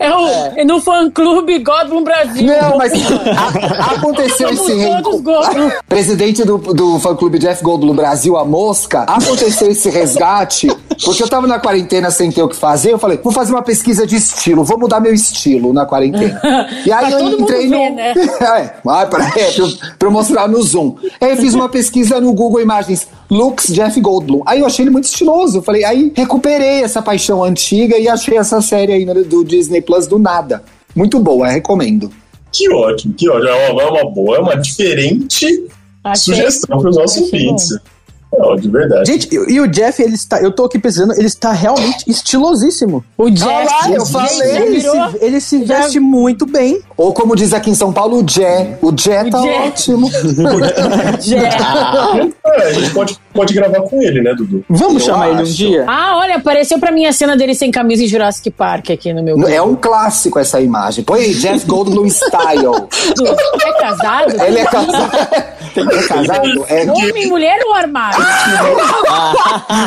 É 0.00 0.12
o, 0.12 0.28
é 0.56 0.64
no 0.64 0.80
fã 0.80 1.08
clube 1.08 1.60
Goblin 1.60 2.02
Brasil. 2.02 2.42
Não, 2.46 2.76
mas 2.76 2.92
a- 2.94 3.94
aconteceu 3.94 4.48
esse 4.50 4.86
todos 4.86 5.20
Goblin. 5.20 5.70
Presidente 5.88 6.42
do, 6.44 6.58
do 6.58 6.98
fã 6.98 7.14
clube 7.14 7.38
Jeff 7.38 7.62
Goldblum 7.62 7.94
Brasil, 7.94 8.36
a 8.36 8.44
Mosca, 8.44 9.02
aconteceu 9.02 9.70
esse 9.70 9.88
resgate 9.88 10.66
porque 11.02 11.22
eu 11.22 11.28
tava 11.28 11.46
na 11.46 11.58
quarentena 11.58 12.10
sem 12.10 12.30
ter 12.30 12.42
o 12.42 12.48
que 12.48 12.56
fazer. 12.56 12.92
Eu 12.92 12.98
falei, 12.98 13.18
vou 13.22 13.32
fazer 13.32 13.52
uma 13.52 13.62
pesquisa 13.62 14.06
de 14.06 14.16
estilo, 14.16 14.62
vou 14.64 14.78
mudar 14.78 15.00
meu 15.00 15.14
estilo 15.14 15.72
na 15.72 15.86
quarentena. 15.86 16.40
E 16.86 16.92
aí 16.92 17.06
Pra 17.06 17.10
eu 17.10 17.18
todo 17.18 17.30
mundo 17.38 17.42
entrei 17.42 17.68
ver, 17.68 17.90
no. 17.90 17.96
né? 17.96 18.14
É, 18.40 18.68
pra, 18.82 19.02
é, 19.02 19.06
pra, 19.06 19.28
eu- 19.58 19.68
pra 19.98 20.08
eu 20.08 20.12
mostrar 20.12 20.46
no 20.48 20.62
Zoom. 20.62 20.96
Aí 21.20 21.30
eu 21.30 21.36
fiz 21.36 21.54
uma 21.54 21.68
pesquisa 21.68 22.20
no 22.20 22.32
Google 22.32 22.60
Imagens, 22.60 23.06
looks 23.30 23.72
Jeff 23.72 23.98
Goldblum. 24.00 24.42
Aí 24.46 24.60
eu 24.60 24.66
achei 24.66 24.82
ele 24.84 24.90
muito 24.90 25.04
estiloso. 25.04 25.58
Eu 25.58 25.62
falei, 25.62 25.84
aí 25.84 26.12
recuperei 26.14 26.82
essa 26.82 27.00
paixão 27.00 27.42
antiga 27.42 27.98
e 27.98 28.08
achei 28.08 28.36
essa 28.36 28.60
série 28.60 28.92
aí 28.92 29.04
no- 29.06 29.24
do 29.24 29.44
Disney 29.44 29.80
Plus 29.80 30.06
do 30.06 30.18
nada. 30.18 30.62
Muito 30.94 31.18
boa, 31.18 31.48
recomendo. 31.48 32.10
Que 32.52 32.70
ótimo, 32.72 33.14
que 33.14 33.28
ótimo. 33.28 33.48
É 33.50 33.70
uma, 33.72 33.82
é 33.82 33.86
uma 33.86 34.10
boa, 34.10 34.36
é 34.36 34.40
uma 34.40 34.56
diferente 34.56 35.46
Achei- 36.04 36.34
sugestão 36.34 36.78
para 36.78 36.90
os 36.90 36.96
nossos 36.96 37.22
ouvintes. 37.22 37.68
Não, 38.38 38.56
de 38.56 38.68
verdade. 38.68 39.10
Gente, 39.12 39.28
e, 39.32 39.54
e 39.54 39.60
o 39.60 39.66
Jeff, 39.68 40.02
ele 40.02 40.14
está. 40.14 40.40
Eu 40.40 40.50
tô 40.50 40.64
aqui 40.64 40.78
pensando, 40.78 41.12
ele 41.14 41.26
está 41.26 41.52
realmente 41.52 42.04
estilosíssimo. 42.08 43.04
O 43.16 43.30
Jeff, 43.30 43.48
Ah 43.50 43.88
lá, 43.88 43.94
eu 43.94 44.06
falei, 44.06 44.30
já 44.30 44.60
Ele 44.60 44.80
se, 44.80 44.98
ele 45.20 45.40
se 45.40 45.64
veste 45.64 46.00
muito 46.00 46.46
bem. 46.46 46.80
Ou 46.96 47.12
como 47.12 47.34
diz 47.36 47.52
aqui 47.52 47.70
em 47.70 47.74
São 47.74 47.92
Paulo, 47.92 48.22
o 48.24 48.28
Jé. 48.28 48.78
O 48.82 48.92
Jé 48.96 49.24
tá 49.30 49.40
Jé. 49.40 49.66
ótimo. 49.66 50.10
Jeff. 51.20 51.56
É, 52.46 52.62
a 52.68 52.72
gente 52.72 52.90
pode, 52.90 53.18
pode 53.32 53.54
gravar 53.54 53.80
com 53.82 54.00
ele, 54.02 54.20
né, 54.22 54.34
Dudu? 54.34 54.64
Vamos 54.68 54.94
Eu 55.02 55.12
chamar 55.12 55.28
ele 55.30 55.38
um 55.38 55.42
acho. 55.42 55.52
dia? 55.52 55.84
Ah, 55.88 56.16
olha, 56.18 56.36
apareceu 56.36 56.78
pra 56.78 56.90
mim 56.92 57.06
a 57.06 57.12
cena 57.12 57.36
dele 57.36 57.54
sem 57.54 57.70
camisa 57.70 58.02
em 58.04 58.06
Jurassic 58.06 58.50
Park 58.50 58.90
aqui 58.90 59.12
no 59.12 59.22
meu. 59.22 59.46
É 59.48 59.60
um 59.62 59.74
clássico 59.74 60.38
essa 60.38 60.60
imagem. 60.60 61.04
Põe 61.04 61.20
aí, 61.20 61.34
Jeff 61.34 61.66
Goldblum 61.66 62.06
Style. 62.08 62.88
É 63.64 63.72
casado? 63.80 64.42
Ele 64.42 64.58
é 64.58 64.64
casado. 64.64 65.44
Ele 65.76 65.94
é 65.94 66.02
casado? 66.06 66.64
É. 66.68 66.90
Homem, 66.90 67.26
mulher 67.28 67.58
ou 67.66 67.74
armário? 67.74 68.23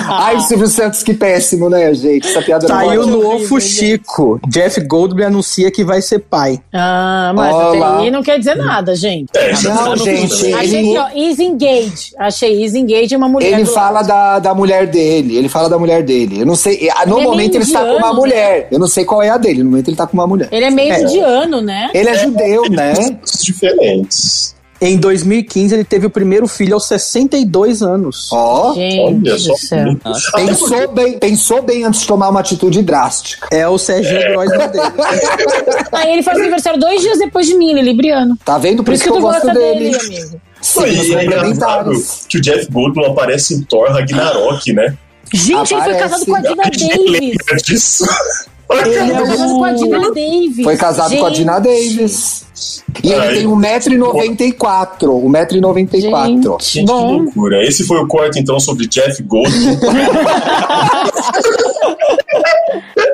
Ai, 0.10 0.40
Silvio 0.42 0.68
Santos, 0.68 1.04
que 1.04 1.14
péssimo, 1.14 1.70
né, 1.70 1.94
gente? 1.94 2.28
Essa 2.28 2.42
piada 2.42 2.68
não 2.68 2.76
Saiu 2.76 3.02
pode. 3.02 3.12
no 3.12 3.36
Ofo 3.36 3.60
Chico. 3.62 4.40
Jeff 4.48 4.80
Goldblum 4.82 5.26
anuncia 5.26 5.72
que 5.72 5.84
vai 5.84 6.02
ser 6.02 6.20
pai. 6.20 6.60
Ah, 6.74 7.32
mas 7.36 7.54
Olá. 7.54 7.70
até 7.96 8.02
aí 8.04 8.12
não 8.12 8.24
quer 8.24 8.38
dizer 8.40 8.56
nada, 8.56 8.96
gente. 8.96 9.30
É, 9.36 9.52
Não, 9.64 9.94
é 9.94 9.98
gente, 9.98 10.54
Achei 10.54 10.80
ele, 10.80 10.98
aqui, 10.98 11.14
ó, 11.16 11.20
Is 11.20 11.40
Engage. 11.40 12.12
Achei 12.18 12.64
Is 12.66 12.74
Engage 12.76 13.14
é 13.14 13.18
uma 13.18 13.28
mulher. 13.30 13.54
ele 13.54 13.66
fala 13.66 13.92
lado. 14.02 14.08
da, 14.08 14.40
da 14.40 14.54
mulher 14.56 14.88
dele. 14.88 15.38
Ele 15.38 15.50
fala 15.50 15.70
da 15.70 15.78
mulher 15.78 16.04
dele. 16.04 16.42
Eu 16.42 16.46
não 16.46 16.56
sei. 16.56 16.90
ah, 16.96 17.06
No 17.06 17.18
Ele 17.18 17.22
é 17.22 17.30
momento 17.30 17.52
meio 17.52 17.58
ele 17.58 17.64
está 17.64 17.80
com 17.86 17.94
uma 17.98 18.10
né? 18.10 18.14
mulher. 18.16 18.68
Eu 18.72 18.80
não 18.80 18.88
sei 18.88 19.06
qual 19.06 19.22
é 19.22 19.30
a 19.30 19.38
dele. 19.38 19.64
No 19.64 19.70
momento 19.70 19.90
ele 19.90 19.98
tá 19.98 20.08
com 20.08 20.14
uma 20.14 20.28
mulher. 20.28 20.48
Ele 20.52 20.66
é 20.66 20.72
meio 20.72 20.94
É. 20.94 21.02
indiano, 21.02 21.62
né? 21.62 21.90
Ele 21.94 22.10
é 22.10 22.16
judeu, 22.18 22.64
né? 22.70 22.94
diferentes. 23.44 24.56
Em 24.80 24.98
2015, 24.98 25.74
ele 25.74 25.84
teve 25.84 26.06
o 26.06 26.10
primeiro 26.10 26.48
filho 26.48 26.76
aos 26.76 26.88
62 26.88 27.82
anos. 27.82 28.30
Ó, 28.32 28.74
Gente 28.76 29.20
do 29.22 29.58
céu. 29.58 29.98
pensou 30.36 30.92
bem, 30.94 31.18
pensou 31.18 31.62
bem 31.64 31.84
antes 31.84 32.02
de 32.02 32.08
tomar 32.08 32.30
uma 32.30 32.40
atitude 32.42 32.82
drástica. 32.84 33.48
É 33.52 33.68
o 33.68 33.78
Serginho 33.78 34.22
Groisman 34.34 34.68
dele. 34.70 34.84
Aí 35.92 36.12
ele 36.14 36.24
faz 36.24 36.38
aniversário 36.40 36.80
dois 36.80 37.02
dias 37.02 37.18
depois 37.18 37.48
de 37.48 37.56
mim, 37.56 37.72
ele 37.72 37.80
é 37.80 37.84
libriano. 37.84 38.38
Tá 38.46 38.58
vendo? 38.58 38.78
Por, 38.78 38.86
Por 38.86 38.94
isso 38.94 39.04
isso 39.04 39.14
que 39.14 39.20
que 39.20 39.26
eu 39.26 39.30
gosto 39.32 39.48
dele. 39.54 39.92
dele, 39.92 39.96
amigo. 40.20 40.42
Signos 40.62 41.10
é 41.12 41.26
engraçado 41.26 41.92
que 42.28 42.38
o 42.38 42.42
Jeff 42.42 42.72
Goldblum 42.72 43.12
aparece 43.12 43.54
em 43.56 43.62
Thor 43.64 43.90
Ragnarok, 43.92 44.74
né? 44.74 44.96
Gente, 45.34 45.74
ele 45.74 45.82
foi 45.84 45.94
Aparece. 45.94 46.00
casado 46.00 46.26
com 46.26 46.36
a 46.36 46.40
Dina 46.40 46.64
Davis. 46.64 48.02
Ele 48.70 48.90
Ele 48.90 49.14
é 49.14 49.16
foi 49.16 49.26
casado 49.28 49.54
com 49.54 49.64
a 49.66 49.72
o... 49.72 49.76
Dina 49.76 50.12
Davis. 50.12 50.64
Foi 50.64 50.78
casado 50.78 51.18
com 51.18 51.26
a 51.26 51.30
Gente. 51.30 51.38
Dina 51.38 51.60
Davis. 51.60 52.46
E 53.04 53.12
ele 53.12 53.22
Ai. 53.22 53.34
tem 53.36 53.46
1,94m. 53.48 54.98
1,94m. 55.00 56.62
Gente, 56.62 56.86
Bom. 56.88 57.08
que 57.08 57.14
loucura. 57.24 57.64
Esse 57.64 57.84
foi 57.86 57.98
o 58.00 58.08
corte, 58.08 58.40
então, 58.40 58.60
sobre 58.60 58.88
Jeff 58.88 59.22
Goldblum. 59.24 59.78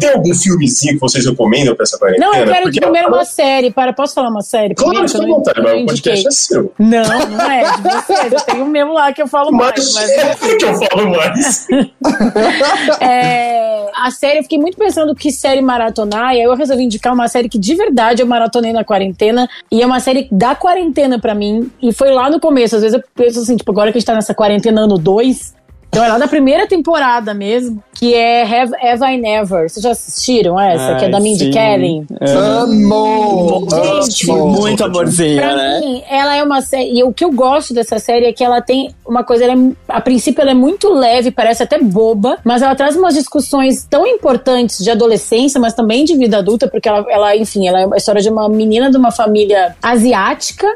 Tem 0.00 0.10
algum 0.10 0.34
filmezinho 0.34 0.94
que 0.94 1.00
vocês 1.00 1.26
recomendam 1.26 1.74
pra 1.74 1.84
essa 1.84 1.98
quarentena? 1.98 2.26
Não, 2.26 2.34
eu 2.34 2.46
quero 2.46 2.62
Porque 2.62 2.80
primeiro 2.80 3.08
uma 3.08 3.24
série. 3.24 3.70
Para, 3.70 3.92
posso 3.92 4.14
falar 4.14 4.28
uma 4.28 4.42
série? 4.42 4.74
Claro, 4.74 5.08
fica 5.08 5.22
à 5.22 5.26
vontade, 5.26 5.62
mas 5.62 5.82
o 5.82 5.86
podcast 5.86 6.28
é 6.28 6.30
seu. 6.30 6.72
Não, 6.78 7.02
não 7.02 7.50
é 7.50 7.76
de 7.76 7.82
vocês. 7.82 8.32
Eu 8.32 8.40
tenho 8.40 8.64
o 8.64 8.68
mesmo 8.68 8.92
lá 8.92 9.12
que 9.12 9.22
eu 9.22 9.26
falo 9.26 9.50
mais. 9.52 9.94
Mas 9.94 10.00
Mas, 10.00 10.10
é 10.10 10.56
que 10.56 10.64
eu 10.64 10.74
falo 10.74 11.10
mais. 11.10 11.66
é, 13.00 13.90
a 13.94 14.10
série, 14.10 14.38
eu 14.38 14.42
fiquei 14.42 14.58
muito 14.58 14.76
pensando 14.76 15.14
que 15.14 15.30
série 15.30 15.60
maratonar, 15.60 16.34
e 16.34 16.38
aí 16.38 16.42
eu 16.42 16.54
resolvi 16.54 16.84
indicar 16.84 17.12
uma 17.12 17.28
série 17.28 17.48
que 17.48 17.58
de 17.58 17.74
verdade 17.74 18.22
eu 18.22 18.26
maratonei 18.26 18.72
na 18.72 18.84
quarentena, 18.84 19.48
e 19.70 19.82
é 19.82 19.86
uma 19.86 20.00
série 20.00 20.28
da 20.30 20.54
quarentena 20.54 21.18
pra 21.18 21.34
mim, 21.34 21.70
e 21.82 21.92
foi 21.92 22.10
lá 22.10 22.30
no 22.30 22.40
começo. 22.40 22.76
Às 22.76 22.82
vezes 22.82 22.96
eu 22.96 23.04
penso 23.14 23.40
assim, 23.40 23.56
tipo, 23.56 23.70
agora 23.70 23.92
que 23.92 23.98
a 23.98 24.00
gente 24.00 24.06
tá 24.06 24.14
nessa 24.14 24.34
quarentena 24.34 24.82
ano 24.82 24.98
2, 24.98 25.54
então 25.90 26.04
é 26.04 26.08
lá 26.08 26.18
da 26.18 26.28
primeira 26.28 26.68
temporada 26.68 27.34
mesmo, 27.34 27.82
que 27.92 28.14
é 28.14 28.42
Have, 28.44 28.72
Have 28.76 29.04
I 29.12 29.20
Never. 29.20 29.68
Vocês 29.68 29.82
já 29.82 29.90
assistiram 29.90 30.58
essa? 30.58 30.94
que 30.94 31.04
é 31.04 31.08
da 31.08 31.18
Ai, 31.18 31.22
Mindy 31.24 31.46
sim. 31.46 31.50
Kelly? 31.50 32.06
Amo! 32.20 33.66
Gente, 34.00 34.30
amo. 34.30 34.46
Muito 34.46 34.84
amorzinho, 34.84 35.36
Pra 35.36 35.56
né? 35.56 35.80
mim, 35.80 36.02
ela 36.08 36.36
é 36.36 36.42
uma 36.44 36.62
série. 36.62 36.96
E 36.98 37.02
o 37.02 37.12
que 37.12 37.24
eu 37.24 37.32
gosto 37.32 37.74
dessa 37.74 37.98
série 37.98 38.26
é 38.26 38.32
que 38.32 38.44
ela 38.44 38.62
tem 38.62 38.94
uma 39.04 39.24
coisa. 39.24 39.44
Ela 39.44 39.54
é, 39.54 39.72
a 39.88 40.00
princípio, 40.00 40.40
ela 40.40 40.52
é 40.52 40.54
muito 40.54 40.88
leve, 40.92 41.32
parece 41.32 41.62
até 41.64 41.78
boba, 41.80 42.38
mas 42.44 42.62
ela 42.62 42.74
traz 42.76 42.94
umas 42.94 43.14
discussões 43.14 43.84
tão 43.84 44.06
importantes 44.06 44.78
de 44.84 44.90
adolescência, 44.90 45.60
mas 45.60 45.74
também 45.74 46.04
de 46.04 46.16
vida 46.16 46.38
adulta, 46.38 46.68
porque 46.68 46.88
ela, 46.88 47.04
ela 47.10 47.36
enfim, 47.36 47.66
ela 47.66 47.80
é 47.80 47.88
a 47.92 47.96
história 47.96 48.22
de 48.22 48.28
uma 48.28 48.48
menina 48.48 48.90
de 48.90 48.96
uma 48.96 49.10
família 49.10 49.74
asiática. 49.82 50.66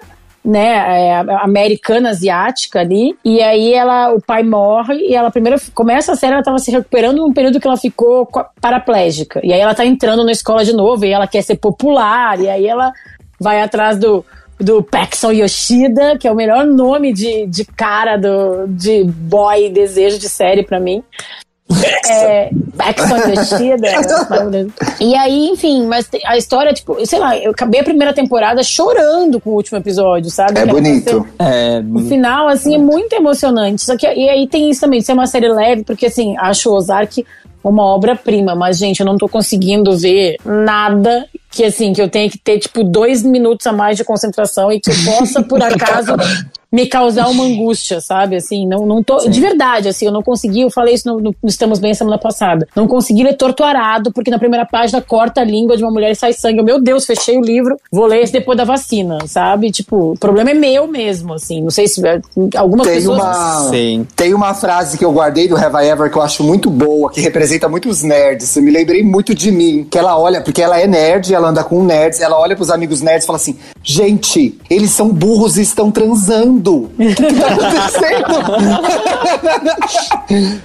Né, 0.45 0.75
é, 1.09 1.21
americana 1.41 2.11
asiática 2.11 2.81
ali, 2.81 3.17
e 3.25 3.41
aí 3.41 3.73
ela, 3.73 4.13
o 4.13 4.21
pai 4.21 4.43
morre, 4.43 4.97
e 4.97 5.15
ela 5.15 5.31
primeiro 5.31 5.59
começa 5.73 6.13
a 6.13 6.17
série, 6.17 6.35
ela 6.35 6.43
tava 6.43 6.59
se 6.59 6.71
recuperando 6.71 7.17
num 7.17 7.33
período 7.33 7.59
que 7.59 7.67
ela 7.67 7.79
ficou 7.79 8.27
co- 8.27 8.45
paraplégica, 8.61 9.41
e 9.43 9.55
aí 9.55 9.61
ela 9.61 9.75
tá 9.75 9.87
entrando 9.87 10.23
na 10.23 10.33
escola 10.33 10.63
de 10.63 10.75
novo, 10.75 11.07
e 11.07 11.11
ela 11.11 11.27
quer 11.27 11.41
ser 11.41 11.57
popular, 11.57 12.39
e 12.39 12.51
aí 12.51 12.67
ela 12.67 12.93
vai 13.41 13.63
atrás 13.63 13.99
do, 13.99 14.23
do 14.61 14.83
Paxson 14.83 15.33
Yoshida, 15.33 16.19
que 16.19 16.29
é 16.29 16.31
o 16.31 16.37
melhor 16.37 16.67
nome 16.67 17.15
de, 17.15 17.47
de 17.47 17.65
cara 17.65 18.19
do, 18.19 18.67
de 18.69 19.03
boy 19.05 19.71
desejo 19.71 20.19
de 20.19 20.29
série 20.29 20.63
pra 20.63 20.79
mim. 20.79 21.03
É, 22.07 22.51
é 22.51 22.51
maravilhoso. 24.29 24.73
e 25.01 25.15
aí, 25.15 25.49
enfim, 25.49 25.87
mas 25.87 26.09
a 26.27 26.37
história, 26.37 26.73
tipo, 26.73 27.05
sei 27.07 27.19
lá, 27.19 27.37
eu 27.39 27.53
acabei 27.53 27.81
a 27.81 27.85
primeira 27.85 28.13
temporada 28.13 28.63
chorando 28.63 29.41
com 29.41 29.51
o 29.51 29.55
último 29.55 29.79
episódio, 29.79 30.31
sabe? 30.31 30.59
É 30.59 30.67
Que 30.67 30.71
bonito. 30.71 31.27
É, 31.39 31.83
o 31.95 32.01
final, 32.01 32.49
assim, 32.49 32.75
é 32.75 32.79
muito 32.79 33.15
emocionante. 33.15 33.83
Só 33.83 33.97
que, 33.97 34.07
e 34.07 34.29
aí 34.29 34.47
tem 34.47 34.71
isso 34.71 34.81
também, 34.81 35.01
de 35.01 35.07
ser 35.07 35.15
uma 35.15 35.27
série 35.27 35.49
leve, 35.49 35.85
porque, 35.85 36.07
assim, 36.07 36.37
acho 36.37 36.71
o 36.71 36.75
Ozark 36.75 37.25
uma 37.63 37.83
obra-prima, 37.83 38.55
mas, 38.55 38.77
gente, 38.77 39.01
eu 39.01 39.07
não 39.07 39.17
tô 39.17 39.27
conseguindo 39.27 39.97
ver 39.97 40.37
nada 40.45 41.27
que, 41.51 41.65
assim, 41.65 41.95
que 41.95 42.03
eu 42.03 42.11
tenha 42.11 42.29
que 42.29 42.37
ter, 42.37 42.59
tipo, 42.59 42.85
dois 42.85 43.23
minutos 43.23 43.67
a 43.67 43.73
mais 43.73 43.97
de 43.97 44.05
concentração 44.05 44.71
e 44.71 44.79
que 44.79 44.91
eu 44.91 44.95
possa, 45.07 45.43
por 45.43 45.63
acaso, 45.65 46.13
me 46.75 46.87
causar 46.87 47.29
uma 47.29 47.45
angústia, 47.45 48.01
sabe? 48.01 48.35
Assim, 48.35 48.67
não, 48.67 48.85
não 48.85 49.01
tô. 49.01 49.19
De 49.29 49.41
verdade, 49.41 49.89
assim, 49.89 50.07
eu 50.07 50.11
não 50.13 50.23
consegui, 50.23 50.63
eu 50.63 50.71
falei 50.71 50.95
isso 50.95 51.07
no, 51.09 51.21
no 51.21 51.35
Estamos 51.45 51.79
Bem 51.79 51.95
semana 51.95 52.19
passada. 52.19 52.67
Não 52.75 52.89
consegui 52.89 53.23
ler 53.23 53.37
torto 53.37 53.63
arado, 53.63 54.13
porque 54.13 54.29
na 54.29 54.41
primeira 54.41 54.67
página 54.67 55.01
corta 55.01 55.43
a 55.43 55.45
língua 55.45 55.77
de 55.77 55.85
uma 55.85 55.93
mulher 55.93 56.11
e 56.11 56.17
sai 56.17 56.33
sangue. 56.33 56.59
Eu, 56.59 56.65
Meu 56.65 56.83
Deus, 56.83 57.07
fechei 57.07 57.39
o 57.39 57.41
livro, 57.41 57.77
vou 57.93 58.07
ler 58.07 58.23
esse 58.23 58.33
depois 58.33 58.59
da 58.59 58.65
vacina, 58.65 59.19
sabe? 59.29 59.71
Tipo, 59.71 60.15
o 60.15 60.19
problema 60.19 60.51
é 60.51 60.55
meu 60.55 60.89
mesmo, 60.89 61.35
assim. 61.35 61.63
Não 61.63 61.71
sei 61.71 61.87
se 61.87 62.05
é, 62.05 62.21
algumas 62.57 62.89
Tem 62.89 62.97
pessoas. 62.97 63.23
uma, 63.23 63.69
Sim. 63.71 64.07
tem 64.17 64.35
uma 64.35 64.53
frase 64.53 64.99
que 64.99 65.05
eu 65.05 65.13
guardei 65.13 65.47
do 65.47 65.57
Have 65.57 65.77
I 65.77 65.91
Ever 65.91 66.11
que 66.11 66.19
eu 66.19 66.23
acho 66.23 66.43
muito 66.43 66.69
boa, 66.71 67.13
que 67.13 67.21
representa 67.21 67.69
muito 67.69 67.89
os 67.89 68.03
nerds. 68.03 68.57
Eu 68.57 68.63
me 68.65 68.73
lembrei 68.73 69.05
muito 69.05 69.33
de 69.33 69.53
mim. 69.53 69.87
Que 69.89 69.97
ela 69.97 70.19
olha, 70.19 70.41
porque 70.41 70.61
ela 70.61 70.81
é 70.81 70.89
nerd, 70.89 71.33
ela 71.33 71.51
anda 71.51 71.63
com 71.63 71.85
nerds, 71.85 72.19
ela 72.21 72.37
olha 72.37 72.57
pros 72.57 72.71
amigos 72.71 73.01
nerds 73.01 73.23
e 73.23 73.27
fala 73.29 73.37
assim: 73.37 73.57
gente, 73.81 74.59
eles 74.69 74.91
são 74.91 75.11
burros 75.11 75.57
e 75.57 75.63
estão 75.63 75.93
transando. 75.93 76.64
O 76.73 76.89
que, 76.97 77.15
que 77.15 77.35
tá 77.35 77.47
acontecendo? 77.49 78.25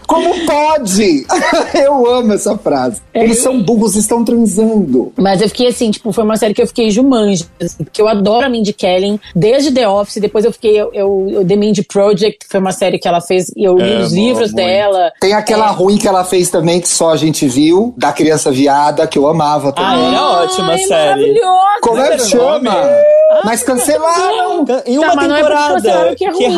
Como 0.07 0.45
pode? 0.45 1.25
eu 1.75 2.07
amo 2.07 2.33
essa 2.33 2.57
frase. 2.57 3.01
Eles 3.13 3.39
são 3.39 3.62
burros 3.62 3.95
e 3.95 3.99
estão 3.99 4.23
transando. 4.23 5.12
Mas 5.17 5.41
eu 5.41 5.47
fiquei 5.49 5.67
assim, 5.67 5.91
tipo, 5.91 6.12
foi 6.12 6.23
uma 6.23 6.38
série 6.38 6.53
que 6.53 6.62
eu 6.62 6.67
fiquei 6.67 6.89
jumanja, 6.91 7.45
assim, 7.62 7.83
porque 7.83 8.01
eu 8.01 8.07
adoro 8.07 8.45
a 8.45 8.49
Mindy 8.49 8.73
Kaling, 8.73 9.19
desde 9.35 9.71
The 9.71 9.88
Office, 9.88 10.17
depois 10.21 10.45
eu 10.45 10.51
fiquei, 10.51 10.79
eu, 10.79 10.89
eu, 10.93 11.27
eu- 11.29 11.45
The 11.45 11.55
Mindy 11.55 11.83
Project, 11.83 12.45
foi 12.49 12.59
uma 12.59 12.71
série 12.71 12.97
que 12.99 13.07
ela 13.07 13.21
fez, 13.21 13.51
e 13.55 13.63
eu 13.63 13.77
li 13.77 13.93
Amo 13.93 14.03
os 14.05 14.13
livros 14.13 14.51
muito. 14.51 14.55
dela. 14.55 15.12
Tem 15.19 15.33
aquela 15.33 15.67
É. 15.69 15.71
ruim 15.73 15.97
que 15.97 16.07
ela 16.07 16.23
fez 16.23 16.49
também, 16.49 16.79
que 16.81 16.88
só 16.88 17.09
a 17.12 17.17
gente 17.17 17.47
viu, 17.47 17.93
da 17.97 18.12
criança 18.12 18.51
viada, 18.51 19.05
que 19.07 19.17
eu 19.17 19.27
amava 19.27 19.71
também. 19.71 19.89
Ah, 19.89 20.12
era 20.12 20.43
ótima 20.43 20.71
Ai, 20.73 20.77
série. 20.79 21.09
maravilhosa! 21.09 21.59
Como 21.81 21.99
é 22.01 22.09
que 22.17 22.23
chama? 22.23 22.75
Mas 23.43 23.63
cancelaram! 23.63 24.65
Em 24.85 24.99
Tá, 24.99 25.05
uma 25.07 25.15
mas 25.15 25.27
não 25.27 25.35
é 25.35 25.39
temporada. 25.39 25.88
Cancelaram 25.89 26.15
que 26.15 26.25
é 26.25 26.32
ruim. 26.32 26.56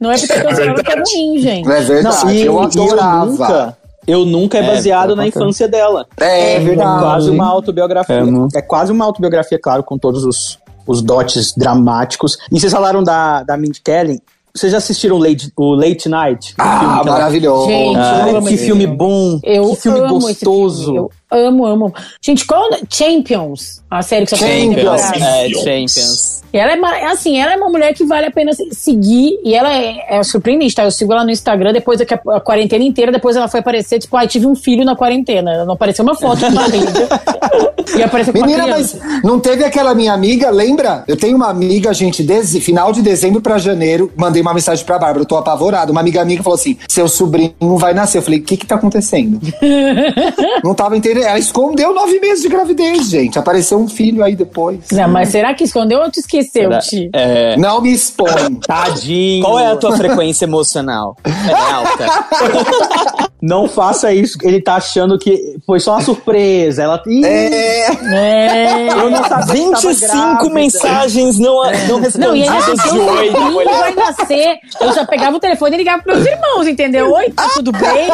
Não 0.00 0.10
é 0.10 0.18
porque 0.18 0.34
cancelaram 0.40 0.74
que 0.82 0.92
é 0.92 0.94
ruim, 0.94 1.38
gente. 1.38 1.70
É 1.70 1.80
verdade, 1.80 2.24
Não, 2.24 2.30
e, 2.32 2.40
eu 2.40 2.44
e 2.44 2.46
eu 2.46 2.60
adorava. 2.62 3.26
nunca, 3.26 3.78
eu 4.06 4.24
nunca 4.24 4.58
é 4.58 4.60
É, 4.62 4.66
baseado 4.66 5.06
foi 5.08 5.16
na 5.16 5.26
infância 5.26 5.68
dela. 5.68 6.06
É, 6.18 6.58
verdade. 6.60 7.00
quase 7.00 7.30
uma 7.30 7.46
autobiografia. 7.48 8.16
É, 8.16 8.58
É, 8.58 8.62
quase 8.62 8.92
uma 8.92 9.04
autobiografia, 9.04 9.58
claro, 9.58 9.82
com 9.82 9.98
todos 9.98 10.24
os, 10.24 10.58
os 10.86 11.02
dotes 11.02 11.52
dramáticos. 11.56 12.38
E 12.52 12.58
vocês 12.60 12.72
falaram 12.72 13.02
da, 13.02 13.42
da 13.42 13.56
Mindy 13.56 13.80
Kelly. 13.82 14.20
Vocês 14.54 14.72
já 14.72 14.78
assistiram 14.78 15.16
o 15.16 15.18
Late, 15.18 15.52
o 15.54 15.74
Late 15.74 16.08
Night? 16.08 16.52
O 16.52 16.54
Ah, 16.56 17.02
maravilhoso. 17.04 17.66
Gente, 17.66 17.98
amo 17.98 18.46
que 18.46 18.56
filme 18.56 18.86
bom, 18.86 19.38
Eu 19.42 19.68
que 19.74 19.76
filme 19.82 19.98
amo 20.00 20.16
esse 20.30 20.42
gostoso. 20.46 21.10
Amo, 21.30 21.66
amo. 21.66 21.94
Gente, 22.22 22.46
qual 22.46 22.68
Champions? 22.90 23.82
A 23.90 24.02
série 24.02 24.26
que 24.26 24.34
uma 24.34 24.46
Champions. 24.46 25.02
É, 25.22 25.48
Champions. 25.50 26.36
Ela 26.52 26.72
é, 26.72 26.76
ma- 26.76 27.12
assim, 27.12 27.38
ela 27.38 27.52
é 27.52 27.56
uma 27.56 27.68
mulher 27.68 27.92
que 27.92 28.04
vale 28.04 28.26
a 28.26 28.30
pena 28.30 28.52
se- 28.52 28.68
seguir 28.72 29.38
e 29.44 29.54
ela 29.54 29.72
é, 29.72 30.16
é 30.18 30.22
surpreendente, 30.22 30.74
tá? 30.74 30.84
Eu 30.84 30.90
sigo 30.90 31.12
ela 31.12 31.22
no 31.24 31.30
Instagram 31.30 31.72
depois 31.72 31.98
da 31.98 32.06
que 32.06 32.14
a, 32.14 32.20
a 32.36 32.40
quarentena 32.40 32.82
inteira, 32.84 33.12
depois 33.12 33.36
ela 33.36 33.46
foi 33.48 33.60
aparecer, 33.60 33.98
tipo, 33.98 34.16
ai, 34.16 34.26
tive 34.26 34.46
um 34.46 34.54
filho 34.54 34.84
na 34.84 34.96
quarentena. 34.96 35.64
Não 35.64 35.74
apareceu 35.74 36.02
uma 36.04 36.14
foto 36.14 36.38
de 36.48 36.54
barriga. 36.54 37.08
e 37.98 38.02
apareceu 38.02 38.32
com 38.32 38.40
Menina, 38.40 38.64
uma 38.64 38.76
mas 38.76 38.98
não 39.22 39.38
teve 39.38 39.64
aquela 39.64 39.94
minha 39.94 40.12
amiga, 40.12 40.50
lembra? 40.50 41.04
Eu 41.06 41.16
tenho 41.16 41.36
uma 41.36 41.48
amiga, 41.50 41.92
gente, 41.92 42.22
desde 42.22 42.60
final 42.60 42.90
de 42.92 43.02
dezembro 43.02 43.40
pra 43.42 43.58
janeiro, 43.58 44.10
mandei 44.16 44.40
uma 44.40 44.54
mensagem 44.54 44.84
pra 44.84 44.98
Bárbara, 44.98 45.20
eu 45.22 45.26
tô 45.26 45.36
apavorado. 45.36 45.92
Uma 45.92 46.00
amiga 46.00 46.24
minha 46.24 46.42
falou 46.42 46.58
assim: 46.58 46.78
seu 46.88 47.06
sobrinho 47.08 47.52
vai 47.76 47.92
nascer. 47.92 48.18
Eu 48.18 48.22
falei: 48.22 48.38
o 48.40 48.42
que 48.42 48.56
que 48.56 48.66
tá 48.66 48.76
acontecendo? 48.76 49.38
não 50.64 50.74
tava 50.74 50.96
entendendo. 50.96 51.15
Ela 51.22 51.38
escondeu 51.38 51.94
nove 51.94 52.18
meses 52.20 52.42
de 52.42 52.48
gravidez, 52.48 53.08
gente. 53.08 53.38
Apareceu 53.38 53.78
um 53.78 53.88
filho 53.88 54.22
aí 54.22 54.34
depois. 54.36 54.80
Não, 54.92 55.08
mas 55.08 55.28
será 55.30 55.54
que 55.54 55.64
escondeu 55.64 56.00
ou 56.00 56.10
te 56.10 56.20
esqueceu, 56.20 56.68
Será- 56.70 56.78
Ti? 56.80 57.10
É, 57.14 57.56
Não 57.56 57.80
me 57.80 57.92
expõe. 57.92 58.54
Tadinho. 58.66 59.44
qual 59.44 59.58
é 59.58 59.66
a 59.72 59.76
tua 59.76 59.96
frequência 59.96 60.44
emocional? 60.44 61.16
É 61.24 61.72
alta. 61.72 63.26
Não 63.40 63.68
faça 63.68 64.12
isso. 64.12 64.38
Ele 64.42 64.60
tá 64.60 64.76
achando 64.76 65.18
que 65.18 65.56
foi 65.66 65.78
só 65.78 65.92
uma 65.92 66.00
surpresa. 66.00 66.82
Ela. 66.82 67.02
Ih, 67.06 67.24
É. 67.24 67.86
É. 68.12 68.88
Eu 68.90 69.10
não 69.10 69.22
sabia 69.24 69.54
que 69.64 69.70
tava 69.70 69.82
25 69.82 70.08
grávida. 70.08 70.54
mensagens 70.54 71.38
não, 71.38 71.62
não 71.88 72.00
Não, 72.18 72.34
e 72.36 72.40
ele 72.42 72.50
respondidas 72.50 72.76
nasceu 72.76 72.92
de 72.92 72.98
o 73.38 73.50
mulher. 73.52 73.78
vai 73.78 73.94
nascer. 73.94 74.56
Eu 74.80 74.92
já 74.92 75.04
pegava 75.04 75.36
o 75.36 75.40
telefone 75.40 75.74
e 75.76 75.78
ligava 75.78 76.02
pros 76.02 76.16
meus 76.18 76.28
irmãos, 76.28 76.66
entendeu? 76.66 77.12
Oi, 77.12 77.30
tá 77.30 77.48
tudo 77.54 77.72
bem? 77.72 78.08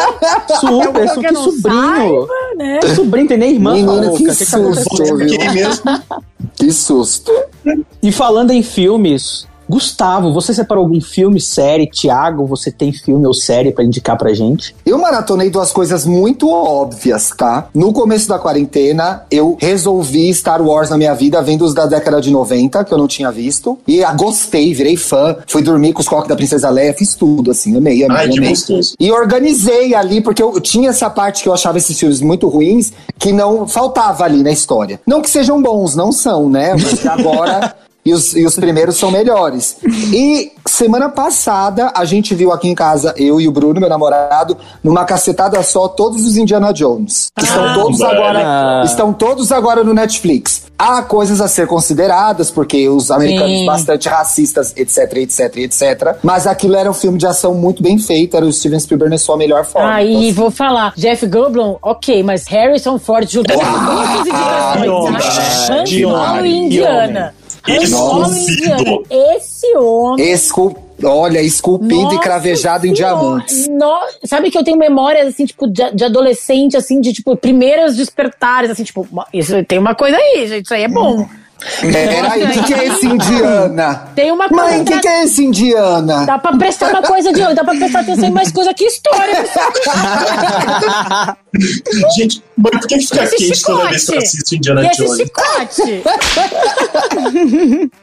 Super, 0.60 1.10
que 1.14 1.20
que 1.20 1.32
não 1.32 1.44
sobrinho. 1.44 2.26
saiba, 2.26 2.26
né? 2.56 2.80
Que 2.92 2.96
sobrinho, 2.96 3.28
tem 3.28 3.38
nem 3.38 3.55
irmã. 3.55 3.72
Menina, 3.74 4.11
que 4.12 4.24
que, 4.24 4.37
que 4.37 4.44
susto, 4.44 5.16
viu? 5.16 5.38
Quem 5.38 5.52
mesmo? 5.52 6.02
Que 6.55 6.72
susto. 6.72 7.33
E 8.02 8.12
falando 8.12 8.50
em 8.50 8.62
filmes, 8.62 9.46
Gustavo, 9.72 10.35
você 10.35 10.52
separou 10.52 10.85
algum 10.85 11.00
filme, 11.00 11.40
série? 11.40 11.87
Tiago, 11.87 12.44
você 12.44 12.70
tem 12.70 12.92
filme 12.92 13.26
ou 13.26 13.32
série 13.32 13.72
pra 13.72 13.82
indicar 13.82 14.18
pra 14.18 14.35
gente? 14.35 14.76
Eu 14.85 14.98
maratonei 14.98 15.48
duas 15.48 15.72
coisas 15.72 16.04
muito 16.04 16.50
óbvias, 16.50 17.30
tá? 17.30 17.68
No 17.74 17.90
começo 17.90 18.28
da 18.28 18.38
quarentena, 18.38 19.22
eu 19.30 19.56
resolvi 19.58 20.32
Star 20.35 20.61
Wars 20.61 20.90
na 20.90 20.98
minha 20.98 21.14
vida, 21.14 21.40
vendo 21.40 21.64
os 21.64 21.72
da 21.72 21.87
década 21.87 22.20
de 22.20 22.30
90, 22.30 22.85
que 22.85 22.92
eu 22.92 22.98
não 22.98 23.08
tinha 23.08 23.32
visto. 23.32 23.78
E 23.88 24.04
ah, 24.04 24.12
gostei, 24.12 24.74
virei 24.74 24.94
fã. 24.94 25.38
Fui 25.46 25.62
dormir 25.62 25.94
com 25.94 26.02
os 26.02 26.08
coques 26.08 26.28
da 26.28 26.37
Princesa 26.37 26.68
Leia, 26.68 26.92
fiz 26.92 27.14
tudo, 27.14 27.50
assim, 27.50 27.74
amei, 27.74 28.04
amei, 28.04 28.16
Ai, 28.18 28.26
amei. 28.26 28.50
gostoso. 28.50 28.94
E 29.00 29.11
organizei 29.11 29.94
ali, 29.94 30.20
porque 30.20 30.42
eu 30.42 30.61
tinha 30.61 30.90
essa 30.90 31.09
parte 31.09 31.42
que 31.42 31.49
eu 31.49 31.55
achava 31.55 31.78
esses 31.78 31.99
filmes 31.99 32.20
muito 32.20 32.47
ruins, 32.47 32.92
que 33.18 33.32
não 33.32 33.66
faltava 33.66 34.24
ali 34.24 34.42
na 34.42 34.51
história. 34.51 35.01
Não 35.07 35.22
que 35.22 35.30
sejam 35.30 35.62
bons, 35.62 35.97
não 35.97 36.12
são, 36.12 36.51
né? 36.51 36.74
Mas 36.74 37.07
agora. 37.07 37.74
E 38.05 38.12
os, 38.12 38.34
e 38.34 38.44
os 38.44 38.57
primeiros 38.57 38.96
são 38.96 39.11
melhores. 39.11 39.76
E 40.12 40.53
semana 40.66 41.09
passada, 41.09 41.92
a 41.94 42.05
gente 42.05 42.34
viu 42.34 42.50
aqui 42.50 42.68
em 42.68 42.74
casa, 42.74 43.14
eu 43.16 43.40
e 43.40 43.46
o 43.46 43.53
Bruno, 43.53 43.78
meu 43.78 43.88
namorado, 43.88 44.57
numa 44.82 45.05
cacetada 45.05 45.62
só, 45.62 45.86
todos 45.86 46.26
os 46.26 46.36
Indiana 46.36 46.72
Jones. 46.72 47.30
Estão 47.38 47.74
todos 47.74 47.98
velho. 47.98 48.11
agora. 48.11 48.82
Estão 48.84 49.12
todos 49.12 49.53
agora 49.53 49.84
no 49.84 49.94
Netflix. 49.94 50.64
Há 50.76 51.03
coisas 51.03 51.40
a 51.40 51.46
ser 51.46 51.68
consideradas, 51.68 52.50
porque 52.50 52.88
os 52.88 53.11
americanos 53.12 53.59
Sim. 53.59 53.66
bastante 53.66 54.09
racistas, 54.09 54.72
etc, 54.76 55.18
etc, 55.18 55.57
etc. 55.59 56.16
Mas 56.24 56.44
aquilo 56.44 56.74
era 56.74 56.90
um 56.90 56.94
filme 56.94 57.18
de 57.18 57.26
ação 57.26 57.55
muito 57.55 57.84
bem 57.84 57.98
feito, 57.98 58.36
era 58.36 58.44
o 58.44 58.53
Steven 58.53 58.80
Spielberg 58.80 59.12
na 59.12 59.18
sua 59.18 59.36
melhor 59.36 59.64
forma. 59.64 59.94
Aí, 59.94 60.32
vou 60.32 60.50
falar. 60.50 60.92
Jeff 60.96 61.24
Goldblum, 61.24 61.76
ok, 61.80 62.24
mas 62.24 62.48
Harrison 62.48 62.98
Ford 62.98 63.30
com 63.32 63.64
muitas 63.64 64.20
indicações. 64.20 65.70
Han 65.70 65.84
que 65.84 66.03
Solo 66.03 66.14
homem, 66.16 66.53
e 66.53 66.66
Indiana. 66.66 67.34
Esse 67.66 67.86
Solo 67.88 68.24
homem. 68.24 69.03
Esse 69.36 69.76
homem... 69.76 70.30
Escul... 70.32 70.76
Olha, 71.05 71.40
esculpido 71.42 72.14
e 72.14 72.18
cravejado 72.20 72.86
em 72.86 72.92
diamantes. 72.92 73.66
No- 73.66 73.98
Sabe 74.24 74.53
que 74.53 74.59
eu 74.59 74.62
tenho 74.62 74.78
memórias, 74.78 75.26
assim, 75.26 75.44
tipo, 75.44 75.66
de, 75.66 75.90
de 75.92 76.05
adolescente, 76.05 76.76
assim, 76.76 77.00
de, 77.00 77.12
tipo, 77.12 77.34
primeiras 77.36 77.96
despertares, 77.96 78.70
assim, 78.70 78.84
tipo, 78.84 79.09
isso 79.34 79.64
tem 79.64 79.78
uma 79.80 79.96
coisa 79.96 80.16
aí, 80.16 80.46
gente, 80.46 80.64
isso 80.66 80.74
aí 80.74 80.84
é 80.84 80.88
bom. 80.88 81.26
Peraí, 81.80 82.44
o 82.44 82.48
que, 82.50 82.62
que 82.64 82.74
é 82.74 82.86
esse 82.88 83.06
Indiana? 83.06 84.08
Tem 84.14 84.30
uma 84.32 84.48
Mãe, 84.48 84.80
o 84.80 84.84
coisa- 84.84 84.84
que, 84.84 85.00
que 85.00 85.08
é 85.08 85.24
esse 85.24 85.44
Indiana? 85.44 86.24
Dá 86.26 86.38
pra 86.38 86.56
prestar 86.56 86.90
uma 86.90 87.02
coisa 87.02 87.32
de 87.32 87.42
olho, 87.42 87.54
dá 87.54 87.64
pra 87.64 87.74
prestar 87.74 88.00
atenção 88.00 88.28
em 88.28 88.32
mais 88.32 88.50
coisa 88.52 88.72
que 88.74 88.84
história. 88.84 89.44
Gente, 92.16 92.42
mas 92.56 92.70
por 92.72 92.86
que 92.88 92.98
fica 93.00 93.22
Esse 93.24 93.36
quente 93.36 93.62
toda 93.62 93.88
vez 93.88 94.04
que 94.06 94.12
eu 94.14 94.20
chicote. 94.20 94.24
assisto 94.24 94.54
Indiana 94.56 94.82
E 94.82 94.86
esse 94.88 95.04
Jones? 95.04 95.18
chicote? 95.18 96.02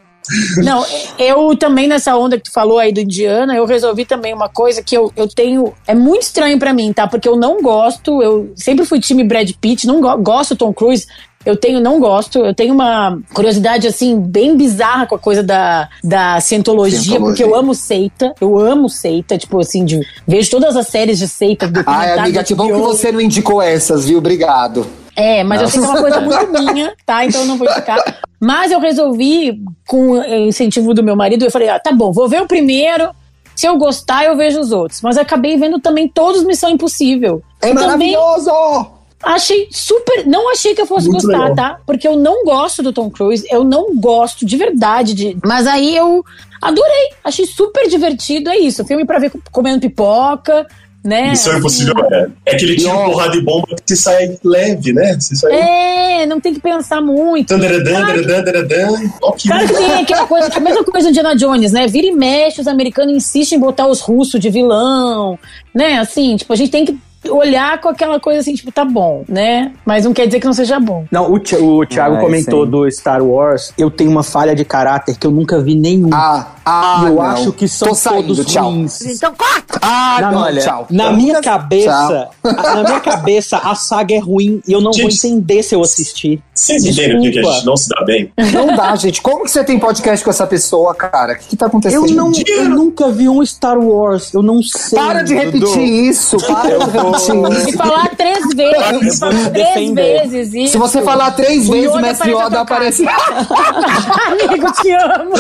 Não, 0.63 0.85
eu 1.17 1.55
também 1.57 1.87
nessa 1.87 2.15
onda 2.15 2.37
que 2.37 2.43
tu 2.43 2.51
falou 2.51 2.77
aí 2.77 2.91
do 2.93 2.99
Indiana, 2.99 3.55
eu 3.55 3.65
resolvi 3.65 4.05
também 4.05 4.31
uma 4.31 4.47
coisa 4.47 4.83
que 4.83 4.95
eu, 4.95 5.11
eu 5.15 5.27
tenho. 5.27 5.73
É 5.87 5.95
muito 5.95 6.21
estranho 6.23 6.59
pra 6.59 6.71
mim, 6.71 6.93
tá? 6.93 7.07
Porque 7.07 7.27
eu 7.27 7.35
não 7.35 7.59
gosto, 7.63 8.21
eu 8.21 8.51
sempre 8.55 8.85
fui 8.85 8.99
time 8.99 9.23
Brad 9.23 9.49
Pitt, 9.59 9.87
não 9.87 9.99
go- 9.99 10.17
gosto 10.17 10.53
do 10.53 10.57
Tom 10.59 10.71
Cruise. 10.73 11.07
Eu 11.45 11.55
tenho, 11.55 11.79
não 11.79 11.99
gosto, 11.99 12.39
eu 12.39 12.53
tenho 12.53 12.73
uma 12.73 13.17
curiosidade, 13.33 13.87
assim, 13.87 14.19
bem 14.19 14.57
bizarra 14.57 15.07
com 15.07 15.15
a 15.15 15.19
coisa 15.19 15.41
da, 15.41 15.87
da 16.03 16.39
cientologia, 16.41 16.99
Cientologia. 16.99 17.27
porque 17.27 17.43
eu 17.43 17.55
amo 17.57 17.73
seita, 17.73 18.33
eu 18.41 18.59
amo 18.59 18.89
seita, 18.89 19.37
tipo 19.37 19.57
assim, 19.57 19.85
de, 19.85 20.05
vejo 20.27 20.51
todas 20.51 20.75
as 20.75 20.87
séries 20.87 21.17
de 21.17 21.27
seita, 21.27 21.71
Ai, 21.87 22.19
amiga, 22.19 22.43
que 22.43 22.53
bom 22.53 22.67
que 22.67 22.73
você 22.73 23.11
não 23.11 23.21
indicou 23.21 23.61
essas, 23.61 24.05
viu? 24.05 24.17
Obrigado. 24.17 24.85
É, 25.15 25.43
mas 25.43 25.61
eu 25.61 25.69
sei 25.69 25.81
que 25.81 25.85
é 25.85 25.89
uma 25.89 26.01
coisa 26.01 26.21
muito 26.21 26.51
minha, 26.73 26.93
tá? 27.05 27.25
Então 27.25 27.41
eu 27.41 27.47
não 27.47 27.57
vou 27.57 27.69
ficar. 27.69 28.21
Mas 28.39 28.71
eu 28.71 28.79
resolvi, 28.79 29.61
com 29.87 30.11
o 30.11 30.23
incentivo 30.47 30.93
do 30.93 31.03
meu 31.03 31.15
marido, 31.15 31.45
eu 31.45 31.51
falei, 31.51 31.69
ah, 31.69 31.79
tá 31.79 31.91
bom, 31.91 32.11
vou 32.11 32.27
ver 32.27 32.41
o 32.41 32.47
primeiro. 32.47 33.09
Se 33.55 33.65
eu 33.65 33.77
gostar, 33.77 34.23
eu 34.23 34.37
vejo 34.37 34.59
os 34.59 34.71
outros. 34.71 35.01
Mas 35.01 35.17
acabei 35.17 35.57
vendo 35.57 35.79
também 35.79 36.07
todos 36.07 36.45
Missão 36.45 36.69
Impossível. 36.69 37.41
É 37.61 37.71
E 37.71 37.75
também 37.75 38.13
maravilhoso! 38.13 38.98
Achei 39.23 39.67
super. 39.71 40.25
Não 40.25 40.49
achei 40.51 40.73
que 40.73 40.81
eu 40.81 40.85
fosse 40.85 41.07
Muito 41.09 41.23
gostar, 41.25 41.39
legal. 41.49 41.55
tá? 41.55 41.79
Porque 41.85 42.07
eu 42.07 42.15
não 42.15 42.43
gosto 42.45 42.81
do 42.81 42.93
Tom 42.93 43.09
Cruise. 43.09 43.45
Eu 43.51 43.63
não 43.63 43.95
gosto 43.95 44.45
de 44.45 44.55
verdade. 44.57 45.13
De... 45.13 45.37
Mas 45.45 45.67
aí 45.67 45.95
eu 45.95 46.23
adorei. 46.61 47.09
Achei 47.23 47.45
super 47.45 47.87
divertido. 47.89 48.49
É 48.49 48.57
isso. 48.57 48.85
Filme 48.85 49.05
pra 49.05 49.19
ver 49.19 49.31
comendo 49.51 49.81
pipoca, 49.81 50.65
né? 51.03 51.31
Missão 51.31 51.51
Assim, 51.51 51.59
Impossível 51.59 51.95
é. 52.11 52.27
É 52.45 52.55
aquele 52.55 52.77
tiro, 52.77 52.91
Pior. 52.91 53.05
porrada 53.11 53.35
e 53.35 53.41
bomba 53.41 53.67
que 53.85 53.95
sai 53.95 54.37
leve, 54.43 54.93
né? 54.93 55.17
Sai. 55.19 55.51
É, 55.53 56.25
não 56.25 56.39
tem 56.39 56.53
que 56.53 56.61
pensar 56.61 57.01
muito. 57.01 57.47
Tandaradã, 57.49 57.89
Claro 57.91 58.21
que- 58.21 58.27
daradã, 58.27 58.43
daradã. 58.51 58.87
Ó, 59.21 59.31
que 59.33 59.47
Claro 59.49 59.67
que 59.67 59.73
tem 59.73 59.93
aquela 60.01 60.27
coisa, 60.27 60.47
a 60.55 60.59
mesma 60.61 60.83
coisa 60.85 61.07
do 61.07 61.11
Indiana 61.11 61.35
Jones, 61.35 61.71
né? 61.73 61.87
Vira 61.87 62.07
e 62.07 62.11
mexe, 62.13 62.61
os 62.61 62.67
americanos 62.67 63.13
insistem 63.15 63.57
em 63.57 63.61
botar 63.61 63.87
os 63.87 63.99
russos 63.99 64.39
de 64.39 64.49
vilão, 64.49 65.37
né? 65.73 65.99
Assim, 65.99 66.37
tipo, 66.37 66.51
a 66.53 66.55
gente 66.55 66.71
tem 66.71 66.85
que 66.85 66.97
olhar 67.27 67.79
com 67.81 67.89
aquela 67.89 68.19
coisa 68.19 68.39
assim, 68.39 68.53
tipo, 68.53 68.71
tá 68.71 68.85
bom, 68.85 69.23
né? 69.27 69.71
Mas 69.85 70.05
não 70.05 70.13
quer 70.13 70.25
dizer 70.25 70.39
que 70.39 70.45
não 70.45 70.53
seja 70.53 70.79
bom. 70.79 71.05
Não, 71.11 71.31
o, 71.31 71.39
Ti- 71.39 71.55
o 71.57 71.85
Thiago 71.85 72.15
Ah, 72.15 72.19
comentou 72.19 72.65
sim. 72.65 72.71
do 72.71 72.91
Star 72.91 73.21
Wars. 73.23 73.73
Eu 73.77 73.89
tenho 73.91 74.09
uma 74.09 74.23
falha 74.23 74.55
de 74.55 74.63
caráter 74.63 75.17
que 75.17 75.27
eu 75.27 75.31
nunca 75.31 75.59
vi 75.61 75.75
nenhum. 75.75 76.09
Ah, 76.13 76.47
ah, 76.65 77.01
eu 77.05 77.15
não. 77.15 77.21
acho 77.21 77.51
que 77.51 77.67
são 77.67 77.89
Tô 77.89 77.95
saindo, 77.95 78.27
todos 78.35 78.45
tchau. 78.45 78.69
ruins. 78.71 79.01
Então 79.01 79.33
corta! 79.35 79.79
Ah, 79.81 80.17
Na, 80.21 80.31
não, 80.31 80.41
olha, 80.41 80.61
tchau. 80.61 80.87
na 80.89 81.11
minha 81.11 81.41
cabeça, 81.41 82.29
a- 82.43 82.75
na 82.75 82.83
minha 82.83 82.99
cabeça, 82.99 83.57
a 83.57 83.75
saga 83.75 84.15
é 84.15 84.19
ruim 84.19 84.61
e 84.67 84.71
eu 84.71 84.79
não 84.81 84.91
vou 84.91 85.09
Gente, 85.09 85.27
entender 85.27 85.63
se 85.63 85.75
eu 85.75 85.81
assistir. 85.81 86.41
Vocês 86.53 86.85
entendem 86.85 87.17
por 87.21 87.31
que 87.31 87.39
a 87.39 87.43
gente 87.43 87.65
não 87.65 87.77
se 87.77 87.89
dá 87.89 88.03
bem? 88.05 88.31
Não 88.53 88.67
dá, 88.75 88.95
gente. 88.95 89.21
Como 89.21 89.43
que 89.45 89.51
você 89.51 89.63
tem 89.63 89.79
podcast 89.79 90.23
com 90.23 90.29
essa 90.29 90.45
pessoa, 90.47 90.93
cara? 90.93 91.33
O 91.33 91.37
que, 91.37 91.47
que 91.49 91.55
tá 91.57 91.67
acontecendo? 91.67 92.07
Eu, 92.07 92.13
não, 92.15 92.31
eu 92.47 92.69
nunca 92.69 93.09
vi 93.11 93.29
um 93.29 93.45
Star 93.45 93.77
Wars, 93.77 94.33
eu 94.33 94.41
não 94.41 94.61
sei. 94.61 94.97
Para 94.99 95.21
de 95.21 95.33
repetir 95.33 95.59
Dudu. 95.61 95.79
isso, 95.81 96.37
para 96.45 96.77
de 96.77 96.85
repetir 96.97 97.18
E 97.19 97.69
isso. 97.69 97.77
falar 97.77 98.09
três 98.15 98.47
vezes, 98.55 99.19
três 99.51 99.91
vezes 99.91 100.53
isso. 100.53 100.71
Se 100.73 100.77
você 100.77 101.01
falar 101.01 101.31
três 101.31 101.67
O 101.67 101.71
vezes, 101.71 101.91
o 101.91 101.99
mestre 101.99 102.31
Yoda 102.31 102.61
aparece. 102.61 103.03
Amigo, 103.07 104.71
te 104.73 104.91
amo. 104.91 105.33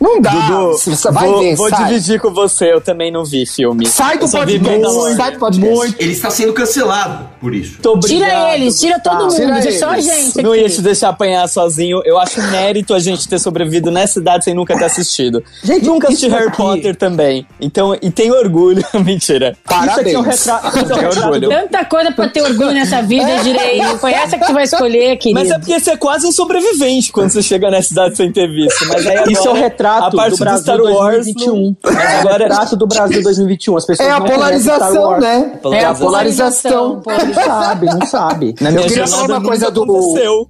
Não 0.00 0.20
dá. 0.20 0.30
Dudu, 0.30 0.72
Você 0.78 1.10
vai 1.10 1.28
vou, 1.28 1.38
ver, 1.40 1.54
vou 1.56 1.68
sai. 1.70 1.84
dividir 1.84 2.20
com 2.20 2.30
você, 2.32 2.72
eu 2.72 2.80
também 2.80 3.10
não 3.12 3.24
vi 3.24 3.46
filme. 3.46 3.86
Sai 3.86 4.18
do 4.18 4.28
podcast. 4.28 5.16
Sai 5.16 5.32
do 5.32 5.38
podcast. 5.38 5.94
Ele 5.98 6.12
está 6.12 6.30
sendo 6.30 6.52
cancelado 6.52 7.28
por 7.40 7.54
isso. 7.54 7.78
Muito. 7.84 8.06
Tira 8.08 8.54
eles, 8.54 8.78
tira 8.80 8.98
todo 9.00 9.24
mundo, 9.24 9.34
tira 9.34 9.60
deixa 9.60 9.78
só 9.78 9.90
a 9.90 10.00
gente. 10.00 10.42
Não 10.42 10.52
aqui. 10.52 10.60
ia 10.62 10.68
te 10.68 10.82
deixar 10.82 11.08
apanhar 11.10 11.48
sozinho. 11.48 12.02
Eu 12.04 12.18
acho 12.18 12.40
mérito 12.50 12.92
a 12.94 12.98
gente 12.98 13.28
ter 13.28 13.38
sobrevivido 13.38 13.90
nessa 13.90 14.18
idade 14.18 14.44
sem 14.44 14.54
nunca 14.54 14.76
ter 14.76 14.84
assistido. 14.84 15.42
Gente, 15.62 15.84
nunca 15.86 16.08
assisti 16.08 16.28
Harry 16.28 16.48
aqui- 16.48 16.56
Potter 16.56 16.96
também. 16.96 17.46
Então, 17.60 17.96
e 18.00 18.10
tenho 18.10 18.34
orgulho. 18.34 18.84
Mentira. 19.04 19.56
Isso 19.64 19.74
aqui 20.00 20.14
é 20.14 20.18
um 20.18 20.24
Parabéns. 20.24 20.26
retrato. 20.46 20.66
é 20.66 20.70
Tenho 20.82 20.94
retrato 21.00 21.18
orgulho. 21.28 21.48
Tanta 21.48 21.84
coisa 21.84 22.12
pra 22.12 22.28
ter 22.28 22.42
orgulho 22.42 22.72
nessa 22.72 23.02
vida, 23.02 23.38
Direi. 23.42 23.80
Foi 24.00 24.12
essa 24.12 24.36
que 24.38 24.46
tu 24.46 24.52
vai 24.52 24.64
escolher, 24.64 25.16
querido. 25.16 25.40
Mas 25.40 25.50
é 25.50 25.58
porque 25.58 25.78
você 25.78 25.90
é 25.92 25.96
quase 25.96 26.26
um 26.26 26.32
sobrevivente 26.32 27.12
quando 27.12 27.30
você 27.30 27.42
chega 27.42 27.70
nessa 27.70 27.92
idade 27.92 28.16
sem 28.16 28.32
ter 28.32 28.48
visto. 28.48 28.86
Mas 28.88 29.06
aí 29.06 29.16
agora, 29.16 29.35
Isso 29.38 29.48
é 29.48 29.50
o 29.50 29.54
retrato 29.54 30.04
a 30.06 30.10
parte 30.10 30.30
do 30.32 30.36
Brasil 30.38 30.62
Star 30.62 30.80
Wars 30.80 31.24
2021. 31.26 31.76
Mas 31.84 31.96
É 31.96 32.16
o 32.16 32.18
agora 32.20 32.44
retrato 32.44 32.76
do 32.76 32.86
Brasil 32.86 33.22
2021. 33.22 33.76
As 33.76 33.84
pessoas 33.86 34.08
É 34.08 34.12
a 34.12 34.20
polarização, 34.20 35.02
Wars. 35.02 35.22
né? 35.22 35.52
É 35.72 35.84
a 35.84 35.94
polarização. 35.94 37.02
Não 37.06 37.34
sabe, 37.34 37.86
não 37.86 38.06
sabe. 38.06 38.54
Na 38.60 38.68
Eu 38.70 38.74
minha 38.74 38.86
queria 38.88 39.06
jornada 39.06 39.26
falar 39.26 39.38
uma 39.38 39.48
coisa 39.48 39.70
do. 39.70 39.82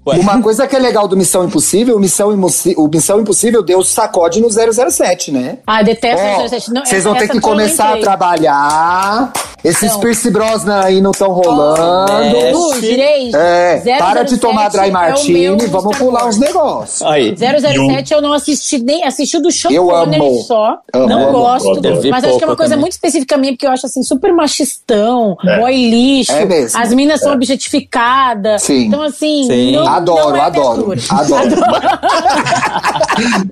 Uma 0.04 0.42
coisa 0.42 0.66
que 0.66 0.76
é 0.76 0.78
legal 0.78 1.08
do 1.08 1.16
Missão 1.16 1.44
Impossível, 1.44 1.96
o 1.96 2.00
Missão, 2.00 2.28
o 2.76 2.88
Missão 2.88 3.20
Impossível 3.20 3.62
deu 3.62 3.82
sacode 3.82 4.40
no 4.40 4.48
007, 4.50 5.32
né? 5.32 5.58
Ah, 5.66 5.82
detesto 5.82 6.24
Ó, 6.24 6.44
o 6.44 6.48
007. 6.48 6.72
Não, 6.72 6.84
Vocês 6.84 7.04
vão 7.04 7.14
ter 7.14 7.28
que 7.28 7.36
eu 7.36 7.40
começar 7.40 7.94
a 7.94 7.98
trabalhar. 7.98 9.32
Esses 9.66 9.92
Não. 9.92 10.00
Pierce 10.00 10.30
Brosnan 10.30 10.80
aí 10.84 11.00
não 11.00 11.10
estão 11.10 11.32
rolando. 11.32 12.12
É, 12.12 12.52
Du, 12.52 12.80
Direi. 12.80 13.30
É, 13.34 13.80
007 13.82 13.98
para 13.98 14.22
de 14.22 14.38
tomar 14.38 14.68
Dry 14.70 14.88
é 14.88 14.90
Martini, 14.90 15.40
meu 15.56 15.68
vamos 15.68 15.96
pular 15.98 16.26
uns 16.26 16.38
negócios. 16.38 17.02
Aí. 17.02 17.34
007 17.36 18.12
eu 18.14 18.22
não 18.22 18.32
assisti 18.32 18.78
nem 18.78 19.04
assisti 19.04 19.36
o 19.36 19.40
do 19.42 19.50
Sean 19.50 19.70
Eu 19.72 19.86
Connery 19.88 20.20
amo. 20.24 20.42
só. 20.44 20.78
Amo, 20.94 21.08
não 21.08 21.22
amo, 21.28 21.32
gosto. 21.32 21.78
adoro. 21.78 22.00
Mas 22.10 22.24
acho 22.24 22.38
que 22.38 22.44
é 22.44 22.46
uma 22.46 22.56
coisa 22.56 22.70
também. 22.70 22.80
muito 22.82 22.92
específica 22.92 23.36
minha, 23.36 23.52
porque 23.52 23.66
eu 23.66 23.70
acho 23.72 23.86
assim 23.86 24.02
super 24.02 24.32
machistão, 24.32 25.36
É. 25.44 25.58
boy 25.58 25.74
lixo. 25.90 26.32
É 26.32 26.44
mesmo. 26.44 26.80
As 26.80 26.92
minas 26.92 27.20
são 27.20 27.32
objetificadas. 27.32 28.62
Sim. 28.62 28.86
Então, 28.86 29.02
assim, 29.02 29.46
Sim. 29.48 29.72
não, 29.72 29.86
Adoro, 29.88 30.28
não 30.30 30.36
é 30.36 30.40
a 30.40 30.46
adoro, 30.46 30.90
textura. 30.92 31.20
adoro. 31.20 31.56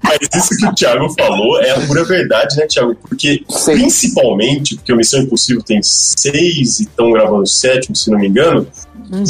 Mas 0.02 0.18
isso 0.34 0.56
que 0.58 0.66
o 0.66 0.74
Thiago 0.74 1.12
falou 1.18 1.60
é 1.60 1.70
a 1.70 1.80
pura 1.86 2.04
verdade, 2.04 2.56
né, 2.56 2.66
Thiago? 2.66 2.94
Porque, 3.08 3.42
Sim. 3.48 3.72
principalmente, 3.72 4.76
porque 4.76 4.92
o 4.92 4.96
Missão 4.96 5.20
Impossível 5.20 5.62
tem 5.62 5.82
seis 6.16 6.80
e 6.80 6.84
estão 6.84 7.10
gravando 7.10 7.42
o 7.42 7.46
sétimo, 7.46 7.96
se 7.96 8.10
não 8.10 8.18
me 8.18 8.28
engano, 8.28 8.66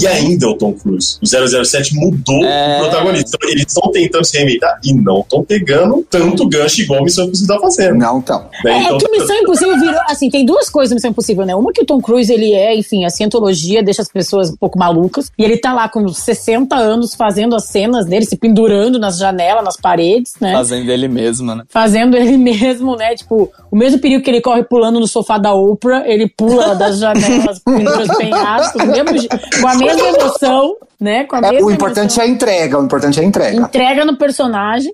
E 0.01 0.07
ainda 0.07 0.47
é 0.47 0.49
o 0.49 0.55
Tom 0.57 0.72
Cruise. 0.72 1.18
O 1.22 1.27
007 1.64 1.95
mudou 1.97 2.45
É. 2.45 2.77
o 2.79 2.81
protagonista. 2.83 3.37
Então, 3.37 3.51
eles 3.51 3.64
estão 3.66 3.91
tentando 3.91 4.25
se 4.25 4.37
reinventar 4.37 4.79
e 4.85 4.95
não 4.95 5.20
estão 5.20 5.45
pegando 5.45 6.05
tanto 6.11 6.49
gancho 6.49 6.83
igual 6.83 7.01
a 7.01 7.03
Missão 7.05 7.25
Impossível 7.27 7.55
tá 7.57 7.61
fazendo. 7.61 7.99
Não 7.99 8.18
estão. 8.20 8.41
Né? 8.64 8.72
É, 8.72 8.83
Então, 8.85 8.99
que 8.99 9.09
Missão 9.11 9.37
Impossível 9.37 9.79
virou. 9.79 10.01
Assim, 10.09 10.29
tem 10.31 10.45
duas 10.45 10.68
coisas 10.68 10.91
no 10.91 10.95
Missão 10.97 11.11
Impossível, 11.11 11.45
né? 11.47 11.55
Uma 11.55 11.72
que 11.72 11.83
o 11.83 11.87
Tom 11.87 12.01
Cruise, 12.01 12.33
ele 12.33 12.53
é, 12.53 12.75
enfim, 12.77 13.05
a 13.05 13.11
cientologia 13.11 13.83
deixa 13.83 14.03
as 14.03 14.09
pessoas 14.09 14.51
um 14.51 14.57
pouco 14.57 14.79
malucas. 14.79 15.31
E 15.39 15.45
ele 15.45 15.57
tá 15.57 15.72
lá 15.72 15.89
com 15.89 16.07
60 16.09 16.75
anos 16.77 17.14
fazendo 17.14 17.55
as 17.57 17.64
cenas 17.66 18.07
dele, 18.07 18.25
se 18.25 18.37
pendurando 18.37 18.99
nas 18.99 19.18
janelas, 19.18 19.64
nas 19.64 19.77
paredes, 19.77 20.35
né? 20.41 20.53
Fazendo 20.53 20.91
ele 20.91 21.09
mesmo, 21.09 21.55
né? 21.55 21.64
Fazendo 21.68 22.16
ele 22.16 22.37
mesmo, 22.39 22.97
né? 22.97 23.14
Tipo, 23.14 23.51
o 23.70 23.77
mesmo 23.77 23.99
perigo 23.99 24.22
que 24.22 24.31
ele 24.31 24.41
corre 24.41 24.62
pulando 24.64 25.01
no 25.01 25.07
sofá 25.07 25.39
da 25.39 25.55
Oprah, 25.55 26.05
ele 26.07 26.29
pula 26.29 26.75
das 26.75 26.99
janelas, 26.99 27.59
pendura 27.59 28.03
os 28.03 28.16
penhascos, 28.16 28.85
mesmo 28.85 29.29
com 29.61 29.68
a 29.68 29.74
mesma 29.77 30.09
emoção, 30.09 30.77
né? 31.01 31.25
Com 31.25 31.37
a 31.37 31.39
É, 31.39 31.51
mesma 31.53 31.66
o 31.66 31.70
importante 31.70 32.01
emoção 32.12 32.22
é 32.25 32.27
a 32.27 32.29
entrega, 32.29 32.79
o 32.79 32.85
importante 32.85 33.20
é 33.20 33.22
a 33.22 33.27
entrega. 33.27 33.57
entrega 33.62 34.05
no 34.05 34.16
personagem. 34.16 34.93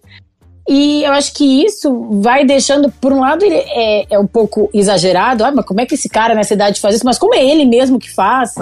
E 0.73 1.03
eu 1.03 1.12
acho 1.12 1.35
que 1.35 1.64
isso 1.66 2.07
vai 2.23 2.45
deixando, 2.45 2.89
por 3.01 3.12
um 3.12 3.18
lado, 3.18 3.45
ele 3.45 3.57
é, 3.57 4.07
é 4.14 4.18
um 4.21 4.27
pouco 4.27 4.71
exagerado. 4.73 5.45
Ah, 5.45 5.51
mas 5.51 5.64
como 5.66 5.81
é 5.81 5.87
que 5.87 5.95
esse 5.97 6.09
cara 6.09 6.33
nessa 6.33 6.55
idade 6.55 6.81
faz 6.81 6.95
isso? 6.95 7.05
Mas 7.05 7.18
como 7.18 7.35
é 7.35 7.45
ele 7.45 7.64
mesmo 7.64 7.99
que 7.99 8.09
faz? 8.09 8.53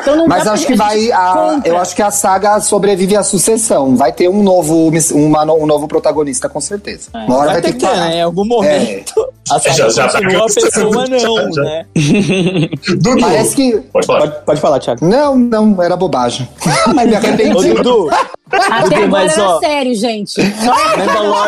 Então 0.00 0.16
não 0.16 0.26
Mas 0.26 0.44
dá 0.44 0.52
acho 0.52 0.64
pra- 0.66 0.74
que 0.74 0.82
a 0.82 0.86
vai. 0.86 1.12
a- 1.12 1.60
eu 1.66 1.76
acho 1.76 1.94
que 1.94 2.00
a 2.00 2.10
saga 2.10 2.58
sobrevive 2.60 3.14
à 3.14 3.22
sucessão. 3.22 3.94
Vai 3.94 4.10
ter 4.10 4.30
um 4.30 4.42
novo, 4.42 4.90
uma 5.12 5.44
um 5.52 5.66
novo 5.66 5.86
protagonista, 5.86 6.48
com 6.48 6.62
certeza. 6.62 7.10
Uma 7.12 7.36
hora 7.36 7.52
vai, 7.52 7.60
ter 7.60 7.74
que 7.74 7.80
parar. 7.84 8.08
né? 8.08 8.16
Em 8.16 8.22
algum 8.22 8.46
momento. 8.46 9.12
A 9.50 9.58
saga 9.58 9.74
Já- 9.74 9.88
já 9.90 10.08
tá 10.08 10.18
continua, 10.22 10.46
pessoa 10.46 11.06
não, 11.08 11.18
já- 11.18 11.50
já. 11.52 11.62
né? 11.62 11.86
Dudu, 12.88 13.20
Parece 13.20 13.54
que. 13.56 13.72
pode 13.92 14.06
falar. 14.06 14.20
Pode, 14.20 14.44
pode 14.46 14.60
falar, 14.60 14.78
Thiago. 14.80 15.04
Não, 15.06 15.36
não, 15.36 15.82
era 15.82 15.94
bobagem. 15.96 16.48
Mas 16.94 17.06
me 17.06 17.14
Ô, 17.14 17.16
arrependi. 17.18 17.74
Dudu, 17.74 18.08
Até 18.50 18.80
Dudu, 18.82 18.94
agora 18.94 19.08
mas, 19.08 19.32
era 19.38 19.48
ó, 19.48 19.58
sério, 19.60 19.94
gente. 19.94 20.40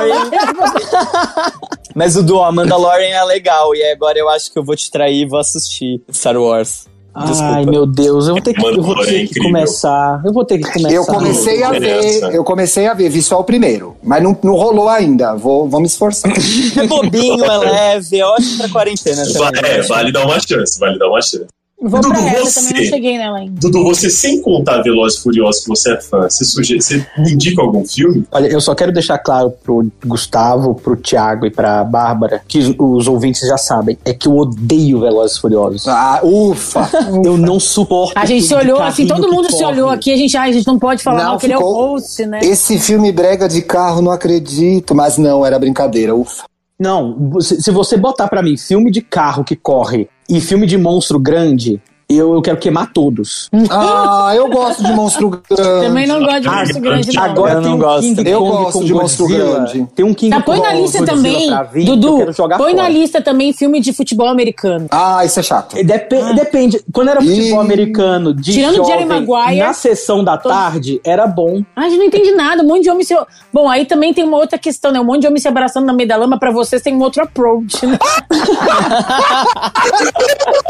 Mandalorian. 0.09 1.53
Mas 1.95 2.17
o 2.17 2.23
do 2.23 2.43
a 2.43 2.51
Mandalorian 2.51 3.09
é 3.09 3.25
legal. 3.25 3.75
E 3.75 3.83
agora 3.85 4.19
eu 4.19 4.29
acho 4.29 4.53
que 4.53 4.59
eu 4.59 4.65
vou 4.65 4.77
te 4.77 4.91
trair 4.91 5.23
e 5.23 5.27
vou 5.27 5.39
assistir 5.39 6.01
Star 6.11 6.37
Wars. 6.37 6.87
Desculpa. 7.15 7.57
Ai, 7.57 7.67
meu 7.67 7.85
Deus, 7.85 8.27
eu 8.27 8.33
vou 8.33 8.43
ter 8.43 8.55
que, 8.55 8.65
eu 8.65 8.83
vou 8.83 8.97
Mano, 8.97 9.03
é 9.03 9.07
ter 9.07 9.29
que 9.29 9.39
começar. 9.39 10.23
Eu 10.25 10.33
vou 10.33 10.47
ter 10.47 10.59
que 10.59 10.73
começar. 10.73 10.95
Eu 10.95 11.05
comecei 11.05 11.63
a 11.63 11.71
ver, 11.71 12.35
eu 12.35 12.43
comecei 12.43 12.87
a 12.87 12.95
ver, 12.95 13.11
vi 13.11 13.21
só 13.21 13.39
o 13.39 13.45
primeiro, 13.45 13.95
mas 14.03 14.23
não, 14.23 14.35
não 14.43 14.55
rolou 14.55 14.89
ainda. 14.89 15.35
Vou, 15.35 15.69
vou 15.69 15.79
me 15.79 15.87
esforçar. 15.87 16.33
É 16.75 16.87
bobinho, 16.87 17.45
é 17.45 17.59
leve, 17.59 18.19
é 18.19 18.25
ótimo 18.25 18.57
pra 18.59 18.69
quarentena 18.71 19.23
também. 19.31 19.61
É, 19.63 19.83
vale 19.83 20.11
dar 20.11 20.25
uma 20.25 20.41
chance, 20.41 20.79
vale 20.81 20.99
dar 20.99 21.09
uma 21.09 21.21
chance. 21.21 21.47
Vou 21.83 22.01
pra 22.01 22.11
Dudu, 22.11 22.27
essa, 22.29 22.61
você- 22.61 22.69
também 22.69 22.85
não 22.85 22.91
cheguei 22.91 23.19
nela 23.19 23.39
ainda. 23.39 23.61
Dudu, 23.61 23.85
você 23.85 24.09
sem 24.09 24.41
contar 24.41 24.83
Velozes 24.83 25.19
e 25.19 25.23
Furiosos 25.23 25.63
que 25.63 25.69
você 25.69 25.93
é 25.95 26.01
fã, 26.01 26.23
você, 26.23 26.45
suge... 26.45 26.81
você 26.81 27.05
indica 27.19 27.61
algum 27.61 27.85
filme? 27.85 28.25
Olha, 28.31 28.47
eu 28.47 28.61
só 28.61 28.75
quero 28.75 28.93
deixar 28.93 29.19
claro 29.19 29.51
pro 29.51 29.87
Gustavo, 30.07 30.75
pro 30.75 30.97
Thiago 30.97 31.45
e 31.47 31.51
pra 31.51 31.83
Bárbara, 31.85 32.41
que 32.47 32.77
os, 32.79 33.09
ouvintes 33.09 33.47
já 33.49 33.57
sabem, 33.57 33.99
é 34.05 34.15
que 34.15 34.29
eu 34.29 34.37
odeio 34.37 35.01
Velozes 35.01 35.37
e 35.37 35.41
Furiosos. 35.41 35.89
Ah, 35.89 36.21
ufa! 36.23 36.89
Eu 37.25 37.37
não 37.37 37.59
suporto. 37.61 38.13
A 38.17 38.25
gente 38.25 38.45
se 38.45 38.55
olhou, 38.55 38.81
assim, 38.81 39.07
todo 39.07 39.23
que 39.29 39.35
mundo 39.35 39.47
se 39.51 39.53
corre. 39.59 39.65
olhou 39.73 39.89
aqui, 39.91 40.13
a 40.13 40.17
gente, 40.17 40.37
ai, 40.37 40.51
a 40.51 40.53
gente 40.53 40.67
não 40.67 40.79
pode 40.79 41.03
falar 41.03 41.19
Não, 41.19 41.25
mal, 41.31 41.39
que 41.39 41.47
ele 41.47 41.53
é 41.53 41.59
o 41.59 41.63
host, 41.63 42.27
né? 42.27 42.41
Esse 42.43 42.79
filme 42.79 43.11
brega 43.13 43.49
de 43.49 43.63
carro, 43.63 44.01
não 44.03 44.11
acredito. 44.13 44.95
Mas 44.95 45.19
não, 45.19 45.45
era 45.45 45.59
brincadeira, 45.59 46.15
ufa. 46.15 46.45
Não, 46.79 47.41
se, 47.41 47.63
se 47.63 47.71
você 47.71 47.97
botar 47.97 48.27
pra 48.29 48.43
mim 48.43 48.57
filme 48.57 48.91
de 48.91 49.01
carro 49.01 49.45
que 49.45 49.55
corre 49.55 50.09
e 50.29 50.41
filme 50.41 50.67
de 50.67 50.79
monstro 50.79 51.19
grande, 51.19 51.81
eu, 52.17 52.35
eu 52.35 52.43
quero 52.43 52.57
queimar 52.59 52.93
todos. 52.93 53.49
Ah, 53.71 54.33
eu 54.35 54.49
gosto 54.49 54.83
de 54.85 54.93
monstro 54.93 55.29
grande. 55.31 55.47
Também 55.87 56.07
não 56.07 56.21
gosto 56.21 56.41
de 56.43 56.49
Ah, 56.49 56.53
monstro 56.59 56.81
grande, 56.81 57.13
não. 57.17 57.23
Agora 57.23 57.53
Eu 57.55 57.61
não 57.63 57.79
gosto. 57.79 58.01
King 58.03 58.29
Eu 58.31 58.39
Kong 58.41 58.51
gosto 58.65 58.73
com 58.79 58.85
de 58.85 58.93
monstro 58.95 59.27
Godzilla. 59.27 59.55
grande. 59.55 59.87
Tem 59.95 60.05
um 60.05 60.15
King 60.15 60.37
Tá, 60.37 60.43
põe 60.43 60.57
Kong 60.59 60.69
na 60.69 60.75
lista 60.75 60.99
Godzilla 60.99 61.17
também, 61.17 61.51
vir, 61.73 61.85
que 61.85 61.91
eu 61.91 61.97
Dudu, 61.97 62.17
quero 62.19 62.33
jogar 62.33 62.59
põe 62.59 62.73
fora. 62.73 62.83
na 62.83 62.89
lista 62.89 63.21
também 63.23 63.53
filme 63.53 63.81
de 63.81 63.93
futebol 63.93 64.29
americano. 64.29 64.87
Ah, 64.91 65.25
isso 65.25 65.41
é 65.41 65.43
chato. 65.43 65.75
Dep- 65.83 66.13
Depende. 66.35 66.83
Quando 66.93 67.09
era 67.09 67.21
futebol 67.21 67.61
Ih. 67.63 67.65
americano, 67.65 68.35
de 68.35 68.53
Tirando 68.53 68.83
o 68.83 68.85
Jerry 68.85 69.03
jovem, 69.05 69.27
Maguire, 69.27 69.59
na 69.61 69.73
sessão 69.73 70.23
da 70.23 70.37
tarde, 70.37 71.01
era 71.05 71.27
bom. 71.27 71.63
Ah, 71.75 71.83
a 71.83 71.89
gente 71.89 71.99
não 71.99 72.07
entende 72.07 72.33
nada, 72.33 72.63
um 72.63 72.67
monte 72.67 72.83
de 72.83 72.91
homem 72.91 73.05
se... 73.05 73.17
Bom, 73.53 73.69
aí 73.69 73.85
também 73.87 74.13
tem 74.13 74.25
uma 74.25 74.37
outra 74.39 74.59
questão, 74.59 74.91
né? 74.93 75.01
Um 75.01 75.05
monte 75.05 75.23
de 75.23 75.27
homem 75.29 75.41
se 75.41 75.49
abraçando 75.49 75.87
na 75.87 75.93
meio 75.93 76.09
da 76.09 76.17
lama, 76.17 76.39
pra 76.39 76.51
vocês 76.51 76.83
tem 76.83 76.95
um 76.95 77.01
outro 77.03 77.23
approach, 77.23 77.87
né? 77.87 77.99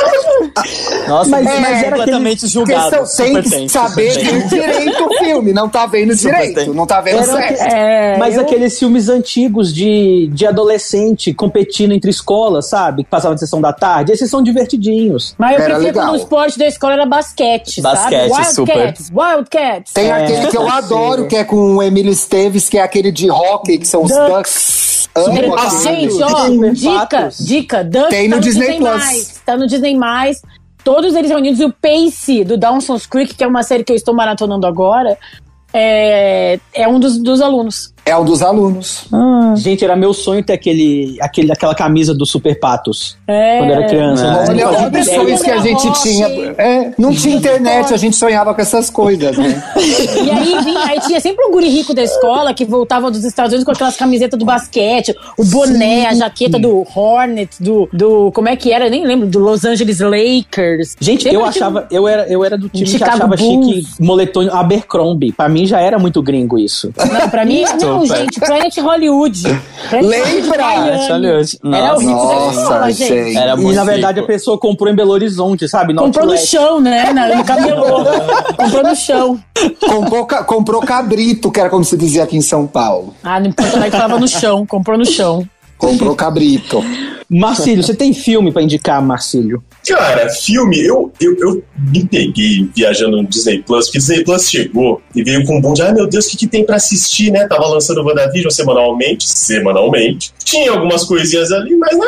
Nossa, 1.09 1.31
Mas- 1.32 1.44
mas, 1.44 1.60
mas 1.60 1.78
era 1.82 1.90
completamente 1.96 2.46
julgado. 2.46 2.90
Questão, 2.98 3.26
tem 3.26 3.42
que 3.42 3.68
saber 3.68 4.14
tem. 4.14 4.46
direito 4.48 5.04
o 5.04 5.14
filme. 5.18 5.52
Não 5.52 5.68
tá 5.68 5.86
vendo 5.86 6.14
Super 6.16 6.34
direito. 6.34 6.54
tem. 6.54 6.68
Não 6.74 6.86
tá 6.86 7.00
vendo 7.00 7.18
Era 7.18 7.32
certo. 7.32 7.60
É, 7.62 8.16
Mas 8.18 8.36
eu- 8.36 8.42
aqueles 8.42 8.78
filmes 8.78 9.08
antigos 9.08 9.72
de, 9.74 10.28
de 10.32 10.46
adolescente 10.46 11.32
competindo 11.34 11.92
entre 11.92 12.10
escolas, 12.10 12.68
sabe? 12.68 13.04
Que 13.04 13.10
passavam 13.10 13.32
na 13.32 13.38
sessão 13.38 13.60
da 13.60 13.72
tarde, 13.72 14.12
esses 14.12 14.30
são 14.30 14.42
divertidinhos. 14.42 15.34
Mas 15.38 15.50
eu 15.52 15.56
Era 15.56 15.64
preferia 15.66 15.86
legal. 15.92 16.04
quando 16.06 16.14
o 16.14 16.16
esporte 16.22 16.58
da 16.58 16.66
escola 16.66 16.92
era 16.94 17.06
basquete, 17.06 17.80
Basquete, 17.80 18.28
sabe? 18.30 18.54
super. 18.54 18.76
Wildcats, 18.76 19.10
Wildcats. 19.14 19.92
Tem 19.92 20.06
É, 20.06 20.12
aquele 20.12 20.46
que 20.48 20.56
eu 20.56 20.68
adoro, 20.70 21.26
que 21.26 21.36
é 21.36 21.44
com 21.44 21.76
o 21.76 21.82
Emílio 21.82 22.12
Esteves, 22.12 22.68
que 22.68 22.78
é 22.78 22.82
aquele 22.82 23.10
de 23.10 23.30
hockey, 23.30 23.78
que 23.78 23.86
são 23.88 24.02
os 24.04 24.10
Ducks. 24.12 24.28
Ducks. 24.30 24.82
Amo 25.14 25.34
Gente, 25.82 26.22
ó, 26.22 26.48
dica, 26.72 27.28
dica, 27.38 27.84
Ducks 27.84 28.08
Tem 28.08 28.28
no 28.28 28.36
tá 28.36 28.40
Disney 28.40 28.78
Plus. 28.78 28.88
Mais, 28.88 29.40
tá 29.44 29.56
no 29.58 29.66
Disney+. 29.66 29.94
Mais. 29.94 30.40
Todos 30.84 31.14
eles 31.14 31.30
reunidos. 31.30 31.60
E 31.60 31.64
o 31.64 31.72
Pace, 31.72 32.44
do 32.44 32.56
Dawson's 32.56 33.06
Creek, 33.06 33.34
que 33.34 33.44
é 33.44 33.46
uma 33.46 33.62
série 33.62 33.84
que 33.84 33.92
eu 33.92 33.96
estou 33.96 34.14
maratonando 34.14 34.66
agora, 34.66 35.18
é, 35.72 36.58
é 36.72 36.88
um 36.88 36.98
dos, 36.98 37.18
dos 37.18 37.40
alunos. 37.40 37.91
É 38.05 38.16
o 38.16 38.24
dos 38.24 38.42
alunos. 38.42 39.05
Gente, 39.57 39.84
era 39.84 39.94
meu 39.94 40.12
sonho 40.12 40.42
ter 40.42 40.55
aquele, 40.55 41.16
aquele, 41.20 41.53
aquela 41.53 41.74
camisa 41.74 42.12
do 42.14 42.26
Super 42.26 42.59
Patos. 42.59 43.16
É. 43.28 43.59
Quando 43.59 43.70
eu 43.70 43.76
era 43.76 43.86
criança. 43.88 44.24
É. 44.26 44.30
Não 44.30 44.40
Olha, 44.48 44.68
olha 44.68 45.00
os 45.00 45.07
sonhos 45.07 45.42
que 45.42 45.50
a 45.50 45.59
gente 45.59 45.86
Roche. 45.86 46.03
tinha. 46.03 46.26
É, 46.26 46.90
não 46.98 47.14
tinha 47.14 47.36
internet, 47.36 47.94
a 47.94 47.96
gente 47.96 48.16
sonhava 48.16 48.53
com 48.55 48.61
essas 48.61 48.90
coisas, 48.90 49.36
né? 49.38 49.62
E 49.76 50.30
aí, 50.30 50.64
vinha, 50.64 50.84
aí 50.84 51.00
tinha 51.00 51.20
sempre 51.20 51.44
um 51.46 51.53
guri 51.53 51.68
rico 51.68 51.94
da 51.94 52.03
escola 52.03 52.53
que 52.53 52.64
voltava 52.64 53.11
dos 53.11 53.24
Estados 53.24 53.53
Unidos 53.53 53.64
com 53.64 53.70
aquelas 53.72 53.96
camisetas 53.96 54.38
do 54.38 54.44
basquete, 54.44 55.14
o 55.38 55.44
boné, 55.44 56.07
a 56.07 56.14
jaqueta 56.14 56.59
do 56.59 56.84
Hornets, 56.94 57.61
do, 57.61 57.88
do. 57.92 58.32
Como 58.32 58.48
é 58.48 58.57
que 58.57 58.72
era? 58.72 58.86
Eu 58.86 58.90
nem 58.90 59.07
lembro, 59.07 59.26
do 59.28 59.38
Los 59.38 59.64
Angeles 59.64 60.00
Lakers. 60.00 60.96
Gente, 61.00 61.22
Sempre 61.24 61.36
eu 61.38 61.44
achava, 61.44 61.86
eu 61.90 62.09
era, 62.09 62.26
eu 62.28 62.44
era 62.44 62.59
do 62.59 62.68
time 62.68 62.84
que 62.84 62.90
Chicago 62.90 63.12
achava 63.12 63.36
Bulls. 63.36 63.74
chique 63.86 64.03
moletom 64.03 64.48
Abercrombie. 64.50 65.32
Pra 65.32 65.48
mim 65.48 65.66
já 65.66 65.80
era 65.80 65.98
muito 65.98 66.20
gringo 66.22 66.59
isso. 66.59 66.92
Não, 66.98 67.28
pra 67.30 67.44
mim, 67.44 67.62
não, 67.99 68.07
gente, 68.07 68.40
Planet 68.40 68.76
Hollywood. 68.78 69.43
Planet 69.90 70.07
Lembra? 70.45 70.64
Hollywood, 70.66 71.09
Hollywood. 71.09 71.59
Era 71.74 71.95
o 71.97 71.99
rico 71.99 72.11
da 72.12 72.34
Nossa, 72.34 72.61
escola, 72.61 72.93
gente. 72.93 73.36
Era 73.36 73.61
e 73.61 73.72
na 73.74 73.84
verdade 73.84 74.20
a 74.20 74.22
pessoa 74.24 74.59
comprou 74.59 74.90
em 74.93 74.95
Belo 74.95 75.11
Horizonte, 75.12 75.68
sabe? 75.68 75.95
Comprou 75.95 76.26
no 76.26 76.36
chão, 76.38 76.80
né? 76.80 77.12
Na- 77.12 77.28
No 77.36 77.45
camelô. 77.45 78.05
Comprou 78.57 78.82
no 78.82 78.97
chão. 78.97 79.38
Comprou, 79.80 80.26
ca- 80.26 80.45
comprou 80.45 80.80
cabrito, 80.82 81.51
que 81.51 81.61
era 81.61 81.68
como 81.70 81.84
se 81.84 81.97
dizia 81.97 82.24
aqui 82.24 82.36
em 82.36 82.43
São 82.43 82.66
Paulo. 82.66 83.14
Ah, 83.22 83.38
no 83.40 83.53
Porto 83.53 83.76
Alegre 83.76 83.90
falava 83.99 84.18
no 84.20 84.28
chão. 84.28 84.66
Comprou 84.66 84.99
no 84.99 85.05
chão. 85.07 85.47
Comprou 85.78 86.14
cabrito. 86.14 86.82
Marcílio, 87.28 87.82
você 87.82 87.95
tem 87.95 88.12
filme 88.12 88.53
pra 88.53 88.62
indicar, 88.62 89.01
Marcílio? 89.03 89.62
Cara, 89.86 90.28
filme, 90.30 90.78
eu, 90.80 91.12
eu, 91.20 91.36
eu 91.38 91.64
me 91.90 92.06
peguei 92.06 92.70
viajando 92.74 93.20
no 93.20 93.26
Disney 93.28 93.62
Plus, 93.62 93.86
porque 93.86 93.98
Disney 93.98 94.24
Plus 94.24 94.48
chegou 94.48 95.02
e 95.14 95.24
veio 95.24 95.44
com 95.44 95.56
um 95.58 95.60
boom 95.60 95.72
de, 95.74 95.82
ai 95.82 95.92
meu 95.92 96.06
Deus, 96.06 96.26
o 96.26 96.30
que, 96.30 96.36
que 96.36 96.46
tem 96.46 96.64
pra 96.64 96.76
assistir, 96.76 97.30
né? 97.32 97.46
Tava 97.48 97.66
lançando 97.66 98.00
o 98.00 98.04
WandaVision 98.06 98.50
semanalmente, 98.50 99.28
semanalmente. 99.28 100.32
Tinha 100.44 100.70
algumas 100.72 101.04
coisinhas 101.04 101.50
ali, 101.50 101.76
mas 101.76 101.98
né? 101.98 102.06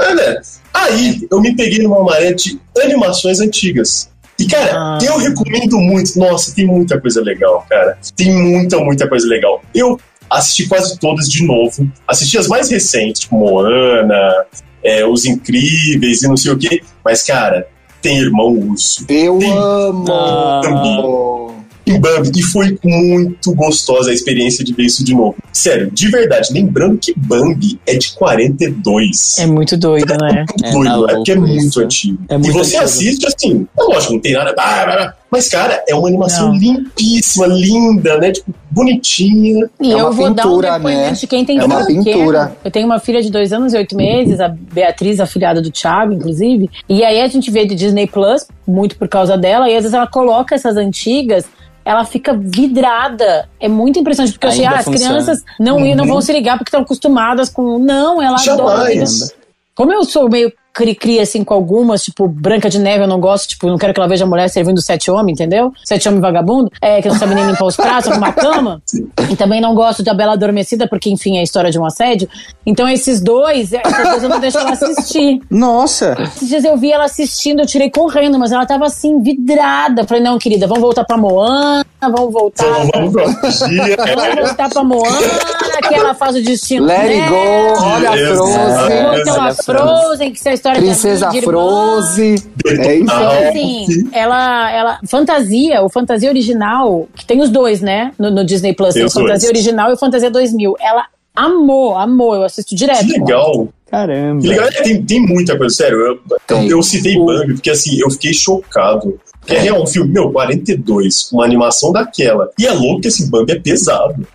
é, 0.00 0.14
né? 0.14 0.40
Aí 0.72 1.26
eu 1.30 1.40
me 1.40 1.54
peguei 1.56 1.82
numa 1.82 2.02
maré 2.04 2.32
de 2.32 2.60
animações 2.80 3.40
antigas. 3.40 4.08
E, 4.38 4.46
cara, 4.46 4.72
Ah. 4.74 4.98
eu 5.04 5.18
recomendo 5.18 5.76
muito. 5.78 6.18
Nossa, 6.18 6.54
tem 6.54 6.66
muita 6.66 6.98
coisa 7.00 7.20
legal, 7.20 7.66
cara. 7.68 7.98
Tem 8.16 8.32
muita, 8.32 8.78
muita 8.78 9.08
coisa 9.08 9.26
legal. 9.26 9.62
Eu 9.74 9.98
assisti 10.30 10.66
quase 10.68 10.98
todas 10.98 11.28
de 11.28 11.44
novo. 11.44 11.90
Assisti 12.08 12.38
as 12.38 12.46
mais 12.46 12.70
recentes, 12.70 13.22
tipo 13.22 13.36
Moana, 13.36 14.46
é, 14.84 15.06
Os 15.06 15.24
Incríveis 15.24 16.22
e 16.22 16.28
não 16.28 16.36
sei 16.36 16.52
o 16.52 16.58
quê. 16.58 16.82
Mas, 17.04 17.22
cara, 17.22 17.66
tem 18.02 18.18
Irmão 18.18 18.48
Urso. 18.52 19.04
Eu 19.08 19.38
Tem 19.38 19.50
amo. 19.52 20.04
em 21.86 21.98
Bambi. 21.98 22.30
E 22.36 22.42
foi 22.42 22.78
muito 22.84 23.52
gostosa 23.54 24.10
a 24.10 24.14
experiência 24.14 24.64
de 24.64 24.72
ver 24.72 24.84
isso 24.84 25.04
de 25.04 25.14
novo. 25.14 25.36
Sério, 25.52 25.90
de 25.90 26.08
verdade. 26.08 26.52
Lembrando 26.52 26.98
que 26.98 27.12
Bambi 27.16 27.80
é 27.86 27.96
de 27.96 28.12
42. 28.12 29.38
É 29.38 29.46
muito 29.46 29.76
doido, 29.76 30.14
né? 30.20 30.44
muito 30.48 30.64
É 30.64 30.70
doido, 30.72 31.10
é 31.10 31.14
porque 31.14 31.32
é 31.32 31.36
muito 31.36 31.66
isso. 31.66 31.80
antigo. 31.80 32.18
É 32.28 32.34
e 32.34 32.38
muito 32.38 32.52
você 32.52 32.76
antigo. 32.76 32.84
assiste 32.84 33.26
assim, 33.26 33.66
é 33.78 33.82
lógico, 33.82 34.12
não 34.14 34.20
tem 34.20 34.32
nada. 34.34 34.54
ah, 34.56 35.14
Mas, 35.30 35.48
cara, 35.48 35.82
é 35.88 35.94
uma 35.94 36.08
animação 36.08 36.48
Não. 36.48 36.56
limpíssima, 36.58 37.46
linda, 37.46 38.18
né? 38.18 38.32
Tipo, 38.32 38.52
bonitinha. 38.70 39.68
E 39.80 39.90
É 39.90 39.94
eu 39.94 39.98
uma 39.98 40.10
vou 40.10 40.30
dar 40.30 40.46
um 40.46 40.48
pintura, 40.50 40.72
depoimento 40.72 41.02
né? 41.02 41.12
de 41.12 41.26
quem 41.26 41.44
tem 41.44 41.58
É 41.58 41.64
uma 41.64 41.86
pintura. 41.86 42.56
Eu 42.64 42.70
tenho 42.70 42.86
uma 42.86 42.98
filha 42.98 43.22
de 43.22 43.30
dois 43.30 43.52
anos 43.52 43.72
e 43.72 43.76
oito 43.76 43.94
meses, 43.96 44.40
a 44.40 44.48
Beatriz, 44.48 45.20
afilhada 45.20 45.62
do 45.62 45.70
Thiago, 45.70 46.12
inclusive. 46.12 46.68
E 46.88 47.04
aí 47.04 47.20
a 47.20 47.28
gente 47.28 47.50
vê 47.50 47.64
de 47.64 47.74
Disney 47.74 48.06
Plus, 48.06 48.46
muito 48.66 48.96
por 48.96 49.06
causa 49.08 49.38
dela, 49.38 49.68
e 49.70 49.76
às 49.76 49.82
vezes 49.84 49.94
ela 49.94 50.06
coloca 50.06 50.54
essas 50.54 50.76
antigas. 50.76 51.44
Ela 51.84 52.04
fica 52.04 52.34
vidrada. 52.34 53.48
É 53.58 53.68
muito 53.68 53.98
impressionante, 53.98 54.32
porque 54.34 54.46
eu 54.46 54.50
achei, 54.50 54.64
Ainda 54.64 54.76
ah, 54.76 54.78
as 54.80 54.84
funciona. 54.84 55.08
crianças 55.14 55.44
não, 55.58 55.76
Uhum. 55.78 55.94
não 55.94 56.06
vão 56.06 56.20
se 56.20 56.32
ligar 56.32 56.58
porque 56.58 56.68
estão 56.68 56.82
acostumadas 56.82 57.48
com. 57.48 57.78
Não, 57.78 58.20
ela 58.20 58.36
adora. 58.36 58.92
Jamais. 58.92 59.34
Como 59.74 59.92
eu 59.92 60.04
sou 60.04 60.28
meio 60.28 60.52
cri-cri, 60.72 61.18
assim, 61.20 61.42
com 61.44 61.54
algumas, 61.54 62.02
tipo, 62.02 62.28
Branca 62.28 62.70
de 62.70 62.78
Neve, 62.78 63.04
eu 63.04 63.08
não 63.08 63.20
gosto, 63.20 63.48
tipo, 63.48 63.66
não 63.66 63.78
quero 63.78 63.92
que 63.92 64.00
ela 64.00 64.08
veja 64.08 64.24
a 64.24 64.28
mulher 64.28 64.48
servindo 64.48 64.80
sete 64.80 65.10
homens, 65.10 65.34
entendeu? 65.34 65.72
Sete 65.84 66.08
homens 66.08 66.22
vagabundo, 66.22 66.70
é, 66.80 67.02
que 67.02 67.08
não 67.08 67.16
sabe 67.16 67.34
nem 67.34 67.46
limpar 67.46 67.66
os 67.66 67.76
pratos, 67.76 68.10
arrumar 68.10 68.28
a 68.28 68.32
cama. 68.32 68.82
E 69.30 69.36
também 69.36 69.60
não 69.60 69.74
gosto 69.74 70.02
da 70.02 70.14
Bela 70.14 70.32
Adormecida, 70.32 70.88
porque, 70.88 71.10
enfim, 71.10 71.36
é 71.36 71.40
a 71.40 71.42
história 71.42 71.70
de 71.70 71.78
um 71.78 71.84
assédio. 71.84 72.28
Então, 72.64 72.88
esses 72.88 73.20
dois, 73.20 73.72
esses 73.72 74.04
dois 74.04 74.22
eu 74.22 74.28
não 74.28 74.40
deixo 74.40 74.58
ela 74.58 74.70
assistir. 74.70 75.40
Nossa! 75.50 76.16
Esses 76.22 76.48
dias 76.48 76.64
eu 76.64 76.76
vi 76.76 76.92
ela 76.92 77.04
assistindo, 77.04 77.60
eu 77.60 77.66
tirei 77.66 77.90
correndo, 77.90 78.38
mas 78.38 78.52
ela 78.52 78.64
tava 78.64 78.86
assim, 78.86 79.20
vidrada. 79.22 80.06
Falei, 80.06 80.22
não, 80.22 80.38
querida, 80.38 80.66
vamos 80.66 80.82
voltar 80.82 81.04
pra 81.04 81.16
Moana, 81.16 81.84
vamos 82.00 82.32
voltar. 82.32 82.66
Vamos 82.94 83.12
magia. 83.12 83.96
Vamos 83.96 84.34
voltar 84.48 84.68
pra 84.72 84.84
Moana, 84.84 85.18
que 85.88 85.94
ela 85.94 86.14
faz 86.14 86.36
o 86.36 86.42
destino. 86.42 86.86
Let 86.86 87.00
it 87.00 87.14
dela. 87.14 87.28
go, 87.30 87.82
olha 87.82 88.10
a. 88.10 88.34
Frozen. 88.34 89.20
Então 89.20 89.42
a 89.44 89.54
Frozen, 89.54 90.32
que 90.32 90.48
é 90.48 90.50
a 90.50 90.54
história 90.54 90.80
Princesa 90.80 91.26
da. 91.30 91.42
Frozen. 91.42 92.34
É 92.66 92.94
isso. 92.94 93.02
Então, 93.02 93.16
Ah, 93.16 93.48
assim, 93.48 94.08
ela, 94.12 94.70
ela. 94.72 94.98
Fantasia, 95.08 95.82
o 95.82 95.88
Fantasia 95.88 96.28
original, 96.30 97.08
que 97.14 97.24
tem 97.26 97.40
os 97.40 97.50
dois, 97.50 97.80
né? 97.80 98.12
No, 98.18 98.30
no 98.30 98.44
Disney 98.44 98.72
Plus, 98.74 98.94
Tem 98.94 99.04
o 99.04 99.10
Fantasia 99.10 99.48
dois. 99.50 99.58
original 99.64 99.90
e 99.90 99.94
o 99.94 99.96
Fantasia 99.96 100.30
2000. 100.30 100.76
Ela 100.80 101.04
amou, 101.34 101.96
amou, 101.96 102.34
eu 102.34 102.44
assisto 102.44 102.74
direto. 102.74 103.06
Que 103.06 103.12
legal. 103.18 103.68
Caramba. 103.90 104.40
Que 104.40 104.48
legal. 104.48 104.68
É, 104.68 104.82
Tem, 104.82 105.02
tem 105.04 105.20
muita 105.20 105.56
coisa, 105.58 105.74
sério. 105.74 105.98
Eu, 106.48 106.62
eu 106.68 106.82
citei 106.82 107.16
Bambi 107.18 107.54
porque, 107.54 107.70
assim, 107.70 107.98
eu 108.00 108.10
fiquei 108.10 108.32
chocado. 108.32 109.18
Porque 109.40 109.54
é 109.54 109.58
real, 109.60 109.82
um 109.82 109.86
filme, 109.86 110.12
meu, 110.12 110.30
42, 110.30 111.24
com 111.24 111.36
uma 111.38 111.44
animação 111.44 111.92
daquela. 111.92 112.50
E 112.58 112.66
é 112.66 112.72
louco 112.72 113.00
que 113.00 113.08
esse 113.08 113.30
Bambi 113.30 113.52
é 113.52 113.58
pesado. 113.58 114.26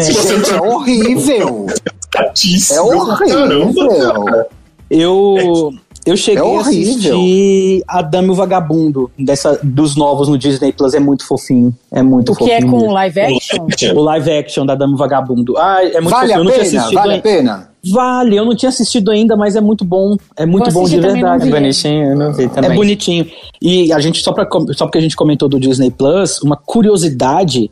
Se 0.00 0.12
você 0.12 0.36
Gente, 0.36 0.50
é 0.52 0.60
horrível. 0.60 1.66
Pesadíssimo. 2.12 2.78
É 2.78 2.82
horrível. 2.82 3.26
Caramba, 3.28 3.88
cara. 4.24 4.46
Eu. 4.90 5.72
Eu 6.04 6.16
cheguei 6.16 6.42
É 6.42 6.56
a 6.56 6.60
assistir 6.60 7.84
A 7.86 8.02
Dama 8.02 8.26
e 8.28 8.30
o 8.32 8.34
Vagabundo, 8.34 9.08
dessa, 9.16 9.60
dos 9.62 9.94
novos 9.94 10.26
no 10.28 10.36
Disney 10.36 10.72
Plus, 10.72 10.94
é 10.94 10.98
muito 11.00 11.24
fofinho. 11.24 11.72
É 11.92 12.02
muito 12.02 12.32
O 12.32 12.36
que 12.36 12.50
é 12.50 12.56
fofinho. 12.56 12.70
com 12.72 12.78
mesmo. 12.78 12.92
live 12.92 13.20
action? 13.20 13.94
O 13.94 14.00
live 14.02 14.30
action 14.32 14.66
da 14.66 14.74
e 14.74 14.84
o 14.84 14.96
Vagabundo. 14.96 15.56
Ah, 15.56 15.78
é 15.84 16.00
muito 16.00 16.10
Vale 16.10 16.32
fofinho. 16.32 16.34
a 16.34 16.38
eu 16.40 16.44
não 16.44 16.50
tinha 16.52 16.64
pena? 16.64 16.78
assistido 16.78 16.94
Vale 16.98 17.14
a 17.14 17.20
pena? 17.22 17.71
Vale, 17.90 18.36
eu 18.36 18.44
não 18.44 18.54
tinha 18.54 18.68
assistido 18.68 19.10
ainda, 19.10 19.36
mas 19.36 19.56
é 19.56 19.60
muito 19.60 19.84
bom. 19.84 20.16
É 20.36 20.46
muito 20.46 20.70
Vou 20.70 20.82
bom 20.84 20.88
de 20.88 21.00
verdade. 21.00 21.44
vi. 21.46 21.50
Bonitinho, 21.50 22.10
eu 22.10 22.16
não 22.16 22.32
vi 22.32 22.48
também. 22.48 22.70
É 22.70 22.74
bonitinho. 22.74 23.26
E 23.60 23.92
a 23.92 23.98
gente, 23.98 24.22
só, 24.22 24.32
pra, 24.32 24.46
com- 24.46 24.72
só 24.72 24.86
porque 24.86 24.98
a 24.98 25.00
gente 25.00 25.16
comentou 25.16 25.48
do 25.48 25.58
Disney 25.58 25.90
Plus, 25.90 26.40
uma 26.42 26.56
curiosidade: 26.56 27.70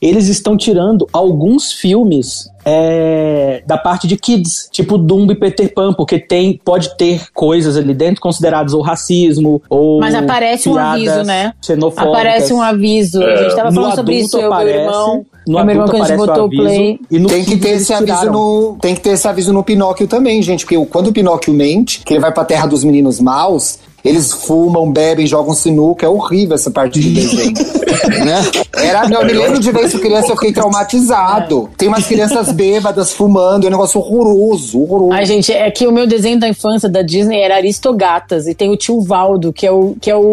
eles 0.00 0.28
estão 0.28 0.56
tirando 0.56 1.06
alguns 1.12 1.72
filmes 1.72 2.48
é, 2.64 3.62
da 3.66 3.76
parte 3.76 4.06
de 4.06 4.16
kids, 4.16 4.68
tipo 4.72 4.96
Dumbo 4.96 5.32
e 5.32 5.34
Peter 5.34 5.72
Pan, 5.74 5.92
porque 5.92 6.18
tem, 6.18 6.58
pode 6.64 6.96
ter 6.96 7.26
coisas 7.34 7.76
ali 7.76 7.92
dentro 7.92 8.20
consideradas 8.22 8.72
ou 8.72 8.80
racismo, 8.80 9.62
ou. 9.68 10.00
Mas 10.00 10.14
aparece 10.14 10.68
um 10.70 10.78
aviso, 10.78 11.22
né? 11.24 11.52
Aparece 11.96 12.52
um 12.54 12.62
aviso. 12.62 13.22
A 13.22 13.36
gente 13.36 13.54
tava 13.56 13.68
No 13.70 13.74
falando 13.82 13.96
sobre 13.96 14.14
isso, 14.20 14.36
adulto 14.38 14.38
eu 14.38 14.40
e 14.40 14.42
meu 14.48 14.52
aparece, 14.52 14.78
irmão. 14.84 15.26
No 15.46 15.58
irmão, 15.58 15.72
adulto 15.84 15.90
quando 15.90 16.02
a 16.02 16.06
gente 16.06 16.16
botou 16.16 16.42
o 16.42 16.46
aviso, 16.46 16.62
play. 16.62 17.00
E 17.10 17.18
no 17.18 17.28
Tem 17.28 17.44
que 17.44 17.56
ter 17.56 17.70
esse 17.70 17.92
aviso 17.92 18.06
tiraram. 18.18 18.32
no, 18.32 18.76
tem 18.80 18.94
que 18.94 19.00
ter 19.00 19.10
esse 19.10 19.26
aviso 19.28 19.52
no 19.52 19.62
Pinóquio 19.64 20.06
também, 20.06 20.40
gente, 20.42 20.64
porque 20.64 20.76
o- 20.76 20.86
quando 20.86 21.08
o 21.08 21.12
Pinóquio 21.12 21.52
mente, 21.54 22.00
que 22.04 22.12
ele 22.14 22.20
vai 22.20 22.32
pra 22.32 22.44
terra 22.44 22.66
dos 22.66 22.84
meninos 22.84 23.18
maus, 23.20 23.78
eles 24.02 24.32
fumam, 24.32 24.90
bebem, 24.90 25.26
jogam 25.26 25.52
sinuca, 25.52 26.06
é 26.06 26.08
horrível 26.08 26.54
essa 26.54 26.70
parte 26.70 26.98
de 27.00 27.10
desenho. 27.10 27.52
né? 28.24 28.40
Era, 28.82 29.06
não, 29.08 29.20
eu 29.20 29.26
me 29.26 29.32
lembro 29.34 29.60
de 29.60 29.70
ver 29.70 29.84
isso 29.84 29.98
criança, 29.98 30.28
eu 30.32 30.36
fiquei 30.36 30.52
traumatizado. 30.52 31.68
Tem 31.76 31.86
umas 31.88 32.06
crianças 32.06 32.50
bêbadas 32.50 33.12
fumando, 33.12 33.64
é 33.64 33.68
um 33.68 33.70
negócio 33.70 34.00
horroroso, 34.00 34.80
horroroso. 34.80 35.12
Ai, 35.12 35.26
gente, 35.26 35.52
é 35.52 35.70
que 35.70 35.86
o 35.86 35.92
meu 35.92 36.06
desenho 36.06 36.40
da 36.40 36.48
infância 36.48 36.88
da 36.88 37.02
Disney 37.02 37.40
era 37.42 37.56
Aristogatas 37.56 38.46
e 38.46 38.54
tem 38.54 38.70
o 38.70 38.76
tio 38.76 39.02
Valdo, 39.02 39.52
que 39.52 39.66
é 39.66 39.70
o. 39.72 39.94
Que 40.00 40.10
é 40.10 40.16
o... 40.16 40.32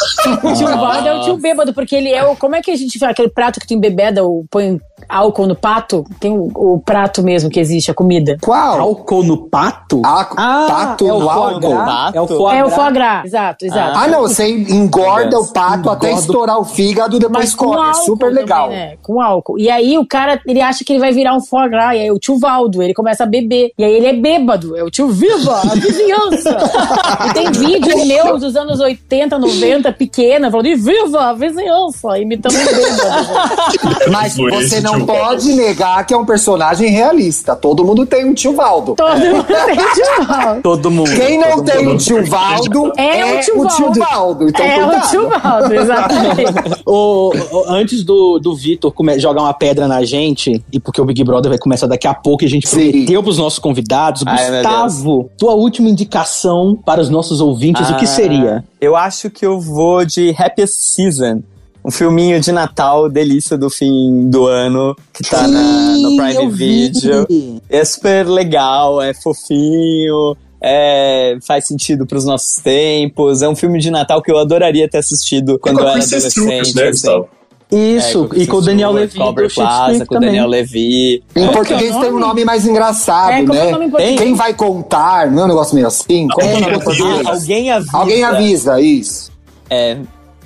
o 0.42 0.54
tio 0.54 0.66
Valdo 0.68 1.08
é 1.08 1.14
o 1.14 1.20
tio 1.22 1.36
bêbado, 1.36 1.72
porque 1.72 1.94
ele 1.96 2.10
é 2.10 2.24
o. 2.24 2.36
Como 2.36 2.54
é 2.56 2.62
que 2.62 2.70
a 2.70 2.76
gente 2.76 2.98
faz 2.98 3.12
aquele 3.12 3.28
prato 3.28 3.60
que 3.60 3.66
tem 3.66 3.78
bebeda, 3.78 4.24
o 4.24 4.44
põe 4.50 4.80
álcool 5.08 5.46
no 5.46 5.54
pato? 5.54 6.04
Tem 6.18 6.32
o, 6.32 6.50
o 6.54 6.80
prato 6.80 7.22
mesmo 7.22 7.50
que 7.50 7.58
existe, 7.60 7.90
a 7.90 7.94
comida. 7.94 8.36
Qual? 8.40 8.80
Álcool 8.80 9.22
no 9.24 9.48
pato? 9.48 10.02
Ah, 10.04 10.24
pato 10.68 11.06
é 11.06 11.12
o 11.12 11.28
álcool? 11.28 11.74
É 12.14 12.20
o 12.20 12.26
foie 12.26 12.56
É 12.58 12.64
o 12.64 12.70
foie 12.70 12.92
gras, 12.92 13.24
exato, 13.26 13.64
exato. 13.64 13.98
Ah, 13.98 14.08
não, 14.08 14.22
você 14.22 14.48
engorda 14.48 15.38
o 15.38 15.52
pato 15.52 15.90
até 15.90 16.08
Engorda 16.08 16.20
o- 16.20 16.30
estourar 16.30 16.58
o 16.58 16.64
fígado, 16.64 17.18
depois 17.18 17.54
come. 17.54 17.90
É 17.90 17.94
super 17.94 18.32
legal. 18.32 18.68
também, 18.68 18.78
né? 18.78 18.96
Com 19.02 19.20
álcool. 19.20 19.58
E 19.58 19.70
aí 19.70 19.98
o 19.98 20.06
cara, 20.06 20.40
ele 20.46 20.60
acha 20.60 20.84
que 20.84 20.92
ele 20.92 21.00
vai 21.00 21.12
virar 21.12 21.34
um 21.34 21.40
foie 21.40 21.68
gras. 21.68 21.94
E 21.96 22.00
aí 22.00 22.10
o 22.10 22.18
tio 22.18 22.38
Valdo, 22.38 22.82
ele 22.82 22.94
começa 22.94 23.24
a 23.24 23.26
beber. 23.26 23.72
E 23.78 23.84
aí 23.84 23.92
ele 23.92 24.06
é 24.06 24.12
bêbado. 24.12 24.76
É 24.76 24.82
o 24.82 24.90
tio 24.90 25.08
Viva, 25.08 25.60
a 25.60 25.74
vizinhança. 25.74 26.56
e 27.28 27.34
tem 27.34 27.50
vídeos 27.52 28.06
meus 28.06 28.40
dos 28.40 28.56
anos 28.56 28.80
80, 28.80 29.38
90, 29.38 29.89
pequena, 29.92 30.50
falando 30.50 30.66
de 30.66 30.74
Viva, 30.76 31.20
a 31.30 31.32
vizinhança, 31.32 32.18
imitando 32.18 32.54
um 32.54 32.64
bêbado. 32.64 34.10
Mas 34.10 34.36
você 34.36 34.80
não 34.80 34.96
tio 34.96 35.06
pode 35.06 35.52
negar 35.54 36.04
que 36.06 36.14
é 36.14 36.16
um 36.16 36.24
personagem 36.24 36.90
realista. 36.90 37.54
Todo 37.56 37.84
mundo 37.84 38.04
tem 38.06 38.24
um 38.24 38.34
tio 38.34 38.54
Valdo. 38.54 38.94
Todo 38.94 39.16
mundo 39.18 39.44
tem 39.44 39.76
tio 39.76 40.24
Valdo. 40.26 40.62
Todo 40.62 40.90
mundo. 40.90 41.10
Quem 41.14 41.38
não 41.38 41.50
todo 41.56 41.64
tem 41.64 41.84
mundo. 41.84 41.94
um 41.94 41.96
tio 41.96 42.24
Valdo 42.26 42.92
É 42.96 43.24
o 43.36 43.40
tio 43.40 43.62
Valdo. 43.64 44.00
Valdo. 44.00 44.48
Então, 44.48 44.64
é 44.66 44.78
cuidado. 44.78 45.04
o 45.04 45.08
tio 45.10 45.28
Valdo, 45.28 45.74
exatamente. 45.74 46.80
O- 46.86 47.30
o- 47.52 47.64
antes 47.68 48.02
do, 48.02 48.38
do 48.38 48.54
Vitor 48.54 48.92
jogar 49.18 49.42
uma 49.42 49.54
pedra 49.54 49.86
na 49.86 50.02
gente, 50.04 50.62
e 50.72 50.80
porque 50.80 51.00
o 51.00 51.04
Big 51.04 51.22
Brother 51.22 51.50
vai 51.50 51.58
começar 51.58 51.86
daqui 51.86 52.06
a 52.06 52.14
pouco, 52.14 52.42
e 52.42 52.46
a 52.46 52.48
gente 52.48 52.68
Sim. 52.68 52.90
prometeu 52.90 53.22
pros 53.22 53.38
nossos 53.38 53.58
convidados, 53.58 54.22
Ai, 54.26 54.50
Gustavo, 54.62 55.30
tua 55.38 55.54
última 55.54 55.88
indicação 55.88 56.76
para 56.84 57.00
os 57.00 57.08
nossos 57.08 57.40
ouvintes, 57.40 57.88
o 57.90 57.96
que 57.96 58.04
Ah, 58.04 58.08
seria? 58.08 58.64
Eu 58.80 58.96
acho 58.96 59.28
que 59.30 59.44
eu 59.44 59.60
vou 59.60 60.04
de 60.04 60.34
Happiest 60.38 60.74
Season. 60.74 61.42
Um 61.84 61.90
filminho 61.90 62.38
de 62.40 62.52
Natal, 62.52 63.08
delícia 63.08 63.56
do 63.56 63.70
fim 63.70 64.28
do 64.28 64.46
ano, 64.46 64.94
que 65.14 65.22
tá 65.22 65.46
na- 65.48 65.96
no 65.96 66.16
Prime 66.16 66.34
eu 66.34 66.50
vi. 66.50 66.88
Video. 66.90 67.26
É 67.70 67.84
super 67.84 68.26
legal, 68.28 69.00
é 69.00 69.14
fofinho, 69.14 70.36
é, 70.62 71.38
faz 71.42 71.66
sentido 71.66 72.06
pros 72.06 72.24
nossos 72.26 72.56
tempos. 72.56 73.40
É 73.40 73.48
um 73.48 73.56
filme 73.56 73.78
de 73.78 73.90
Natal 73.90 74.20
que 74.22 74.30
eu 74.30 74.36
adoraria 74.38 74.88
ter 74.88 74.98
assistido 74.98 75.58
quando 75.58 75.80
eu 75.80 75.86
a 75.88 75.92
era 75.92 76.02
adolescente. 76.02 76.74
né, 76.76 76.88
assim. 76.88 77.24
Isso, 77.72 78.28
É, 78.34 78.38
e 78.38 78.46
com 78.46 78.56
o 78.56 78.60
Daniel 78.60 78.90
Levy 78.92 79.16
com 79.18 79.24
o 79.30 79.34
Plaza, 79.54 80.06
com. 80.06 80.18
Daniel 80.18 80.46
Levy. 80.48 81.22
Em 81.36 81.42
Qual 81.44 81.52
português 81.52 81.90
que 81.90 81.96
é 81.96 81.98
o 81.98 82.00
tem 82.02 82.12
um 82.12 82.18
nome? 82.18 82.44
mais 82.44 82.66
engraçado, 82.66 83.30
É, 83.30 83.38
é 83.40 83.42
né? 83.42 83.70
português? 83.88 84.18
Quem 84.20 84.34
vai 84.34 84.52
contar, 84.54 85.30
não 85.30 85.42
é 85.42 85.44
um 85.44 85.48
negócio 85.48 85.74
meio 85.74 85.86
assim? 85.86 86.26
Qual 86.28 86.38
que 86.46 86.52
é 86.52 86.56
o 86.56 86.60
nome 86.60 86.82
português? 86.82 87.14
avisa. 87.26 87.30
Alguém 87.30 87.70
avisa. 87.70 87.90
Alguém 87.96 88.24
avisa, 88.24 88.80
isso. 88.80 89.30
É. 89.68 89.98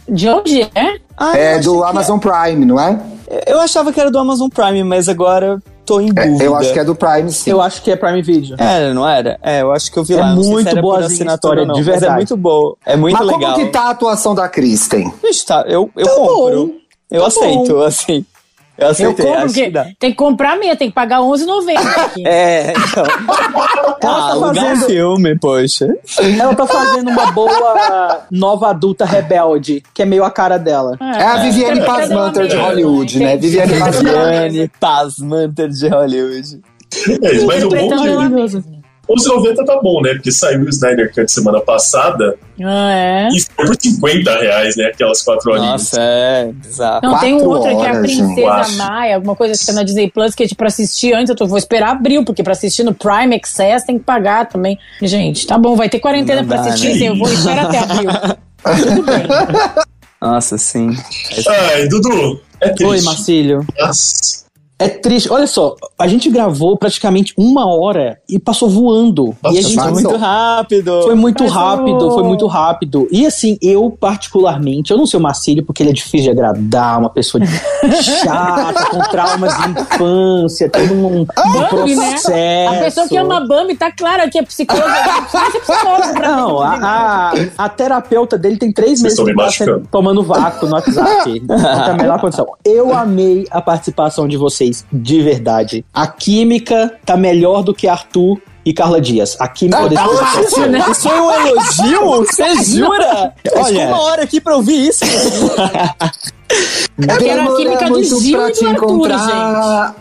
De 0.08 0.28
onde 0.28 0.62
é? 0.62 0.98
Ah, 1.16 1.36
É 1.36 1.58
do 1.60 1.82
Amazon 1.82 2.18
Prime, 2.18 2.64
não 2.66 2.78
é? 2.78 2.98
Eu 3.46 3.58
achava 3.60 3.90
que 3.92 3.98
era 3.98 4.10
do 4.10 4.18
Amazon 4.18 4.48
Prime, 4.48 4.84
mas 4.84 5.08
agora 5.08 5.58
tô 5.86 5.98
em 6.00 6.10
É, 6.10 6.26
dúvida. 6.26 6.44
Eu 6.44 6.54
acho 6.54 6.72
que 6.74 6.78
é 6.78 6.84
do 6.84 6.94
Prime, 6.94 7.30
sim. 7.32 7.50
Eu 7.50 7.60
acho 7.62 7.80
que 7.82 7.90
é 7.90 7.96
Prime 7.96 8.20
Video. 8.20 8.54
Era, 8.58 8.92
não 8.92 9.08
era? 9.08 9.38
É, 9.42 9.62
eu 9.62 9.72
acho 9.72 9.90
que 9.90 9.98
eu 9.98 10.04
vi 10.04 10.12
É 10.14 10.20
lá. 10.20 10.34
muito 10.34 10.74
boazinha 10.80 11.04
a 11.04 11.06
assinatura 11.06 11.64
não, 11.64 11.74
de 11.74 11.80
mas 11.80 11.86
verdade. 11.86 12.12
é 12.12 12.16
muito 12.16 12.36
boa. 12.36 12.76
É 12.84 12.96
muito 12.96 13.16
Mas 13.16 13.26
legal. 13.26 13.54
como 13.54 13.64
que 13.64 13.72
tá 13.72 13.82
a 13.84 13.90
atuação 13.90 14.34
da 14.34 14.46
Kristen? 14.48 15.10
Ixi, 15.24 15.46
tá, 15.46 15.64
eu, 15.66 15.90
eu 15.96 16.04
Tá 16.06 16.14
compro. 16.14 16.66
bom, 16.66 16.70
eu 17.10 17.20
tá 17.20 17.26
aceito, 17.28 17.82
assim. 17.82 18.24
Eu 18.76 18.86
Eu 18.86 18.90
aceitei, 18.90 19.24
compro 19.26 19.44
acho 19.44 19.54
que 19.54 19.70
dá. 19.70 19.84
tem 20.00 20.10
que 20.10 20.16
comprar 20.16 20.58
mesmo, 20.58 20.74
tem 20.76 20.88
que 20.88 20.94
pagar 20.96 21.20
R$11,90 21.20 21.76
aqui. 21.76 22.24
É, 22.26 22.72
então. 22.72 23.04
Ela 23.04 23.92
ah, 23.92 23.94
tá 24.00 24.08
alugar 24.30 24.54
fazendo- 24.54 24.86
filme, 24.86 25.38
poxa. 25.38 25.96
Ela 26.40 26.54
tá 26.56 26.66
fazendo 26.66 27.08
uma 27.08 27.30
boa 27.30 28.22
nova 28.32 28.70
adulta 28.70 29.04
rebelde, 29.04 29.80
que 29.94 30.02
é 30.02 30.04
meio 30.04 30.24
a 30.24 30.30
cara 30.30 30.58
dela. 30.58 30.96
É 31.00 31.22
a 31.22 31.36
Viviane 31.36 31.80
É. 31.80 31.84
Pasmanter 31.84 32.48
de 32.48 32.56
É. 32.56 32.60
Hollywood, 32.60 33.18
né? 33.20 33.36
Viviane 33.36 33.78
Pasmanter. 34.80 35.68
De 35.68 35.88
Hollywood. 35.88 36.60
É 37.22 37.32
isso, 37.32 37.46
mas 37.46 37.62
o 37.64 37.68
bom 37.68 37.88
de 37.88 38.73
mesma. 39.08 39.14
os 39.14 39.26
90 39.26 39.64
tá 39.64 39.80
bom, 39.82 40.00
né? 40.02 40.14
Porque 40.14 40.30
saiu 40.32 40.60
o 40.62 40.68
Snyder 40.68 41.12
Cut 41.14 41.30
semana 41.30 41.60
passada 41.60 42.36
Ah, 42.62 42.92
é? 42.92 43.28
e 43.28 43.40
saiu 43.40 43.66
por 43.66 43.76
50 43.80 44.38
reais, 44.38 44.76
né? 44.76 44.86
Aquelas 44.86 45.22
quatro 45.22 45.52
horinhas. 45.52 45.70
Nossa, 45.70 46.00
é 46.00 46.50
bizarro. 46.52 47.00
Não, 47.02 47.18
tem 47.18 47.32
Quatro 47.34 47.48
outra 47.50 47.70
que 47.70 47.76
é 47.82 47.88
a 47.88 47.92
horas, 47.92 48.00
Princesa. 48.00 48.84
Maia, 48.84 49.14
alguma 49.16 49.36
coisa 49.36 49.58
que 49.58 49.66
tá 49.66 49.72
na 49.72 49.82
Disney 49.82 50.10
Plus, 50.10 50.34
que 50.34 50.42
é 50.44 50.46
tipo 50.46 50.58
pra 50.58 50.68
assistir 50.68 51.14
antes, 51.14 51.30
eu 51.30 51.36
tô, 51.36 51.46
vou 51.46 51.58
esperar 51.58 51.90
abril, 51.90 52.24
porque 52.24 52.42
pra 52.42 52.52
assistir 52.52 52.82
no 52.84 52.94
Prime 52.94 53.34
Access 53.36 53.86
tem 53.86 53.98
que 53.98 54.04
pagar 54.04 54.48
também. 54.48 54.78
Gente, 55.02 55.46
tá 55.46 55.58
bom, 55.58 55.76
vai 55.76 55.88
ter 55.88 55.98
quarentena 56.00 56.42
Não 56.42 56.48
pra 56.48 56.58
dá, 56.58 56.62
assistir, 56.68 56.88
né? 56.88 56.94
assim, 56.94 57.06
eu 57.06 57.16
vou 57.18 57.32
esperar 57.32 57.66
até 57.66 57.78
abril. 57.78 58.10
Tudo 58.10 59.02
bem. 59.04 59.26
Nossa, 60.20 60.56
sim. 60.56 60.90
Ai, 61.74 61.86
Dudu, 61.88 62.40
é 62.60 62.68
triste. 62.70 62.84
Oi, 62.84 63.02
Marcílio. 63.02 63.66
Nossa. 63.78 64.43
É 64.84 64.88
triste. 64.88 65.30
Olha 65.32 65.46
só, 65.46 65.74
a 65.98 66.06
gente 66.06 66.28
gravou 66.28 66.76
praticamente 66.76 67.32
uma 67.36 67.66
hora 67.66 68.18
e 68.28 68.38
passou 68.38 68.68
voando. 68.68 69.34
Nossa, 69.42 69.56
e 69.56 69.58
a 69.58 69.62
gente 69.62 69.74
Foi 69.80 69.90
muito 69.92 70.16
rápido. 70.16 71.02
Foi 71.02 71.14
muito 71.14 71.44
Passou. 71.44 71.58
rápido, 71.58 72.10
foi 72.12 72.22
muito 72.22 72.46
rápido. 72.46 73.08
E 73.10 73.26
assim, 73.26 73.58
eu 73.62 73.90
particularmente, 73.90 74.90
eu 74.90 74.98
não 74.98 75.06
sei 75.06 75.18
o 75.18 75.22
Marcílio 75.22 75.64
porque 75.64 75.82
ele 75.82 75.90
é 75.90 75.92
difícil 75.92 76.22
de 76.22 76.30
agradar, 76.30 76.98
uma 76.98 77.10
pessoa 77.10 77.42
de- 77.44 78.02
chata, 78.02 78.86
com 78.90 78.98
traumas 79.10 79.54
de 79.56 79.70
infância, 79.70 80.68
todo 80.68 80.92
um, 80.94 81.20
um 81.22 81.24
Bambi, 81.24 81.94
né? 81.96 82.10
processo. 82.10 82.74
A 82.74 82.78
pessoa 82.84 83.08
que 83.08 83.16
ama 83.16 83.40
Bambi 83.46 83.74
tá 83.76 83.90
clara 83.92 84.28
que 84.28 84.38
é 84.38 84.42
psicóloga. 84.42 84.84
Não 86.20 86.48
Não, 86.48 86.60
a, 86.60 86.74
a, 86.76 87.32
a 87.58 87.68
terapeuta 87.68 88.36
dele 88.38 88.56
tem 88.56 88.72
três 88.72 89.00
meses 89.02 89.18
estão 89.18 89.24
me 89.24 89.34
que 89.50 89.64
tá 89.64 89.80
tomando 89.90 90.22
vácuo 90.22 90.66
no 90.66 90.74
WhatsApp. 90.74 91.42
Tá 91.64 91.92
a 91.92 91.94
melhor 91.94 92.20
condição. 92.20 92.46
Eu 92.64 92.92
amei 92.94 93.46
a 93.50 93.60
participação 93.60 94.28
de 94.28 94.36
vocês, 94.36 94.73
de 94.92 95.22
verdade. 95.22 95.84
A 95.92 96.06
química 96.06 96.94
tá 97.04 97.16
melhor 97.16 97.62
do 97.62 97.74
que 97.74 97.86
Arthur 97.86 98.40
e 98.64 98.72
Carla 98.72 99.00
Dias. 99.00 99.36
A 99.38 99.46
química 99.46 99.88
desse 99.88 100.02
fácil, 100.02 100.70
né? 100.70 100.84
Isso 100.90 101.08
foi 101.08 101.20
um 101.20 101.30
elogio? 101.30 102.24
Você 102.24 102.64
jura? 102.64 103.34
Olha, 103.52 103.62
Olha. 103.62 103.66
ficou 103.66 103.86
uma 103.86 104.02
hora 104.02 104.22
aqui 104.22 104.40
pra 104.40 104.56
ouvir 104.56 104.88
isso. 104.88 105.04
Eu 106.96 107.16
quero 107.18 107.52
a 107.52 107.56
química 107.56 107.90
do 107.90 108.02
Gil 108.04 108.20
e 108.20 108.30
do 108.32 108.40
Arthur, 108.40 108.54
gente. 108.54 108.70
encontrar. 108.70 109.94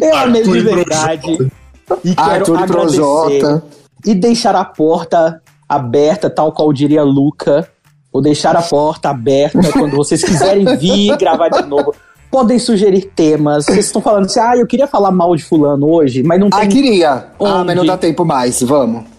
Eu 0.00 0.16
amei 0.16 0.42
de 0.42 0.60
verdade. 0.60 1.50
E 2.04 2.14
quero 2.14 2.30
Arthur 2.30 2.58
e 2.58 2.62
agradecer 2.62 2.96
Projota. 2.96 3.64
e 4.04 4.14
deixar 4.14 4.56
a 4.56 4.64
porta 4.64 5.40
aberta, 5.68 6.28
tal 6.28 6.52
qual 6.52 6.72
diria 6.72 7.02
Luca. 7.02 7.68
Vou 8.12 8.22
deixar 8.22 8.56
a 8.56 8.62
porta 8.62 9.10
aberta 9.10 9.60
quando 9.72 9.96
vocês 9.96 10.22
quiserem 10.22 10.76
vir 10.76 11.16
gravar 11.16 11.48
de 11.48 11.62
novo. 11.62 11.94
Podem 12.30 12.58
sugerir 12.58 13.10
temas. 13.16 13.64
Vocês 13.64 13.86
estão 13.86 14.02
falando 14.02 14.26
assim, 14.26 14.38
ah, 14.38 14.54
eu 14.54 14.66
queria 14.66 14.86
falar 14.86 15.10
mal 15.10 15.34
de 15.34 15.42
fulano 15.42 15.90
hoje, 15.90 16.22
mas 16.22 16.38
não 16.38 16.50
tem. 16.50 16.60
Ah, 16.60 16.66
queria. 16.66 17.10
Ah, 17.10 17.26
Onde? 17.38 17.66
mas 17.68 17.76
não 17.76 17.86
dá 17.86 17.96
tempo 17.96 18.22
mais. 18.22 18.62
Vamos. 18.62 19.04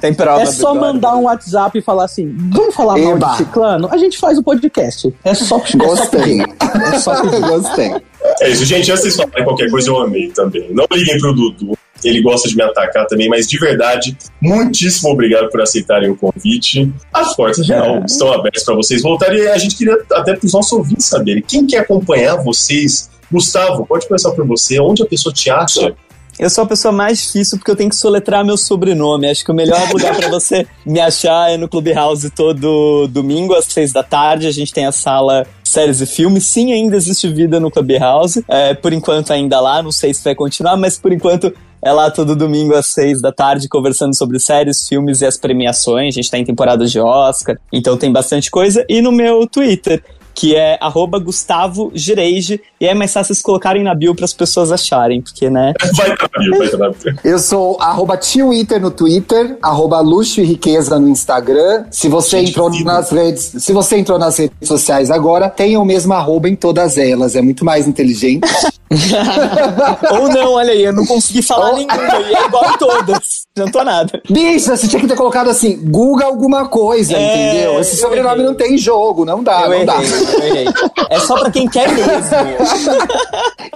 Tem 0.00 0.12
prova 0.12 0.42
É 0.42 0.46
só 0.46 0.74
do 0.74 0.80
mandar 0.80 1.14
um 1.16 1.22
WhatsApp 1.22 1.78
e 1.78 1.82
falar 1.82 2.04
assim, 2.04 2.34
vamos 2.50 2.74
falar 2.74 2.98
mal 2.98 3.16
Eba. 3.16 3.28
de 3.28 3.36
ciclano? 3.36 3.88
A 3.90 3.96
gente 3.96 4.18
faz 4.18 4.36
o 4.36 4.42
podcast. 4.42 5.14
É 5.24 5.32
só, 5.32 5.56
é 5.58 5.60
só 5.60 5.78
Gostei. 5.78 6.40
É 6.42 6.98
só 6.98 7.22
pedir. 7.22 7.40
Gostei. 7.40 7.94
É 8.40 8.50
isso, 8.50 8.64
gente. 8.64 8.90
Antes 8.90 9.04
de 9.04 9.10
vocês 9.10 9.16
falarem 9.16 9.44
qualquer 9.44 9.70
coisa, 9.70 9.90
eu 9.90 10.00
amei 10.00 10.28
também. 10.32 10.68
Não 10.74 10.84
liguem 10.92 11.18
pro 11.18 11.32
Dudu. 11.32 11.78
Ele 12.04 12.20
gosta 12.20 12.48
de 12.48 12.56
me 12.56 12.62
atacar 12.62 13.06
também, 13.06 13.28
mas 13.28 13.48
de 13.48 13.58
verdade, 13.58 14.16
muitíssimo 14.40 15.10
obrigado 15.10 15.48
por 15.50 15.60
aceitarem 15.60 16.10
o 16.10 16.16
convite. 16.16 16.92
As 17.12 17.34
portas 17.36 17.68
real 17.68 18.04
estão 18.04 18.32
abertas 18.32 18.64
para 18.64 18.74
vocês 18.74 19.02
voltarem. 19.02 19.40
E 19.40 19.48
a 19.48 19.58
gente 19.58 19.76
queria 19.76 19.98
até 20.12 20.34
para 20.34 20.46
os 20.46 20.52
nossos 20.52 20.72
ouvintes 20.72 21.06
saberem. 21.06 21.42
Quem 21.42 21.66
quer 21.66 21.78
acompanhar 21.78 22.36
vocês? 22.36 23.10
Gustavo, 23.30 23.86
pode 23.86 24.06
começar 24.06 24.30
por 24.32 24.46
você. 24.46 24.78
Onde 24.78 25.02
a 25.02 25.06
pessoa 25.06 25.32
te 25.32 25.48
acha? 25.50 25.94
Eu 26.38 26.48
sou 26.48 26.64
a 26.64 26.66
pessoa 26.66 26.90
mais 26.90 27.22
difícil 27.22 27.58
porque 27.58 27.70
eu 27.70 27.76
tenho 27.76 27.90
que 27.90 27.96
soletrar 27.96 28.44
meu 28.44 28.56
sobrenome. 28.56 29.28
Acho 29.28 29.44
que 29.44 29.50
o 29.50 29.54
melhor 29.54 29.80
lugar 29.92 30.16
pra 30.16 30.28
você 30.28 30.66
me 30.84 30.98
achar 30.98 31.50
é 31.50 31.56
no 31.56 31.68
Clubhouse 31.68 32.30
todo 32.30 33.06
domingo 33.08 33.54
às 33.54 33.66
seis 33.66 33.92
da 33.92 34.02
tarde. 34.02 34.46
A 34.46 34.50
gente 34.50 34.72
tem 34.72 34.86
a 34.86 34.92
sala 34.92 35.46
séries 35.62 36.00
e 36.00 36.06
filmes. 36.06 36.46
Sim, 36.46 36.72
ainda 36.72 36.96
existe 36.96 37.28
vida 37.28 37.60
no 37.60 37.70
Clubhouse. 37.70 38.44
É, 38.48 38.74
por 38.74 38.92
enquanto 38.92 39.32
ainda 39.32 39.60
lá, 39.60 39.82
não 39.82 39.92
sei 39.92 40.12
se 40.12 40.24
vai 40.24 40.34
continuar, 40.34 40.76
mas 40.76 40.98
por 40.98 41.12
enquanto 41.12 41.52
é 41.84 41.92
lá 41.92 42.10
todo 42.10 42.36
domingo 42.36 42.74
às 42.74 42.86
seis 42.86 43.20
da 43.20 43.32
tarde 43.32 43.68
conversando 43.68 44.16
sobre 44.16 44.38
séries, 44.38 44.86
filmes 44.86 45.20
e 45.20 45.26
as 45.26 45.36
premiações. 45.36 46.14
A 46.14 46.16
gente 46.16 46.30
tá 46.30 46.38
em 46.38 46.44
temporada 46.44 46.86
de 46.86 47.00
Oscar, 47.00 47.58
então 47.72 47.96
tem 47.96 48.12
bastante 48.12 48.50
coisa. 48.50 48.84
E 48.88 49.02
no 49.02 49.12
meu 49.12 49.46
Twitter, 49.46 50.02
que 50.34 50.54
é 50.56 50.78
arroba 50.80 51.18
Gustavo 51.18 51.90
Gireige, 51.94 52.60
e 52.80 52.86
é 52.86 52.94
mais 52.94 53.12
fácil 53.12 53.34
vocês 53.34 53.42
colocarem 53.42 53.82
na 53.82 53.94
bio 53.94 54.14
para 54.14 54.24
as 54.24 54.32
pessoas 54.32 54.72
acharem, 54.72 55.20
porque, 55.20 55.48
né? 55.48 55.72
Vai 55.96 56.12
estar 56.12 56.30
na 56.32 56.38
bio, 56.38 56.58
vai 56.58 56.66
estar 56.66 56.78
na 56.78 56.88
bio. 56.90 57.18
Eu 57.24 57.38
sou 57.38 57.80
arroba 57.80 58.16
Twitter 58.16 58.80
no 58.80 58.90
Twitter, 58.90 59.58
arroba 59.62 60.00
luxo 60.00 60.40
e 60.40 60.44
riqueza 60.44 60.98
no 60.98 61.08
Instagram. 61.08 61.84
Se 61.90 62.08
você 62.08 62.38
Gente, 62.38 62.50
entrou 62.50 62.70
nas 62.84 63.10
redes, 63.10 63.54
se 63.58 63.72
você 63.72 63.98
entrou 63.98 64.18
nas 64.18 64.36
redes 64.36 64.68
sociais 64.68 65.10
agora, 65.10 65.48
tenha 65.48 65.78
o 65.78 65.84
mesmo 65.84 66.12
arroba 66.12 66.48
em 66.48 66.56
todas 66.56 66.98
elas. 66.98 67.36
É 67.36 67.42
muito 67.42 67.64
mais 67.64 67.86
inteligente. 67.86 68.48
Ou 70.20 70.28
não, 70.28 70.52
olha 70.54 70.72
aí, 70.72 70.82
eu 70.84 70.92
não 70.92 71.06
consegui 71.06 71.42
falar 71.42 71.72
nenhuma, 71.72 71.94
e 71.96 72.34
é 72.34 72.46
igual 72.46 72.76
todas. 72.78 73.42
Não 73.56 73.70
tô 73.70 73.84
nada. 73.84 74.20
Bicho, 74.30 74.74
você 74.74 74.88
tinha 74.88 75.00
que 75.00 75.06
ter 75.06 75.16
colocado 75.16 75.50
assim, 75.50 75.76
Google 75.84 76.26
alguma 76.26 76.66
coisa, 76.68 77.14
É, 77.14 77.50
entendeu? 77.52 77.80
Esse 77.80 77.96
sobrenome 77.96 78.36
errei. 78.36 78.46
não 78.46 78.54
tem 78.54 78.78
jogo, 78.78 79.24
não 79.24 79.42
dá, 79.42 79.62
eu 79.62 79.68
não 79.68 79.74
errei, 79.74 79.86
dá. 79.86 79.96
eu 80.02 80.44
errei. 80.44 80.66
É 81.10 81.18
só 81.20 81.38
pra 81.38 81.50
quem 81.50 81.68
quer 81.68 81.88
mesmo. 81.92 82.10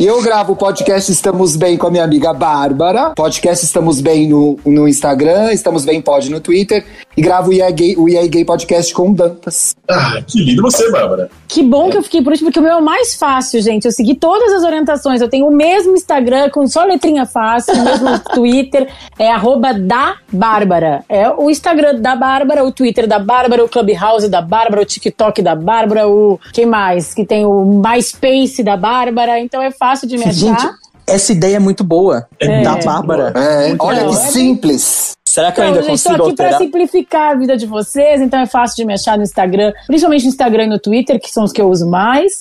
E 0.01 0.05
eu 0.07 0.23
gravo 0.23 0.55
o 0.55 0.57
podcast 0.57 1.11
Estamos 1.13 1.57
Bem 1.57 1.77
com 1.77 1.87
a 1.87 1.91
minha 1.91 2.05
amiga 2.05 2.33
Bárbara. 2.33 3.13
Podcast 3.15 3.65
Estamos 3.65 4.01
Bem 4.01 4.29
no, 4.29 4.59
no 4.65 4.89
Instagram, 4.89 5.53
Estamos 5.53 5.85
Bem 5.85 6.01
Pod 6.01 6.31
no 6.31 6.41
Twitter. 6.41 6.85
E 7.17 7.23
gravo 7.23 7.49
o 7.49 7.53
EA 7.53 7.71
Gay, 7.71 7.97
o 7.97 8.09
EA 8.09 8.27
Gay 8.27 8.45
Podcast 8.45 8.93
com 8.93 9.11
o 9.11 9.15
Dantas. 9.15 9.75
Ah, 9.89 10.21
que 10.27 10.39
lindo 10.45 10.61
você, 10.61 10.91
Bárbara. 10.91 11.31
Que 11.49 11.63
bom 11.63 11.89
que 11.89 11.97
eu 11.97 12.03
fiquei 12.03 12.21
por 12.21 12.33
último, 12.33 12.49
porque 12.49 12.61
o 12.61 12.63
meu 12.63 12.73
é 12.73 12.77
o 12.77 12.85
mais 12.85 13.15
fácil, 13.15 13.63
gente. 13.63 13.87
Eu 13.87 13.93
segui 13.93 14.15
todas 14.15 14.53
as 14.53 14.63
orientações. 14.63 15.23
Eu 15.23 15.29
tenho 15.29 15.47
o 15.47 15.51
mesmo 15.51 15.95
Instagram 15.95 16.51
com 16.51 16.67
só 16.67 16.85
letrinha 16.85 17.25
fácil, 17.25 17.75
o 17.75 17.85
mesmo 17.85 18.19
Twitter. 18.35 18.89
É 19.19 19.31
arroba 19.31 19.73
da 19.73 20.17
Bárbara. 20.31 21.05
É 21.09 21.31
o 21.31 21.49
Instagram 21.51 22.01
da 22.01 22.15
Bárbara, 22.15 22.63
o 22.63 22.71
Twitter 22.71 23.07
da 23.07 23.19
Bárbara, 23.19 23.65
o 23.65 23.69
Clubhouse 23.69 24.29
da 24.29 24.43
Bárbara, 24.43 24.83
o 24.83 24.85
TikTok 24.85 25.41
da 25.41 25.55
Bárbara, 25.55 26.07
o. 26.07 26.39
Quem 26.53 26.67
mais? 26.67 27.15
Que 27.15 27.25
tem 27.25 27.47
o 27.47 27.65
MySpace 27.65 28.63
da 28.63 28.77
Bárbara. 28.77 29.41
Então 29.41 29.63
é 29.63 29.71
fácil 29.71 30.07
de 30.07 30.19
me 30.19 30.25
achar. 30.25 30.33
Gente, 30.33 30.69
essa 31.07 31.33
ideia 31.33 31.57
é 31.57 31.61
muito 31.61 31.83
boa. 31.83 32.27
É 32.39 32.63
da 32.63 32.77
Bárbara. 32.77 33.33
É, 33.35 33.75
olha 33.79 34.07
que 34.07 34.17
simples. 34.17 35.17
Será 35.37 35.53
que 35.53 35.61
eu 35.61 35.65
Então, 35.65 35.75
ainda 35.77 35.87
eu 35.87 35.95
estou 35.95 36.13
consigo 36.13 36.29
aqui 36.29 36.35
para 36.35 36.57
simplificar 36.57 37.33
a 37.33 37.35
vida 37.35 37.59
de 37.59 37.67
vocês, 37.67 38.23
então 38.23 38.41
é 38.41 38.47
fácil 38.47 38.75
de 38.75 38.87
me 38.87 38.95
achar 38.95 39.19
no 39.19 39.23
Instagram, 39.23 39.71
principalmente 39.87 40.23
no 40.23 40.29
Instagram 40.31 40.65
e 40.65 40.67
no 40.69 40.79
Twitter, 40.79 41.21
que 41.21 41.29
são 41.29 41.45
os 41.45 41.53
que 41.53 41.61
eu 41.61 41.69
uso 41.69 41.87
mais. 41.87 42.41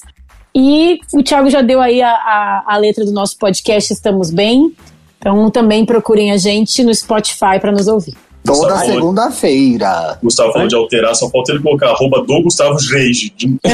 E 0.55 1.01
o 1.13 1.21
Thiago 1.21 1.49
já 1.49 1.61
deu 1.61 1.81
aí 1.81 2.01
a, 2.01 2.09
a, 2.09 2.63
a 2.65 2.77
letra 2.77 3.03
do 3.03 3.11
nosso 3.11 3.37
podcast 3.37 3.91
Estamos 3.91 4.31
Bem. 4.31 4.73
Então 5.19 5.51
também 5.51 5.85
procurem 5.85 6.31
a 6.31 6.37
gente 6.37 6.85
no 6.85 6.95
Spotify 6.95 7.59
para 7.59 7.73
nos 7.73 7.89
ouvir. 7.89 8.13
Toda 8.45 8.77
segunda-feira. 8.79 10.17
Gustavo 10.21 10.53
falou 10.53 10.67
de 10.67 10.75
alterar, 10.75 11.15
só 11.15 11.29
falta 11.29 11.51
ele 11.51 11.61
colocar 11.61 11.89
arroba 11.89 12.23
do 12.23 12.43
Gustavo. 12.43 12.75
De- 12.77 13.57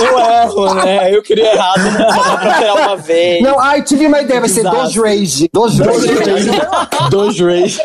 Eu 0.00 0.18
erro, 0.18 0.74
né? 0.74 1.14
Eu 1.14 1.22
queria 1.22 1.52
errado, 1.52 1.80
só 2.14 2.22
dá 2.22 2.36
pra 2.36 2.52
alterar 2.54 2.76
uma 2.88 2.96
vez. 2.96 3.42
Não, 3.42 3.58
ai, 3.58 3.82
tive 3.82 4.06
uma 4.06 4.20
ideia, 4.20 4.40
vai 4.40 4.48
ser 4.48 4.60
Exato. 4.60 4.76
Dos 4.82 4.96
Rage. 4.96 5.48
Dos 5.52 5.78
Rage. 5.78 7.10
Dois 7.10 7.38
Rays. 7.38 7.80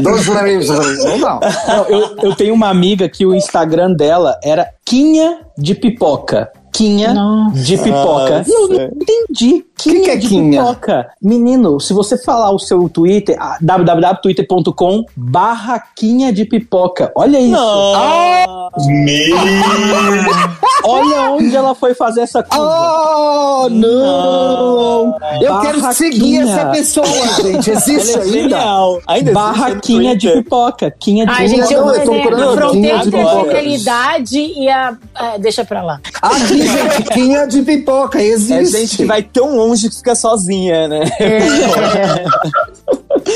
Dos 0.00 0.26
Rage. 0.26 0.68
Não, 0.68 1.18
não. 1.18 1.40
Eu, 1.88 2.16
eu 2.22 2.34
tenho 2.34 2.54
uma 2.54 2.68
amiga 2.68 3.08
que 3.08 3.24
o 3.26 3.34
Instagram 3.34 3.92
dela 3.94 4.38
era 4.42 4.66
Quinha 4.84 5.38
de 5.56 5.74
Pipoca. 5.74 6.50
Quinha 6.72 7.12
de 7.52 7.76
pipoca. 7.76 8.38
Nossa. 8.38 8.44
E 8.48 8.52
eu 8.52 8.68
não 8.68 8.84
entendi. 9.02 9.64
Quinha 9.82 10.04
que 10.04 10.10
é 10.10 10.16
de 10.16 10.28
quinha? 10.28 10.60
pipoca. 10.62 11.10
Menino, 11.22 11.80
se 11.80 11.92
você 11.92 12.16
falar 12.18 12.50
o 12.50 12.58
seu 12.58 12.88
Twitter, 12.88 13.36
ah, 13.38 13.58
www.twitter.com 13.60 15.04
barra 15.16 15.82
quinha 15.96 16.32
de 16.32 16.44
pipoca. 16.44 17.12
Olha 17.14 17.38
isso. 17.38 17.56
Meu! 18.86 19.36
Olha 20.84 21.30
onde 21.32 21.54
ela 21.54 21.74
foi 21.74 21.94
fazer 21.94 22.22
essa 22.22 22.42
curva. 22.42 23.64
Oh, 23.64 23.68
não! 23.68 25.16
Eu 25.40 25.60
quero 25.60 25.92
seguir 25.92 26.44
Barraquinha. 26.44 26.44
essa 26.44 26.66
pessoa, 26.66 27.06
gente. 27.42 27.70
Existe 27.70 28.14
Ela 28.14 28.24
é 28.24 28.40
ainda? 28.40 28.56
Ainda 29.06 29.30
existe 29.30 29.32
Barraquinha 29.32 30.16
de 30.16 30.30
pipoca. 30.30 30.94
Quinha 30.98 31.26
de 31.26 31.32
Ai, 31.32 31.48
gente, 31.48 31.74
não, 31.74 31.88
eu, 31.88 31.94
eu 31.94 32.04
tô 32.04 32.10
procurando 32.12 32.42
a 32.42 32.56
fronteira 32.56 32.70
quinha 32.70 32.98
de 32.98 33.08
entre 33.08 33.20
a 33.20 33.26
pipoca. 33.26 33.62
e 34.36 34.68
a. 34.68 34.96
é, 35.18 35.38
deixa 35.38 35.64
pra 35.64 35.82
lá. 35.82 36.00
Aqui, 36.22 36.62
gente, 36.66 37.02
quinha 37.12 37.46
de 37.46 37.62
pipoca. 37.62 38.22
Existe. 38.22 38.76
É 38.76 38.80
gente 38.80 38.96
que 38.96 39.04
vai 39.04 39.22
tão 39.22 39.56
longe 39.56 39.69
que 39.78 39.90
fica 39.90 40.14
sozinha, 40.14 40.88
né? 40.88 41.04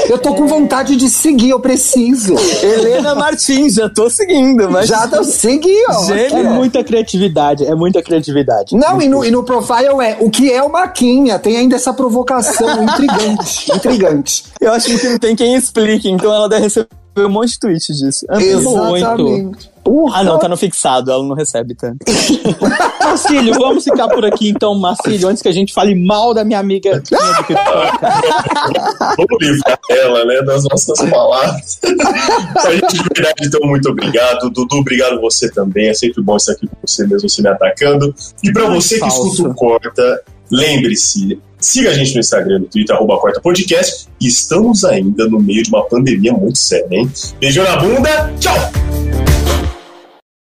Eu 0.09 0.19
tô 0.19 0.35
com 0.35 0.47
vontade 0.47 0.97
de 0.97 1.09
seguir, 1.09 1.51
eu 1.51 1.61
preciso. 1.61 2.35
Helena 2.63 3.15
Martins, 3.15 3.75
já 3.75 3.89
tô 3.89 4.09
seguindo, 4.09 4.71
mas. 4.71 4.89
Já 4.89 5.07
tô 5.07 5.23
seguindo, 5.25 5.91
ó. 5.91 6.05
Gênio. 6.05 6.39
É 6.39 6.43
muita 6.43 6.83
criatividade, 6.83 7.65
é 7.65 7.75
muita 7.75 8.03
criatividade. 8.03 8.77
Não, 8.77 9.01
e 9.01 9.09
no, 9.09 9.25
e 9.25 9.31
no 9.31 9.43
profile 9.45 9.89
é 10.03 10.17
o 10.21 10.31
que 10.31 10.51
é 10.53 10.63
uma 10.63 10.89
quinha. 10.89 11.39
Tem 11.39 11.57
ainda 11.57 11.77
essa 11.77 11.93
provocação 11.93 12.83
intrigante. 12.83 13.73
intrigante. 13.73 14.45
Eu 14.61 14.73
acho 14.73 14.87
que 14.99 15.09
não 15.09 15.19
tem 15.19 15.37
quem 15.37 15.55
explique, 15.55 16.11
então 16.11 16.33
ela 16.33 16.49
deve 16.49 16.63
receber 16.63 16.89
um 17.19 17.29
monte 17.29 17.53
de 17.53 17.59
tweet 17.61 17.93
disso. 17.93 18.27
Amei. 18.29 18.53
Exatamente. 18.53 19.74
Porra. 19.85 20.21
Ah, 20.21 20.25
não, 20.25 20.39
tá 20.39 20.49
no 20.49 20.57
fixado, 20.57 21.11
ela 21.11 21.23
não 21.23 21.35
recebe 21.35 21.75
tanto. 21.75 21.99
Marcílio, 22.99 23.55
vamos 23.55 23.85
ficar 23.85 24.09
por 24.09 24.25
aqui 24.25 24.49
então, 24.49 24.75
Marcílio, 24.75 25.29
antes 25.29 25.43
que 25.43 25.49
a 25.49 25.53
gente 25.53 25.75
fale 25.75 25.95
mal 25.95 26.33
da 26.33 26.43
minha 26.43 26.59
amiga 26.59 27.03
Pipoca. 27.47 27.55
Vamos 29.17 29.39
livrar 29.41 29.79
ela, 29.91 30.25
né, 30.25 30.43
das 30.43 30.65
nossas 30.65 30.99
palavras. 31.11 31.79
a 31.85 32.73
gente, 32.73 32.93
de 32.95 33.09
verdade, 33.15 33.47
então, 33.47 33.61
muito 33.69 33.91
obrigado. 33.91 34.51
Dudu, 34.51 34.79
obrigado 34.79 35.21
você 35.21 35.51
também. 35.51 35.89
É 35.89 35.95
sempre 35.95 36.23
bom 36.23 36.37
estar 36.37 36.53
aqui 36.53 36.67
com 36.67 36.77
você 36.85 37.07
mesmo, 37.07 37.29
você 37.29 37.43
me 37.43 37.49
atacando. 37.49 38.15
E 38.43 38.53
pra 38.53 38.69
você 38.71 38.99
que 38.99 39.07
escuta 39.07 39.49
o 39.49 39.55
Corta, 39.55 40.23
lembre-se, 40.51 41.39
siga 41.59 41.91
a 41.91 41.95
gente 41.95 42.15
no 42.15 42.21
Instagram, 42.21 42.61
no 42.61 42.67
Twitter, 42.67 42.97
arroba 42.97 43.19
Corta 43.19 43.41
Podcast. 43.41 44.09
E 44.21 44.27
estamos 44.27 44.85
ainda 44.85 45.29
no 45.29 45.39
meio 45.39 45.63
de 45.63 45.69
uma 45.69 45.85
pandemia 45.85 46.33
muito 46.33 46.59
séria, 46.59 46.89
hein? 46.97 47.11
Beijo 47.39 47.63
na 47.63 47.77
bunda, 47.77 48.33
tchau! 48.41 49.24